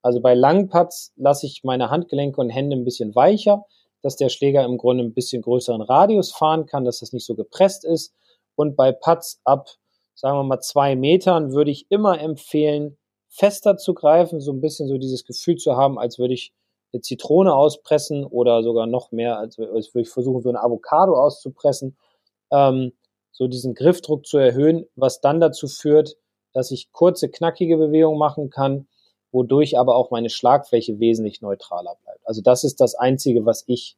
Also 0.02 0.20
bei 0.20 0.34
langen 0.34 0.68
Putts 0.68 1.12
lasse 1.16 1.46
ich 1.46 1.62
meine 1.62 1.90
Handgelenke 1.90 2.40
und 2.40 2.50
Hände 2.50 2.76
ein 2.76 2.84
bisschen 2.84 3.14
weicher, 3.14 3.66
dass 4.04 4.16
der 4.16 4.28
Schläger 4.28 4.64
im 4.64 4.78
Grunde 4.78 5.02
ein 5.02 5.14
bisschen 5.14 5.42
größeren 5.42 5.82
Radius 5.82 6.32
fahren 6.32 6.66
kann, 6.66 6.84
dass 6.84 7.00
das 7.00 7.12
nicht 7.12 7.26
so 7.26 7.34
gepresst 7.34 7.84
ist. 7.84 8.14
Und 8.54 8.76
bei 8.76 8.92
Putts 8.92 9.40
ab 9.44 9.68
sagen 10.14 10.38
wir 10.38 10.44
mal, 10.44 10.60
zwei 10.60 10.96
Metern, 10.96 11.52
würde 11.52 11.70
ich 11.70 11.86
immer 11.90 12.20
empfehlen, 12.20 12.96
fester 13.28 13.76
zu 13.76 13.94
greifen, 13.94 14.40
so 14.40 14.52
ein 14.52 14.60
bisschen 14.60 14.88
so 14.88 14.96
dieses 14.96 15.24
Gefühl 15.24 15.56
zu 15.56 15.76
haben, 15.76 15.98
als 15.98 16.18
würde 16.18 16.34
ich 16.34 16.52
eine 16.92 17.00
Zitrone 17.00 17.52
auspressen 17.52 18.24
oder 18.24 18.62
sogar 18.62 18.86
noch 18.86 19.10
mehr, 19.10 19.38
als, 19.38 19.58
als 19.58 19.92
würde 19.92 20.02
ich 20.02 20.10
versuchen, 20.10 20.42
so 20.42 20.48
eine 20.48 20.62
Avocado 20.62 21.14
auszupressen, 21.14 21.96
ähm, 22.52 22.92
so 23.32 23.48
diesen 23.48 23.74
Griffdruck 23.74 24.26
zu 24.26 24.38
erhöhen, 24.38 24.86
was 24.94 25.20
dann 25.20 25.40
dazu 25.40 25.66
führt, 25.66 26.16
dass 26.52 26.70
ich 26.70 26.92
kurze, 26.92 27.28
knackige 27.28 27.76
Bewegungen 27.76 28.18
machen 28.18 28.50
kann, 28.50 28.86
wodurch 29.34 29.76
aber 29.76 29.96
auch 29.96 30.10
meine 30.10 30.30
Schlagfläche 30.30 31.00
wesentlich 31.00 31.42
neutraler 31.42 31.96
bleibt. 32.04 32.26
Also 32.26 32.40
das 32.40 32.64
ist 32.64 32.80
das 32.80 32.94
Einzige, 32.94 33.44
was 33.44 33.64
ich 33.66 33.96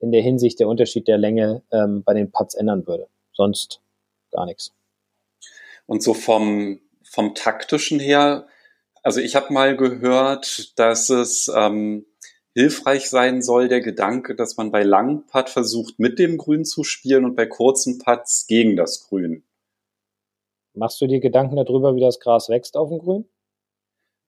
in 0.00 0.12
der 0.12 0.22
Hinsicht 0.22 0.60
der 0.60 0.68
Unterschied 0.68 1.08
der 1.08 1.18
Länge 1.18 1.62
ähm, 1.70 2.02
bei 2.02 2.12
den 2.12 2.30
Putts 2.30 2.54
ändern 2.54 2.86
würde. 2.86 3.08
Sonst 3.32 3.80
gar 4.30 4.46
nichts. 4.46 4.72
Und 5.86 6.02
so 6.02 6.14
vom, 6.14 6.80
vom 7.02 7.34
taktischen 7.34 8.00
her, 8.00 8.46
also 9.02 9.20
ich 9.20 9.36
habe 9.36 9.52
mal 9.52 9.76
gehört, 9.76 10.78
dass 10.78 11.10
es 11.10 11.50
ähm, 11.54 12.06
hilfreich 12.54 13.08
sein 13.08 13.42
soll, 13.42 13.68
der 13.68 13.80
Gedanke, 13.80 14.34
dass 14.34 14.56
man 14.56 14.70
bei 14.70 14.82
langen 14.82 15.26
Putt 15.26 15.48
versucht, 15.48 15.98
mit 15.98 16.18
dem 16.18 16.38
Grün 16.38 16.64
zu 16.64 16.84
spielen 16.84 17.24
und 17.24 17.36
bei 17.36 17.46
kurzen 17.46 17.98
Putts 17.98 18.46
gegen 18.46 18.76
das 18.76 19.06
Grün. 19.08 19.44
Machst 20.74 21.00
du 21.00 21.06
dir 21.06 21.20
Gedanken 21.20 21.56
darüber, 21.56 21.94
wie 21.94 22.00
das 22.00 22.20
Gras 22.20 22.48
wächst 22.48 22.76
auf 22.76 22.88
dem 22.88 22.98
Grün? 22.98 23.28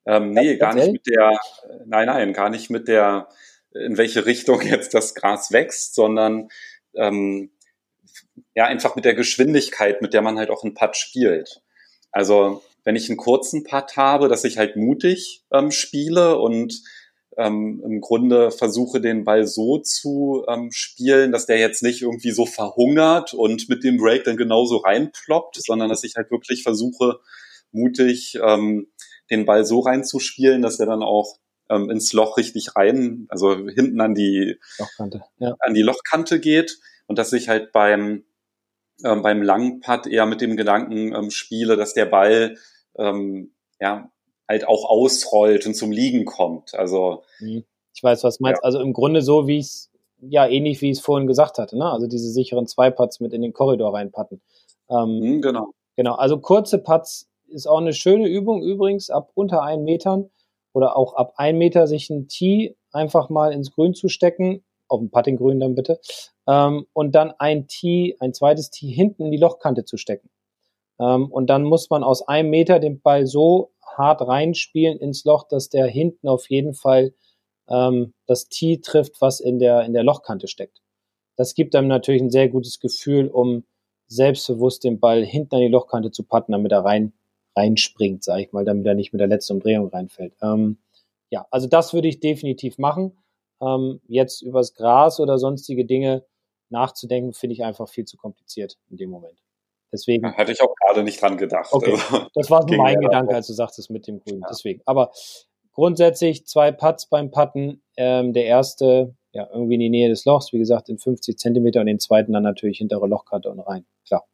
Ähm, 0.06 0.32
nee, 0.32 0.56
gar 0.56 0.74
nicht 0.74 0.92
mit 0.92 1.06
der, 1.06 1.38
nein, 1.86 2.06
nein, 2.06 2.32
gar 2.32 2.50
nicht 2.50 2.70
mit 2.70 2.88
der, 2.88 3.28
in 3.72 3.96
welche 3.96 4.26
Richtung 4.26 4.60
jetzt 4.62 4.94
das 4.94 5.14
Gras 5.14 5.52
wächst, 5.52 5.94
sondern 5.94 6.48
ähm, 6.94 7.50
ja, 8.54 8.66
einfach 8.66 8.96
mit 8.96 9.04
der 9.04 9.14
Geschwindigkeit, 9.14 10.02
mit 10.02 10.14
der 10.14 10.22
man 10.22 10.38
halt 10.38 10.50
auch 10.50 10.64
einen 10.64 10.74
Putt 10.74 10.96
spielt. 10.96 11.62
Also 12.10 12.62
wenn 12.84 12.96
ich 12.96 13.08
einen 13.08 13.16
kurzen 13.16 13.64
Putt 13.64 13.96
habe, 13.96 14.28
dass 14.28 14.44
ich 14.44 14.58
halt 14.58 14.76
mutig 14.76 15.44
ähm, 15.52 15.70
spiele 15.70 16.38
und 16.38 16.82
ähm, 17.38 17.82
im 17.84 18.00
Grunde 18.00 18.50
versuche, 18.50 19.00
den 19.00 19.24
Ball 19.24 19.46
so 19.46 19.78
zu 19.78 20.44
ähm, 20.48 20.70
spielen, 20.70 21.32
dass 21.32 21.46
der 21.46 21.58
jetzt 21.58 21.82
nicht 21.82 22.02
irgendwie 22.02 22.32
so 22.32 22.44
verhungert 22.44 23.32
und 23.32 23.68
mit 23.68 23.84
dem 23.84 23.96
Break 23.96 24.24
dann 24.24 24.36
genauso 24.36 24.78
reinploppt, 24.78 25.56
sondern 25.62 25.88
dass 25.88 26.04
ich 26.04 26.16
halt 26.16 26.30
wirklich 26.30 26.62
versuche, 26.62 27.20
mutig 27.70 28.38
ähm, 28.44 28.88
den 29.32 29.46
Ball 29.46 29.64
so 29.64 29.80
reinzuspielen, 29.80 30.62
dass 30.62 30.78
er 30.78 30.86
dann 30.86 31.02
auch 31.02 31.36
ähm, 31.68 31.90
ins 31.90 32.12
Loch 32.12 32.36
richtig 32.36 32.76
rein, 32.76 33.26
also 33.28 33.56
hinten 33.68 34.00
an 34.00 34.14
die 34.14 34.58
Lochkante, 34.78 35.24
ja. 35.38 35.54
an 35.60 35.74
die 35.74 35.82
Lochkante 35.82 36.38
geht 36.38 36.78
und 37.06 37.18
dass 37.18 37.32
ich 37.32 37.48
halt 37.48 37.72
beim 37.72 38.24
ähm, 39.04 39.22
beim 39.22 39.42
langen 39.42 39.80
Putt 39.80 40.06
eher 40.06 40.26
mit 40.26 40.40
dem 40.40 40.56
Gedanken 40.56 41.14
ähm, 41.14 41.30
spiele, 41.30 41.76
dass 41.76 41.94
der 41.94 42.06
Ball 42.06 42.56
ähm, 42.96 43.52
ja 43.80 44.10
halt 44.48 44.68
auch 44.68 44.88
ausrollt 44.88 45.66
und 45.66 45.74
zum 45.74 45.90
Liegen 45.90 46.24
kommt. 46.24 46.74
Also 46.74 47.24
mhm. 47.40 47.64
ich 47.94 48.02
weiß, 48.02 48.22
was 48.24 48.38
du 48.38 48.44
meinst. 48.44 48.60
Ja. 48.62 48.64
Also 48.64 48.80
im 48.80 48.92
Grunde 48.92 49.22
so, 49.22 49.46
wie 49.46 49.58
es 49.58 49.90
ja 50.20 50.46
ähnlich 50.46 50.80
wie 50.82 50.90
ich 50.90 50.98
es 50.98 51.04
vorhin 51.04 51.26
gesagt 51.26 51.58
hatte, 51.58 51.76
ne? 51.76 51.90
Also 51.90 52.06
diese 52.06 52.30
sicheren 52.30 52.66
zwei 52.66 52.90
Putts 52.90 53.18
mit 53.18 53.32
in 53.32 53.42
den 53.42 53.52
Korridor 53.52 53.94
reinpatten. 53.94 54.40
Ähm, 54.88 55.18
mhm, 55.20 55.40
genau. 55.40 55.72
Genau. 55.96 56.14
Also 56.14 56.38
kurze 56.38 56.78
Putts 56.78 57.28
ist 57.52 57.66
auch 57.66 57.78
eine 57.78 57.92
schöne 57.92 58.28
Übung 58.28 58.62
übrigens 58.62 59.10
ab 59.10 59.30
unter 59.34 59.62
einen 59.62 59.84
Metern 59.84 60.30
oder 60.72 60.96
auch 60.96 61.14
ab 61.14 61.34
ein 61.36 61.58
Meter 61.58 61.86
sich 61.86 62.10
ein 62.10 62.28
Tee 62.28 62.76
einfach 62.92 63.30
mal 63.30 63.52
ins 63.52 63.72
Grün 63.72 63.94
zu 63.94 64.08
stecken 64.08 64.64
auf 64.92 65.00
dem 65.00 65.10
Puttinggrün 65.10 65.58
dann 65.58 65.74
bitte, 65.74 66.00
ähm, 66.46 66.86
und 66.92 67.14
dann 67.14 67.32
ein 67.38 67.66
Tee, 67.66 68.16
ein 68.20 68.34
zweites 68.34 68.70
Tee 68.70 68.92
hinten 68.92 69.24
in 69.24 69.30
die 69.32 69.38
Lochkante 69.38 69.84
zu 69.84 69.96
stecken. 69.96 70.28
Ähm, 71.00 71.30
und 71.30 71.48
dann 71.48 71.64
muss 71.64 71.90
man 71.90 72.04
aus 72.04 72.28
einem 72.28 72.50
Meter 72.50 72.78
den 72.78 73.00
Ball 73.00 73.26
so 73.26 73.72
hart 73.96 74.20
reinspielen 74.22 74.98
ins 74.98 75.24
Loch, 75.24 75.48
dass 75.48 75.68
der 75.70 75.86
hinten 75.86 76.28
auf 76.28 76.48
jeden 76.50 76.74
Fall 76.74 77.14
ähm, 77.68 78.12
das 78.26 78.48
Tee 78.48 78.80
trifft, 78.80 79.20
was 79.20 79.40
in 79.40 79.58
der, 79.58 79.82
in 79.84 79.94
der 79.94 80.04
Lochkante 80.04 80.46
steckt. 80.46 80.80
Das 81.36 81.54
gibt 81.54 81.74
einem 81.74 81.88
natürlich 81.88 82.22
ein 82.22 82.30
sehr 82.30 82.48
gutes 82.48 82.78
Gefühl, 82.78 83.28
um 83.28 83.64
selbstbewusst 84.06 84.84
den 84.84 85.00
Ball 85.00 85.24
hinten 85.24 85.54
an 85.54 85.62
die 85.62 85.68
Lochkante 85.68 86.10
zu 86.10 86.24
patten, 86.24 86.52
damit 86.52 86.70
er 86.70 86.84
rein 86.84 87.14
reinspringt, 87.56 88.24
sage 88.24 88.42
ich 88.42 88.52
mal, 88.52 88.64
damit 88.64 88.86
er 88.86 88.94
nicht 88.94 89.12
mit 89.12 89.20
der 89.20 89.28
letzten 89.28 89.54
Umdrehung 89.54 89.88
reinfällt. 89.88 90.34
Ähm, 90.42 90.78
ja, 91.30 91.46
also 91.50 91.66
das 91.66 91.94
würde 91.94 92.08
ich 92.08 92.20
definitiv 92.20 92.78
machen. 92.78 93.16
Ähm, 93.60 94.00
jetzt 94.06 94.42
übers 94.42 94.74
Gras 94.74 95.20
oder 95.20 95.38
sonstige 95.38 95.84
Dinge 95.84 96.24
nachzudenken, 96.68 97.32
finde 97.32 97.54
ich 97.54 97.64
einfach 97.64 97.88
viel 97.88 98.04
zu 98.04 98.16
kompliziert 98.16 98.78
in 98.90 98.96
dem 98.96 99.10
Moment. 99.10 99.38
Deswegen. 99.92 100.22
Da 100.22 100.34
hatte 100.34 100.52
ich 100.52 100.62
auch 100.62 100.74
gerade 100.74 101.02
nicht 101.02 101.20
dran 101.20 101.36
gedacht. 101.36 101.68
Okay. 101.72 101.92
Also, 101.92 102.26
das 102.34 102.50
war 102.50 102.66
so 102.66 102.74
mein 102.76 103.00
Gedanke, 103.00 103.34
als 103.34 103.46
du 103.46 103.52
sagtest 103.52 103.90
mit 103.90 104.06
dem 104.06 104.20
Grün. 104.20 104.40
Ja. 104.40 104.48
Deswegen. 104.50 104.80
Aber 104.86 105.12
grundsätzlich 105.72 106.46
zwei 106.46 106.72
Putts 106.72 107.06
beim 107.06 107.30
Putten. 107.30 107.82
Ähm, 107.96 108.32
der 108.32 108.46
erste, 108.46 109.14
ja, 109.32 109.48
irgendwie 109.52 109.74
in 109.74 109.80
die 109.80 109.90
Nähe 109.90 110.08
des 110.08 110.24
Lochs, 110.24 110.52
wie 110.52 110.58
gesagt, 110.58 110.88
in 110.88 110.98
50 110.98 111.38
Zentimeter 111.38 111.80
und 111.80 111.86
den 111.86 112.00
zweiten 112.00 112.32
dann 112.32 112.42
natürlich 112.42 112.78
hintere 112.78 113.06
Lochkante 113.06 113.50
und 113.50 113.60
rein. 113.60 113.84
Klar. 114.06 114.24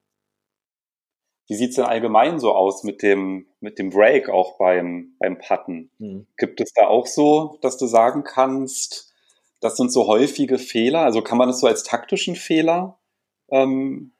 Wie 1.49 1.55
sieht's 1.55 1.77
denn 1.77 1.87
allgemein 1.87 2.39
so 2.39 2.53
aus 2.55 2.85
mit 2.85 3.03
dem, 3.03 3.47
mit 3.61 3.79
dem 3.79 3.89
Break 3.91 4.29
auch 4.29 4.59
beim, 4.59 5.15
beim 5.19 5.39
Putten? 5.39 5.91
Hm. 5.99 6.27
Gibt 6.37 6.61
es 6.61 6.73
da 6.75 6.87
auch 6.87 7.07
so, 7.07 7.59
dass 7.63 7.79
du 7.79 7.87
sagen 7.87 8.23
kannst, 8.23 9.15
das 9.61 9.77
sind 9.77 9.91
so 9.91 10.07
häufige 10.07 10.59
Fehler. 10.59 11.01
Also 11.01 11.23
kann 11.23 11.39
man 11.39 11.49
das 11.49 11.61
so 11.61 11.67
als 11.67 11.83
taktischen 11.83 12.37
Fehler 12.37 12.99
ähm, 13.51 14.13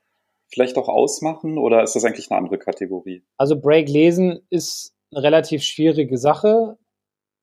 vielleicht 0.49 0.79
auch 0.79 0.89
ausmachen 0.89 1.59
oder 1.59 1.83
ist 1.83 1.95
das 1.95 2.05
eigentlich 2.05 2.31
eine 2.31 2.39
andere 2.39 2.59
Kategorie? 2.59 3.23
Also 3.37 3.61
Break 3.61 3.89
lesen 3.89 4.41
ist 4.49 4.95
eine 5.13 5.23
relativ 5.23 5.63
schwierige 5.63 6.17
Sache, 6.17 6.79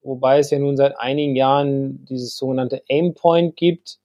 wobei 0.01 0.39
es 0.39 0.49
ja 0.49 0.57
nun 0.57 0.77
seit 0.77 0.97
einigen 0.99 1.35
Jahren 1.35 2.05
dieses 2.05 2.35
sogenannte 2.35 2.83
Aim 2.89 3.13
Point 3.13 3.55
gibt, 3.55 3.99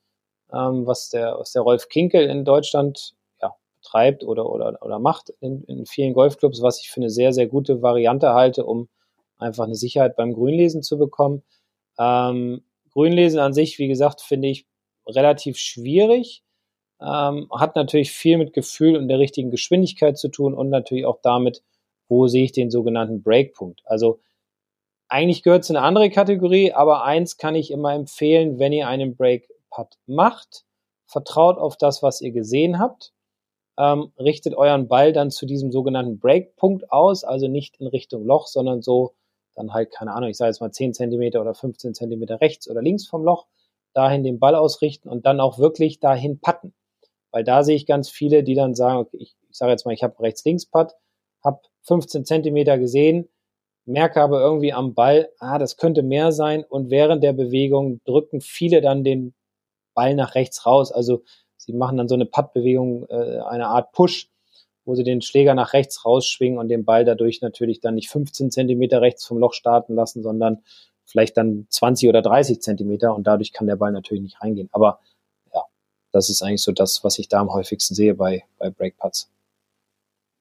ähm, 0.53 0.87
was, 0.87 1.09
der, 1.09 1.37
was 1.39 1.53
der 1.53 1.62
Rolf 1.62 1.89
Kinkel 1.89 2.28
in 2.28 2.45
Deutschland 2.45 3.14
ja, 3.93 4.01
betreibt 4.01 4.24
oder, 4.24 4.51
oder, 4.51 4.78
oder 4.82 4.99
macht 4.99 5.30
in, 5.41 5.64
in 5.64 5.86
vielen 5.86 6.14
Golfclubs, 6.14 6.62
was 6.62 6.80
ich 6.80 6.91
für 6.91 7.01
eine 7.01 7.11
sehr, 7.11 7.32
sehr 7.32 7.47
gute 7.47 7.82
Variante 7.82 8.32
halte, 8.32 8.64
um 8.64 8.88
einfach 9.38 9.64
eine 9.64 9.74
Sicherheit 9.74 10.16
beim 10.16 10.32
Grünlesen 10.32 10.82
zu 10.82 10.99
bekommen. 10.99 11.43
Ähm, 11.99 12.62
Grünlesen 12.93 13.41
an 13.41 13.53
sich, 13.53 13.78
wie 13.78 13.88
gesagt, 13.88 14.20
finde 14.20 14.49
ich 14.49 14.66
relativ 15.07 15.57
schwierig. 15.59 16.43
Ähm, 17.01 17.49
hat 17.51 17.76
natürlich 17.76 18.12
viel 18.12 18.36
mit 18.36 18.53
Gefühl 18.53 18.97
und 18.97 19.09
der 19.09 19.18
richtigen 19.18 19.51
Geschwindigkeit 19.51 20.18
zu 20.18 20.28
tun 20.28 20.55
und 20.55 20.68
natürlich 20.68 21.07
auch 21.07 21.20
damit, 21.22 21.62
wo 22.09 22.26
sehe 22.26 22.45
ich 22.45 22.53
den 22.53 22.70
sogenannten 22.70 23.22
Breakpunkt. 23.22 23.80
Also 23.86 24.20
eigentlich 25.09 25.43
gehört 25.43 25.62
es 25.62 25.70
in 25.70 25.76
eine 25.76 25.86
andere 25.86 26.11
Kategorie, 26.11 26.72
aber 26.72 27.05
eins 27.05 27.38
kann 27.38 27.55
ich 27.55 27.70
immer 27.70 27.95
empfehlen, 27.95 28.59
wenn 28.59 28.72
ihr 28.72 28.86
einen 28.86 29.16
Break-Putt 29.16 29.97
macht, 30.07 30.64
vertraut 31.07 31.59
auf 31.59 31.76
das, 31.76 32.03
was 32.03 32.20
ihr 32.20 32.32
gesehen 32.32 32.78
habt, 32.78 33.12
ähm, 33.81 34.12
richtet 34.18 34.55
euren 34.55 34.89
Ball 34.89 35.12
dann 35.12 35.31
zu 35.31 35.47
diesem 35.47 35.72
sogenannten 35.72 36.18
Breakpunkt 36.18 36.93
aus, 36.93 37.24
also 37.24 37.49
nicht 37.49 37.78
in 37.78 37.87
Richtung 37.87 38.26
Loch, 38.26 38.47
sondern 38.47 38.83
so 38.83 39.14
dann 39.55 39.72
halt, 39.72 39.91
keine 39.91 40.12
Ahnung, 40.12 40.28
ich 40.28 40.37
sage 40.37 40.51
jetzt 40.51 40.61
mal 40.61 40.70
10 40.70 40.93
Zentimeter 40.93 41.41
oder 41.41 41.55
15 41.55 41.95
Zentimeter 41.95 42.41
rechts 42.41 42.68
oder 42.68 42.83
links 42.83 43.07
vom 43.07 43.24
Loch, 43.24 43.47
dahin 43.95 44.22
den 44.22 44.39
Ball 44.39 44.55
ausrichten 44.55 45.09
und 45.09 45.24
dann 45.24 45.41
auch 45.41 45.59
wirklich 45.59 45.99
dahin 45.99 46.41
patten. 46.41 46.74
Weil 47.33 47.43
da 47.43 47.62
sehe 47.62 47.76
ich 47.76 47.87
ganz 47.87 48.11
viele, 48.11 48.43
die 48.43 48.55
dann 48.55 48.74
sagen, 48.74 48.99
okay, 48.99 49.16
ich, 49.18 49.35
ich 49.49 49.57
sage 49.57 49.72
jetzt 49.72 49.87
mal, 49.87 49.95
ich 49.95 50.03
habe 50.03 50.20
rechts-links-Putt, 50.20 50.93
habe 51.43 51.61
15 51.83 52.26
Zentimeter 52.26 52.78
gesehen, 52.78 53.28
merke 53.87 54.20
aber 54.20 54.41
irgendwie 54.41 54.74
am 54.74 54.95
Ball, 54.95 55.31
ah, 55.39 55.59
das 55.59 55.78
könnte 55.78 56.03
mehr 56.03 56.33
sein 56.33 56.64
und 56.64 56.91
während 56.91 57.24
der 57.24 57.33
Bewegung 57.33 58.01
drücken 58.05 58.43
viele 58.43 58.83
dann 58.83 59.05
den 59.05 59.35
Ball 59.95 60.14
nach 60.14 60.35
rechts 60.35 60.66
raus. 60.66 60.93
Also 60.93 61.22
sie 61.61 61.75
machen 61.75 61.99
dann 61.99 62.09
so 62.09 62.15
eine 62.15 62.27
Puttbewegung, 62.27 63.07
äh, 63.09 63.39
eine 63.41 63.67
Art 63.67 63.93
Push, 63.93 64.29
wo 64.85 64.95
sie 64.95 65.05
den 65.05 65.21
Schläger 65.21 65.55
nach 65.55 65.75
rechts 65.75 66.05
rausschwingen 66.05 66.59
und 66.59 66.69
den 66.69 66.85
Ball 66.85 67.05
dadurch 67.05 67.43
natürlich 67.43 67.81
dann 67.81 67.95
nicht 67.95 68.09
15 68.09 68.51
Zentimeter 68.51 69.03
rechts 69.03 69.27
vom 69.27 69.39
Loch 69.39 69.53
starten 69.53 69.95
lassen, 69.95 70.23
sondern 70.23 70.63
vielleicht 71.05 71.37
dann 71.37 71.67
20 71.69 72.09
oder 72.09 72.23
30 72.23 72.63
Zentimeter 72.63 73.15
und 73.15 73.27
dadurch 73.27 73.53
kann 73.53 73.67
der 73.67 73.77
Ball 73.77 73.93
natürlich 73.93 74.23
nicht 74.23 74.41
reingehen. 74.41 74.71
Aber 74.73 75.01
ja, 75.55 75.63
das 76.13 76.31
ist 76.31 76.43
eigentlich 76.43 76.63
so 76.63 76.73
das, 76.73 77.05
was 77.05 77.19
ich 77.19 77.29
da 77.29 77.41
am 77.41 77.53
häufigsten 77.53 77.95
sehe 77.95 78.15
bei, 78.15 78.45
bei 78.59 78.71
Breakputts. 78.71 79.31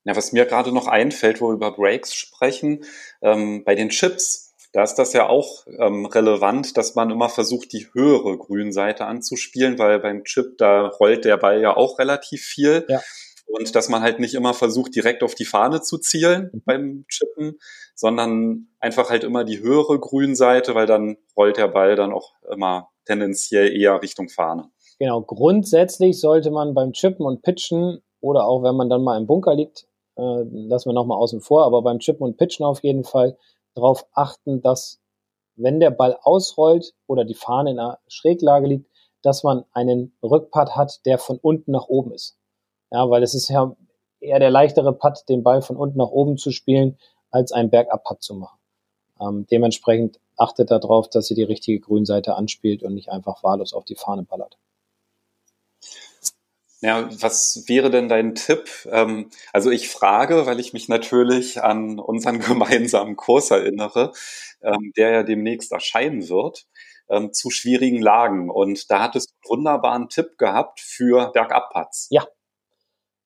Ja, 0.06 0.16
was 0.16 0.32
mir 0.32 0.46
gerade 0.46 0.72
noch 0.72 0.88
einfällt, 0.88 1.42
wo 1.42 1.50
wir 1.50 1.56
über 1.56 1.72
Breaks 1.72 2.14
sprechen, 2.14 2.86
ähm, 3.22 3.64
bei 3.66 3.76
den 3.76 3.90
Chips, 3.90 4.49
da 4.72 4.84
ist 4.84 4.96
das 4.96 5.14
ja 5.14 5.28
auch 5.28 5.66
ähm, 5.80 6.06
relevant, 6.06 6.78
dass 6.78 6.96
man 6.96 7.10
immer 7.10 7.30
versucht, 7.30 7.74
die 7.74 7.88
höhere 7.94 8.38
Grünseite 8.38 9.06
anzuspielen, 9.06 9.80
weil 9.80 10.00
beim 10.00 10.24
Chip, 10.24 10.58
da 10.58 10.88
rollt 10.88 11.26
der 11.26 11.38
Ball 11.38 11.62
ja 11.62 11.76
auch 11.76 11.98
relativ 11.98 12.44
viel. 12.44 12.86
Ja. 12.88 13.02
Und 13.48 13.76
dass 13.76 13.90
man 13.90 14.04
halt 14.04 14.20
nicht 14.20 14.36
immer 14.36 14.54
versucht, 14.54 14.96
direkt 14.96 15.24
auf 15.24 15.34
die 15.34 15.46
Fahne 15.46 15.82
zu 15.82 15.98
zielen 15.98 16.52
mhm. 16.54 16.62
beim 16.66 17.06
Chippen, 17.08 17.58
sondern 17.96 18.68
einfach 18.80 19.10
halt 19.10 19.24
immer 19.24 19.44
die 19.44 19.60
höhere 19.60 20.00
Grünseite, 20.00 20.76
weil 20.76 20.86
dann 20.86 21.18
rollt 21.36 21.58
der 21.58 21.68
Ball 21.68 21.96
dann 21.96 22.14
auch 22.14 22.34
immer 22.52 22.90
tendenziell 23.06 23.76
eher 23.76 24.02
Richtung 24.04 24.30
Fahne. 24.30 24.70
Genau, 25.00 25.22
grundsätzlich 25.22 26.20
sollte 26.20 26.52
man 26.52 26.76
beim 26.76 26.92
Chippen 26.92 27.26
und 27.26 27.42
Pitchen 27.42 28.04
oder 28.22 28.46
auch 28.46 28.62
wenn 28.62 28.76
man 28.76 28.90
dann 28.90 29.04
mal 29.04 29.18
im 29.18 29.26
Bunker 29.26 29.56
liegt, 29.56 29.88
äh, 30.16 30.44
lassen 30.52 30.90
wir 30.90 30.94
nochmal 30.94 31.18
außen 31.18 31.42
vor, 31.42 31.66
aber 31.66 31.82
beim 31.82 32.00
Chippen 32.00 32.28
und 32.28 32.38
Pitchen 32.38 32.66
auf 32.66 32.84
jeden 32.84 33.04
Fall 33.04 33.36
darauf 33.80 34.06
achten, 34.14 34.62
dass 34.62 35.00
wenn 35.56 35.80
der 35.80 35.92
Ball 35.92 36.18
ausrollt 36.22 36.94
oder 37.08 37.26
die 37.26 37.34
Fahne 37.34 37.72
in 37.72 37.80
einer 37.80 38.00
Schräglage 38.08 38.68
liegt, 38.68 38.90
dass 39.22 39.44
man 39.44 39.66
einen 39.74 40.14
Rückpart 40.24 40.76
hat, 40.76 41.06
der 41.06 41.18
von 41.18 41.38
unten 41.38 41.72
nach 41.72 41.88
oben 41.88 42.12
ist. 42.12 42.38
Ja, 42.92 43.10
weil 43.10 43.24
es 43.24 43.34
ist 43.34 43.50
ja 43.50 43.76
eher 44.20 44.40
der 44.40 44.52
leichtere 44.52 44.94
Putt, 44.94 45.24
den 45.28 45.44
Ball 45.44 45.62
von 45.62 45.76
unten 45.76 45.98
nach 45.98 46.10
oben 46.10 46.38
zu 46.38 46.52
spielen, 46.52 46.98
als 47.30 47.52
einen 47.52 47.70
Bergab-Putt 47.70 48.24
zu 48.24 48.36
machen. 48.36 48.58
Ähm, 49.20 49.46
dementsprechend 49.52 50.20
achtet 50.38 50.72
darauf, 50.72 51.10
dass 51.10 51.30
ihr 51.30 51.36
die 51.36 51.44
richtige 51.44 51.80
Grünseite 51.80 52.36
anspielt 52.36 52.82
und 52.84 52.94
nicht 52.94 53.10
einfach 53.10 53.44
wahllos 53.44 53.74
auf 53.74 53.86
die 53.86 53.96
Fahne 53.96 54.24
ballert. 54.24 54.58
Ja, 56.82 57.10
was 57.22 57.66
wäre 57.68 57.90
denn 57.90 58.08
dein 58.08 58.36
Tipp? 58.36 58.70
Ähm, 58.90 59.30
also 59.52 59.70
ich 59.70 59.90
frage, 59.90 60.46
weil 60.46 60.62
ich 60.62 60.72
mich 60.72 60.88
natürlich 60.88 61.62
an 61.62 62.00
unseren 62.00 62.40
gemeinsamen 62.40 63.18
Kurs 63.18 63.52
erinnere, 63.52 64.14
ähm, 64.62 64.94
der 64.96 65.12
ja 65.12 65.24
demnächst 65.24 65.74
erscheinen 65.74 66.30
wird, 66.30 66.68
ähm, 67.10 67.34
zu 67.34 67.50
schwierigen 67.50 68.02
Lagen. 68.02 68.50
Und 68.50 68.90
da 68.90 69.02
hattest 69.02 69.32
du 69.32 69.34
einen 69.34 69.60
wunderbaren 69.60 70.10
Tipp 70.10 70.38
gehabt 70.38 70.80
für 70.80 71.32
Bergabputts. 71.34 72.08
Ja. 72.12 72.26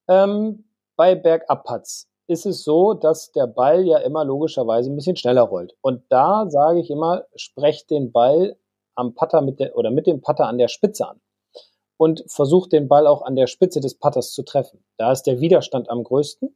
Ähm, 0.07 0.65
bei 0.95 1.13
Bergabputts 1.13 2.09
ist 2.25 2.47
es 2.47 2.63
so, 2.63 2.95
dass 2.95 3.31
der 3.33 3.45
Ball 3.45 3.85
ja 3.85 3.99
immer 3.99 4.25
logischerweise 4.25 4.91
ein 4.91 4.95
bisschen 4.95 5.15
schneller 5.15 5.43
rollt. 5.43 5.75
Und 5.81 6.03
da 6.09 6.49
sage 6.49 6.79
ich 6.79 6.89
immer, 6.89 7.25
sprecht 7.35 7.91
den 7.91 8.11
Ball 8.11 8.57
am 8.95 9.13
Putter 9.13 9.41
mit 9.41 9.59
der, 9.59 9.77
oder 9.77 9.91
mit 9.91 10.07
dem 10.07 10.21
Putter 10.21 10.47
an 10.47 10.57
der 10.57 10.69
Spitze 10.69 11.07
an 11.07 11.21
und 11.97 12.23
versucht 12.27 12.71
den 12.71 12.87
Ball 12.87 13.07
auch 13.07 13.21
an 13.21 13.35
der 13.35 13.47
Spitze 13.47 13.79
des 13.79 13.97
Putters 13.97 14.31
zu 14.31 14.43
treffen. 14.43 14.83
Da 14.97 15.11
ist 15.11 15.23
der 15.23 15.39
Widerstand 15.39 15.89
am 15.89 16.03
größten. 16.03 16.55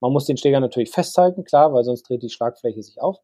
Man 0.00 0.12
muss 0.12 0.26
den 0.26 0.36
Schläger 0.36 0.60
natürlich 0.60 0.90
festhalten, 0.90 1.44
klar, 1.44 1.72
weil 1.72 1.84
sonst 1.84 2.08
dreht 2.08 2.22
die 2.22 2.30
Schlagfläche 2.30 2.82
sich 2.82 3.00
auf. 3.00 3.18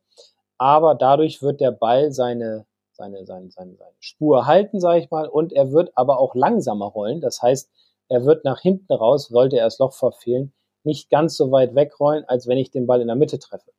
Aber 0.58 0.94
dadurch 0.94 1.42
wird 1.42 1.60
der 1.60 1.70
Ball 1.70 2.12
seine, 2.12 2.66
seine, 2.92 3.24
seine, 3.24 3.50
seine, 3.50 3.76
seine 3.76 3.96
Spur 4.00 4.46
halten, 4.46 4.80
sage 4.80 5.00
ich 5.00 5.10
mal, 5.10 5.28
und 5.28 5.52
er 5.52 5.72
wird 5.72 5.92
aber 5.94 6.18
auch 6.18 6.34
langsamer 6.34 6.86
rollen. 6.86 7.20
Das 7.20 7.42
heißt, 7.42 7.70
er 8.08 8.24
wird 8.24 8.44
nach 8.44 8.60
hinten 8.60 8.92
raus, 8.92 9.28
sollte 9.28 9.58
er 9.58 9.64
das 9.64 9.78
Loch 9.78 9.94
verfehlen, 9.94 10.52
nicht 10.82 11.10
ganz 11.10 11.36
so 11.36 11.50
weit 11.50 11.74
wegrollen, 11.74 12.24
als 12.26 12.46
wenn 12.46 12.58
ich 12.58 12.70
den 12.70 12.86
Ball 12.86 13.00
in 13.00 13.06
der 13.06 13.16
Mitte 13.16 13.38
treffe. 13.38 13.72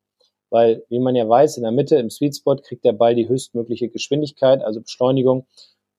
Weil, 0.49 0.83
wie 0.89 0.99
man 0.99 1.15
ja 1.15 1.27
weiß, 1.27 1.57
in 1.57 1.63
der 1.63 1.71
Mitte 1.71 1.97
im 1.97 2.09
Sweet 2.09 2.37
Spot 2.37 2.55
kriegt 2.55 2.85
der 2.85 2.93
Ball 2.93 3.15
die 3.15 3.27
höchstmögliche 3.27 3.89
Geschwindigkeit, 3.89 4.61
also 4.63 4.81
Beschleunigung. 4.81 5.47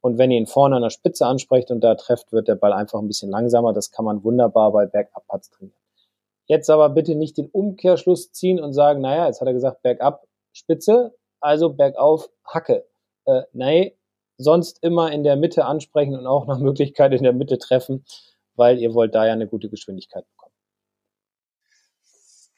Und 0.07 0.18
wenn 0.18 0.30
ihr 0.30 0.38
ihn 0.38 0.46
vorne 0.46 0.76
an 0.76 0.82
der 0.82 0.90
Spitze 0.90 1.26
ansprecht 1.26 1.72
und 1.72 1.80
da 1.80 1.96
trefft, 1.96 2.30
wird 2.30 2.46
der 2.46 2.54
Ball 2.54 2.72
einfach 2.72 3.00
ein 3.00 3.09
bisschen 3.09 3.28
langsamer. 3.28 3.72
Das 3.72 3.90
kann 3.90 4.04
man 4.04 4.22
wunderbar 4.22 4.70
bei 4.70 4.86
Bergab-Putts 4.86 5.50
trainieren. 5.50 5.80
Jetzt 6.46 6.70
aber 6.70 6.90
bitte 6.90 7.16
nicht 7.16 7.36
den 7.36 7.48
Umkehrschluss 7.48 8.30
ziehen 8.30 8.61
und 8.61 8.72
sagen, 8.72 9.00
naja, 9.00 9.26
jetzt 9.26 9.40
hat 9.40 9.48
er 9.48 9.52
gesagt, 9.52 9.82
Bergab 9.82 10.24
Spitze, 10.52 11.12
also 11.40 11.70
bergauf 11.70 12.30
Hacke. 12.44 12.86
Äh, 13.24 13.42
nee, 13.52 13.96
sonst 14.38 14.80
immer 14.80 15.11
in 15.11 15.24
der 15.24 15.34
Mitte 15.34 15.64
ansprechen 15.64 16.16
und 16.16 16.28
auch 16.28 16.46
nach 16.46 16.61
Möglichkeit 16.61 17.12
in 17.12 17.24
der 17.24 17.32
Mitte 17.32 17.59
treffen, 17.59 18.04
weil 18.54 18.78
ihr 18.78 18.94
wollt 18.94 19.12
da 19.12 19.26
ja 19.26 19.32
eine 19.32 19.48
gute 19.48 19.68
Geschwindigkeit 19.68 20.24
bekommen. 20.30 20.54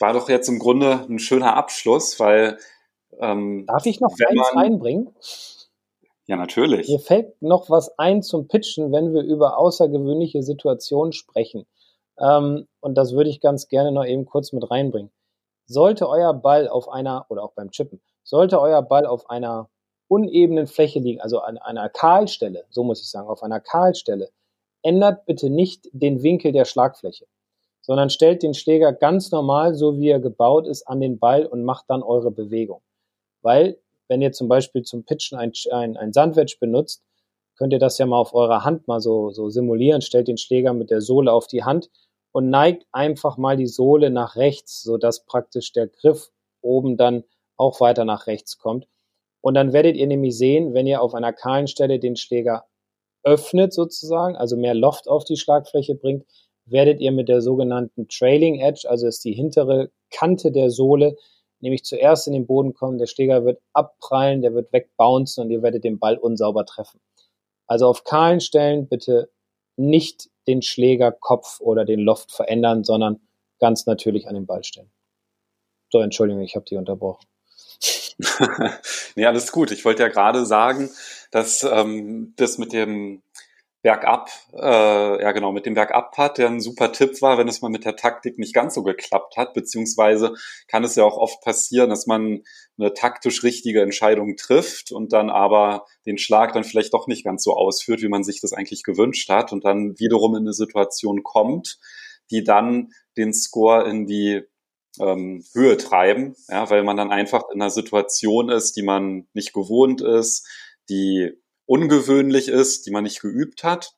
War 0.00 0.12
doch 0.12 0.28
jetzt 0.28 0.50
im 0.50 0.58
Grunde 0.58 1.06
ein 1.08 1.18
schöner 1.18 1.56
Abschluss, 1.56 2.20
weil 2.20 2.58
ähm, 3.18 3.64
Darf 3.66 3.86
ich 3.86 4.00
noch 4.00 4.12
eins 4.12 4.52
man, 4.52 4.64
reinbringen? 4.64 5.14
Ja, 6.28 6.36
natürlich. 6.36 6.88
Mir 6.88 6.98
fällt 6.98 7.40
noch 7.40 7.70
was 7.70 7.98
ein 7.98 8.22
zum 8.22 8.48
Pitchen, 8.48 8.92
wenn 8.92 9.14
wir 9.14 9.22
über 9.22 9.56
außergewöhnliche 9.56 10.42
Situationen 10.42 11.12
sprechen. 11.12 11.66
Ähm, 12.18 12.68
und 12.80 12.96
das 12.96 13.14
würde 13.14 13.30
ich 13.30 13.40
ganz 13.40 13.68
gerne 13.68 13.92
noch 13.92 14.04
eben 14.04 14.26
kurz 14.26 14.52
mit 14.52 14.70
reinbringen. 14.70 15.10
Sollte 15.66 16.06
euer 16.06 16.34
Ball 16.34 16.68
auf 16.68 16.90
einer, 16.90 17.24
oder 17.30 17.42
auch 17.42 17.52
beim 17.52 17.70
Chippen, 17.70 18.02
sollte 18.24 18.60
euer 18.60 18.82
Ball 18.82 19.06
auf 19.06 19.30
einer 19.30 19.70
unebenen 20.06 20.66
Fläche 20.66 20.98
liegen, 20.98 21.20
also 21.20 21.40
an 21.40 21.56
einer 21.56 21.88
Kahlstelle, 21.88 22.66
so 22.68 22.84
muss 22.84 23.00
ich 23.00 23.10
sagen, 23.10 23.28
auf 23.28 23.42
einer 23.42 23.60
Kahlstelle, 23.60 24.28
ändert 24.82 25.24
bitte 25.24 25.48
nicht 25.48 25.88
den 25.92 26.22
Winkel 26.22 26.52
der 26.52 26.66
Schlagfläche, 26.66 27.26
sondern 27.80 28.10
stellt 28.10 28.42
den 28.42 28.52
Schläger 28.52 28.92
ganz 28.92 29.30
normal, 29.30 29.74
so 29.74 29.98
wie 29.98 30.10
er 30.10 30.20
gebaut 30.20 30.66
ist, 30.66 30.82
an 30.86 31.00
den 31.00 31.18
Ball 31.18 31.46
und 31.46 31.64
macht 31.64 31.86
dann 31.88 32.02
eure 32.02 32.30
Bewegung. 32.30 32.82
Weil 33.40 33.78
wenn 34.08 34.22
ihr 34.22 34.32
zum 34.32 34.48
Beispiel 34.48 34.82
zum 34.82 35.04
Pitchen 35.04 35.38
ein, 35.38 35.52
ein, 35.70 35.96
ein 35.96 36.12
Sandwedge 36.12 36.56
benutzt, 36.58 37.02
könnt 37.56 37.72
ihr 37.72 37.78
das 37.78 37.98
ja 37.98 38.06
mal 38.06 38.18
auf 38.18 38.34
eurer 38.34 38.64
Hand 38.64 38.88
mal 38.88 39.00
so, 39.00 39.30
so 39.30 39.50
simulieren. 39.50 40.00
Stellt 40.00 40.28
den 40.28 40.38
Schläger 40.38 40.72
mit 40.72 40.90
der 40.90 41.00
Sohle 41.00 41.32
auf 41.32 41.46
die 41.46 41.64
Hand 41.64 41.90
und 42.32 42.50
neigt 42.50 42.86
einfach 42.92 43.36
mal 43.36 43.56
die 43.56 43.66
Sohle 43.66 44.10
nach 44.10 44.36
rechts, 44.36 44.82
sodass 44.82 45.24
praktisch 45.24 45.72
der 45.72 45.88
Griff 45.88 46.30
oben 46.62 46.96
dann 46.96 47.24
auch 47.56 47.80
weiter 47.80 48.04
nach 48.04 48.26
rechts 48.26 48.58
kommt. 48.58 48.86
Und 49.40 49.54
dann 49.54 49.72
werdet 49.72 49.96
ihr 49.96 50.06
nämlich 50.06 50.36
sehen, 50.36 50.74
wenn 50.74 50.86
ihr 50.86 51.02
auf 51.02 51.14
einer 51.14 51.32
kahlen 51.32 51.66
Stelle 51.66 51.98
den 51.98 52.16
Schläger 52.16 52.66
öffnet 53.24 53.72
sozusagen, 53.72 54.36
also 54.36 54.56
mehr 54.56 54.74
Loft 54.74 55.08
auf 55.08 55.24
die 55.24 55.36
Schlagfläche 55.36 55.94
bringt, 55.94 56.24
werdet 56.64 57.00
ihr 57.00 57.12
mit 57.12 57.28
der 57.28 57.40
sogenannten 57.40 58.08
Trailing 58.08 58.60
Edge, 58.60 58.88
also 58.88 59.06
ist 59.06 59.24
die 59.24 59.32
hintere 59.32 59.90
Kante 60.10 60.52
der 60.52 60.70
Sohle, 60.70 61.16
nämlich 61.60 61.84
zuerst 61.84 62.26
in 62.26 62.32
den 62.32 62.46
Boden 62.46 62.74
kommen, 62.74 62.98
der 62.98 63.06
Schläger 63.06 63.44
wird 63.44 63.60
abprallen, 63.72 64.42
der 64.42 64.54
wird 64.54 64.72
wegbouncen 64.72 65.44
und 65.44 65.50
ihr 65.50 65.62
werdet 65.62 65.84
den 65.84 65.98
Ball 65.98 66.16
unsauber 66.16 66.64
treffen. 66.66 67.00
Also 67.66 67.86
auf 67.86 68.04
kahlen 68.04 68.40
Stellen 68.40 68.88
bitte 68.88 69.30
nicht 69.76 70.28
den 70.46 70.62
Schlägerkopf 70.62 71.60
oder 71.60 71.84
den 71.84 72.00
Loft 72.00 72.32
verändern, 72.32 72.84
sondern 72.84 73.20
ganz 73.60 73.86
natürlich 73.86 74.26
an 74.26 74.34
den 74.34 74.46
Ball 74.46 74.64
stellen. 74.64 74.90
So, 75.90 76.00
Entschuldigung, 76.00 76.42
ich 76.42 76.56
habe 76.56 76.64
die 76.64 76.76
unterbrochen. 76.76 77.26
nee, 79.14 79.26
alles 79.26 79.52
gut. 79.52 79.70
Ich 79.70 79.84
wollte 79.84 80.02
ja 80.02 80.08
gerade 80.08 80.44
sagen, 80.44 80.90
dass 81.30 81.62
ähm, 81.62 82.34
das 82.36 82.58
mit 82.58 82.72
dem 82.72 83.22
Bergab, 83.80 84.28
äh, 84.54 85.22
ja 85.22 85.30
genau, 85.30 85.52
mit 85.52 85.64
dem 85.64 85.74
Bergab-Part, 85.74 86.38
der 86.38 86.48
ein 86.48 86.60
super 86.60 86.92
Tipp 86.92 87.22
war, 87.22 87.38
wenn 87.38 87.46
es 87.46 87.62
mal 87.62 87.68
mit 87.68 87.84
der 87.84 87.94
Taktik 87.94 88.36
nicht 88.36 88.52
ganz 88.52 88.74
so 88.74 88.82
geklappt 88.82 89.36
hat, 89.36 89.54
beziehungsweise 89.54 90.34
kann 90.66 90.82
es 90.82 90.96
ja 90.96 91.04
auch 91.04 91.16
oft 91.16 91.40
passieren, 91.42 91.88
dass 91.88 92.06
man 92.06 92.42
eine 92.76 92.92
taktisch 92.92 93.44
richtige 93.44 93.80
Entscheidung 93.82 94.36
trifft 94.36 94.90
und 94.90 95.12
dann 95.12 95.30
aber 95.30 95.86
den 96.06 96.18
Schlag 96.18 96.52
dann 96.54 96.64
vielleicht 96.64 96.92
doch 96.92 97.06
nicht 97.06 97.24
ganz 97.24 97.44
so 97.44 97.54
ausführt, 97.54 98.02
wie 98.02 98.08
man 98.08 98.24
sich 98.24 98.40
das 98.40 98.52
eigentlich 98.52 98.82
gewünscht 98.82 99.28
hat 99.28 99.52
und 99.52 99.64
dann 99.64 99.96
wiederum 99.98 100.34
in 100.34 100.42
eine 100.42 100.54
Situation 100.54 101.22
kommt, 101.22 101.78
die 102.32 102.42
dann 102.42 102.90
den 103.16 103.32
Score 103.32 103.88
in 103.88 104.06
die 104.06 104.42
ähm, 105.00 105.44
Höhe 105.54 105.76
treiben, 105.76 106.34
ja, 106.48 106.68
weil 106.68 106.82
man 106.82 106.96
dann 106.96 107.12
einfach 107.12 107.44
in 107.52 107.62
einer 107.62 107.70
Situation 107.70 108.48
ist, 108.48 108.76
die 108.76 108.82
man 108.82 109.28
nicht 109.34 109.52
gewohnt 109.52 110.00
ist, 110.00 110.48
die 110.88 111.32
ungewöhnlich 111.68 112.48
ist, 112.48 112.86
die 112.86 112.90
man 112.90 113.04
nicht 113.04 113.20
geübt 113.20 113.62
hat. 113.62 113.94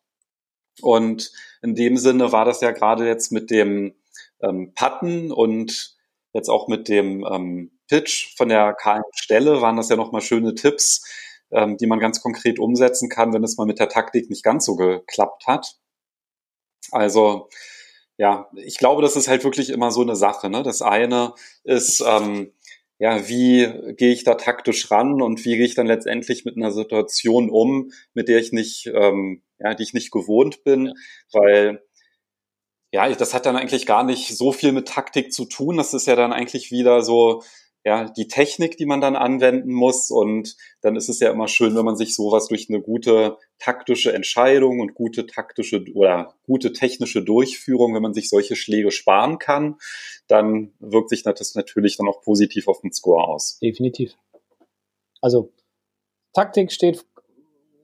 Und 0.82 1.32
in 1.62 1.74
dem 1.74 1.96
Sinne 1.96 2.32
war 2.32 2.44
das 2.44 2.60
ja 2.60 2.72
gerade 2.72 3.06
jetzt 3.06 3.32
mit 3.32 3.50
dem 3.50 3.94
ähm, 4.42 4.72
Patten 4.74 5.30
und 5.30 5.96
jetzt 6.32 6.48
auch 6.48 6.68
mit 6.68 6.88
dem 6.88 7.24
ähm, 7.24 7.78
Pitch 7.88 8.36
von 8.36 8.48
der 8.48 8.74
kahlen 8.74 9.02
Stelle 9.14 9.60
waren 9.60 9.76
das 9.76 9.88
ja 9.88 9.96
nochmal 9.96 10.20
schöne 10.20 10.54
Tipps, 10.54 11.04
ähm, 11.50 11.76
die 11.76 11.86
man 11.86 12.00
ganz 12.00 12.20
konkret 12.20 12.58
umsetzen 12.58 13.08
kann, 13.08 13.32
wenn 13.32 13.44
es 13.44 13.56
mal 13.56 13.66
mit 13.66 13.78
der 13.78 13.88
Taktik 13.88 14.30
nicht 14.30 14.44
ganz 14.44 14.64
so 14.64 14.76
geklappt 14.76 15.46
hat. 15.46 15.76
Also 16.90 17.48
ja, 18.16 18.50
ich 18.54 18.78
glaube, 18.78 19.00
das 19.00 19.16
ist 19.16 19.28
halt 19.28 19.44
wirklich 19.44 19.70
immer 19.70 19.92
so 19.92 20.02
eine 20.02 20.16
Sache. 20.16 20.50
Ne? 20.50 20.62
Das 20.62 20.82
eine 20.82 21.34
ist, 21.64 22.02
ähm, 22.06 22.52
ja, 23.00 23.28
wie 23.28 23.94
gehe 23.96 24.12
ich 24.12 24.24
da 24.24 24.34
taktisch 24.34 24.90
ran 24.90 25.22
und 25.22 25.44
wie 25.46 25.56
gehe 25.56 25.64
ich 25.64 25.74
dann 25.74 25.86
letztendlich 25.86 26.44
mit 26.44 26.56
einer 26.56 26.70
Situation 26.70 27.48
um, 27.48 27.92
mit 28.12 28.28
der 28.28 28.38
ich 28.38 28.52
nicht, 28.52 28.88
ähm, 28.94 29.42
ja, 29.58 29.74
die 29.74 29.82
ich 29.84 29.94
nicht 29.94 30.10
gewohnt 30.10 30.64
bin, 30.64 30.92
weil 31.32 31.82
ja, 32.92 33.08
das 33.08 33.32
hat 33.32 33.46
dann 33.46 33.56
eigentlich 33.56 33.86
gar 33.86 34.04
nicht 34.04 34.36
so 34.36 34.52
viel 34.52 34.72
mit 34.72 34.86
Taktik 34.88 35.32
zu 35.32 35.46
tun. 35.46 35.78
Das 35.78 35.94
ist 35.94 36.06
ja 36.06 36.16
dann 36.16 36.32
eigentlich 36.32 36.70
wieder 36.70 37.02
so, 37.02 37.42
ja, 37.84 38.10
die 38.10 38.28
Technik, 38.28 38.76
die 38.76 38.84
man 38.84 39.00
dann 39.00 39.16
anwenden 39.16 39.72
muss. 39.72 40.10
Und 40.10 40.56
dann 40.82 40.96
ist 40.96 41.08
es 41.08 41.20
ja 41.20 41.30
immer 41.30 41.48
schön, 41.48 41.74
wenn 41.76 41.84
man 41.84 41.96
sich 41.96 42.14
sowas 42.14 42.48
durch 42.48 42.68
eine 42.68 42.82
gute 42.82 43.38
taktische 43.58 44.12
Entscheidung 44.12 44.80
und 44.80 44.94
gute 44.94 45.26
taktische 45.26 45.84
oder 45.94 46.34
gute 46.44 46.72
technische 46.72 47.22
Durchführung, 47.22 47.94
wenn 47.94 48.02
man 48.02 48.14
sich 48.14 48.28
solche 48.28 48.56
Schläge 48.56 48.90
sparen 48.90 49.38
kann, 49.38 49.76
dann 50.26 50.72
wirkt 50.78 51.08
sich 51.08 51.22
das 51.22 51.54
natürlich 51.54 51.96
dann 51.96 52.08
auch 52.08 52.20
positiv 52.20 52.68
auf 52.68 52.80
den 52.80 52.92
Score 52.92 53.26
aus. 53.26 53.58
Definitiv. 53.60 54.14
Also 55.22 55.50
Taktik 56.34 56.72
steht 56.72 57.04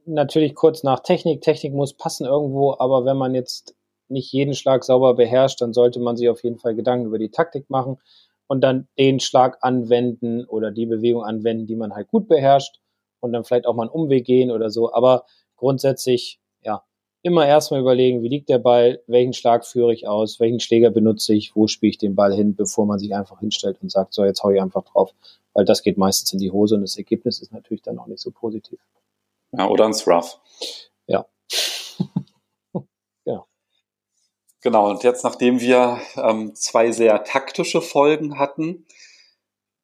natürlich 0.05 0.55
kurz 0.55 0.83
nach 0.83 1.01
Technik. 1.01 1.41
Technik 1.41 1.73
muss 1.73 1.95
passen 1.95 2.27
irgendwo, 2.27 2.77
aber 2.79 3.05
wenn 3.05 3.17
man 3.17 3.35
jetzt 3.35 3.75
nicht 4.09 4.33
jeden 4.33 4.55
Schlag 4.55 4.85
sauber 4.85 5.15
beherrscht, 5.15 5.61
dann 5.61 5.73
sollte 5.73 5.99
man 6.01 6.17
sich 6.17 6.29
auf 6.29 6.45
jeden 6.45 6.59
Fall 6.59 6.77
Gedanken 6.77 7.07
über 7.07 7.19
die 7.19 7.31
Taktik 7.31 7.71
machen 7.71 7.99
und 8.47 8.61
dann 8.61 8.89
den 8.99 9.21
Schlag 9.21 9.59
anwenden 9.61 10.45
oder 10.45 10.71
die 10.71 10.87
Bewegung 10.87 11.25
anwenden, 11.25 11.67
die 11.67 11.77
man 11.77 11.95
halt 11.95 12.09
gut 12.09 12.29
beherrscht 12.29 12.81
und 13.21 13.33
dann 13.33 13.45
vielleicht 13.45 13.67
auch 13.67 13.75
mal 13.75 13.85
einen 13.85 13.91
Umweg 13.91 14.25
gehen 14.25 14.51
oder 14.51 14.71
so. 14.71 14.93
Aber 14.93 15.25
grundsätzlich, 15.57 16.41
ja, 16.63 16.85
immer 17.23 17.47
erstmal 17.47 17.81
überlegen, 17.81 18.23
wie 18.23 18.29
liegt 18.29 18.49
der 18.49 18.59
Ball, 18.59 19.03
welchen 19.07 19.33
Schlag 19.33 19.67
führe 19.67 19.93
ich 19.93 20.07
aus, 20.07 20.39
welchen 20.39 20.61
Schläger 20.61 20.91
benutze 20.91 21.35
ich, 21.35 21.57
wo 21.57 21.67
spiele 21.67 21.91
ich 21.91 21.99
den 21.99 22.15
Ball 22.15 22.33
hin, 22.33 22.55
bevor 22.55 22.87
man 22.87 22.99
sich 22.99 23.15
einfach 23.15 23.41
hinstellt 23.41 23.79
und 23.83 23.91
sagt, 23.91 24.15
so, 24.15 24.25
jetzt 24.25 24.43
hau 24.43 24.51
ich 24.51 24.61
einfach 24.61 24.85
drauf. 24.85 25.13
Weil 25.53 25.65
das 25.65 25.83
geht 25.83 25.99
meistens 25.99 26.33
in 26.33 26.39
die 26.39 26.51
Hose 26.53 26.77
und 26.77 26.83
das 26.83 26.97
Ergebnis 26.97 27.41
ist 27.41 27.53
natürlich 27.53 27.83
dann 27.83 27.99
auch 27.99 28.07
nicht 28.07 28.21
so 28.21 28.31
positiv. 28.31 28.79
Ja, 29.53 29.69
oder 29.69 29.87
ins 29.87 30.07
Rough. 30.07 30.39
Ja. 31.07 31.27
Genau, 34.67 34.91
und 34.91 35.05
jetzt, 35.05 35.23
nachdem 35.23 35.61
wir 35.61 36.01
ähm, 36.17 36.53
zwei 36.57 36.91
sehr 36.91 37.23
taktische 37.23 37.81
Folgen 37.81 38.37
hatten, 38.37 38.85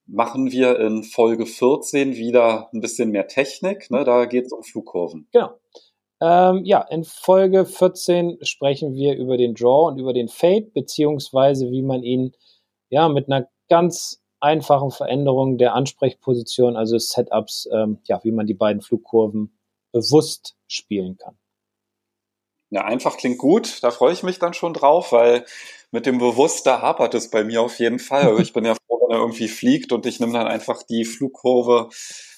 machen 0.07 0.51
wir 0.51 0.81
in 0.81 1.05
Folge 1.05 1.47
14 1.47 2.17
wieder 2.17 2.69
ein 2.75 2.81
bisschen 2.81 3.13
mehr 3.13 3.29
Technik. 3.29 3.93
Ne? 3.93 4.03
Da 4.03 4.25
geht 4.25 4.47
es 4.47 4.53
um 4.53 4.65
Flugkurven. 4.65 5.29
Genau. 5.31 5.53
Ähm, 6.21 6.65
ja, 6.65 6.81
in 6.91 7.05
Folge 7.05 7.65
14 7.65 8.39
sprechen 8.43 8.93
wir 8.95 9.15
über 9.15 9.37
den 9.37 9.55
Draw 9.55 9.87
und 9.87 10.01
über 10.01 10.13
den 10.13 10.27
Fade, 10.27 10.73
beziehungsweise 10.75 11.71
wie 11.71 11.83
man 11.83 12.03
ihn 12.03 12.33
ja 12.91 13.09
mit 13.09 13.29
einer 13.29 13.49
ganz 13.69 14.21
einfachen 14.41 14.91
Veränderung 14.91 15.59
der 15.59 15.75
Ansprechposition, 15.75 16.75
also 16.77 16.99
Setups, 16.99 17.69
ähm, 17.73 18.01
ja, 18.09 18.19
wie 18.25 18.33
man 18.33 18.47
die 18.47 18.55
beiden 18.55 18.83
Flugkurven 18.83 19.57
bewusst 19.93 20.57
spielen 20.67 21.19
kann. 21.19 21.39
Ja, 22.73 22.87
einfach 22.87 23.19
klingt 23.19 23.37
gut. 23.37 23.83
Da 23.83 23.91
freue 23.91 24.15
ich 24.15 24.23
mich 24.23 24.39
dann 24.39 24.55
schon 24.55 24.73
drauf, 24.73 25.13
weil 25.13 25.45
mit 25.91 26.07
dem 26.07 26.17
Bewusster 26.17 26.81
hapert 26.81 27.13
es 27.13 27.29
bei 27.29 27.45
mir 27.45 27.61
auf 27.61 27.79
jeden 27.79 27.99
Fall. 27.99 28.23
Also 28.23 28.39
ich 28.39 28.55
bin 28.55 28.65
ja 28.65 28.75
froh, 28.75 28.99
wenn 29.03 29.15
er 29.15 29.21
irgendwie 29.21 29.49
fliegt 29.49 29.93
und 29.93 30.07
ich 30.07 30.21
nehme 30.21 30.33
dann 30.33 30.47
einfach 30.47 30.83
die 30.83 31.05
Flugkurve 31.05 31.91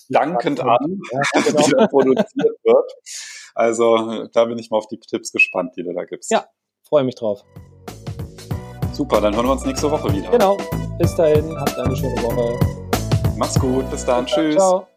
dankend 0.09 0.59
an, 0.59 1.01
ja, 1.12 1.20
genau. 1.45 1.62
die 1.62 1.70
dann 1.70 1.89
produziert 1.89 2.59
wird. 2.64 2.93
Also 3.55 4.26
da 4.32 4.45
bin 4.47 4.59
ich 4.59 4.72
mal 4.72 4.78
auf 4.78 4.89
die 4.89 4.99
Tipps 4.99 5.30
gespannt, 5.30 5.74
die 5.76 5.85
du 5.85 5.93
da 5.93 6.05
gibst. 6.05 6.32
Ja, 6.32 6.47
freue 6.82 7.05
mich 7.05 7.14
drauf. 7.14 7.45
Super, 8.93 9.20
dann 9.20 9.37
hören 9.37 9.47
wir 9.47 9.53
uns 9.53 9.64
nächste 9.64 9.89
Woche 9.89 10.12
wieder. 10.12 10.32
Genau. 10.32 10.59
Bis 10.99 11.14
dahin, 11.14 11.57
habt 11.61 11.78
eine 11.78 11.95
schöne 11.95 12.20
Woche. 12.24 12.59
Mach's 13.37 13.59
gut, 13.61 13.89
bis 13.89 14.05
dann, 14.05 14.24
bis 14.24 14.35
tschüss. 14.35 14.57
Ciao. 14.57 14.89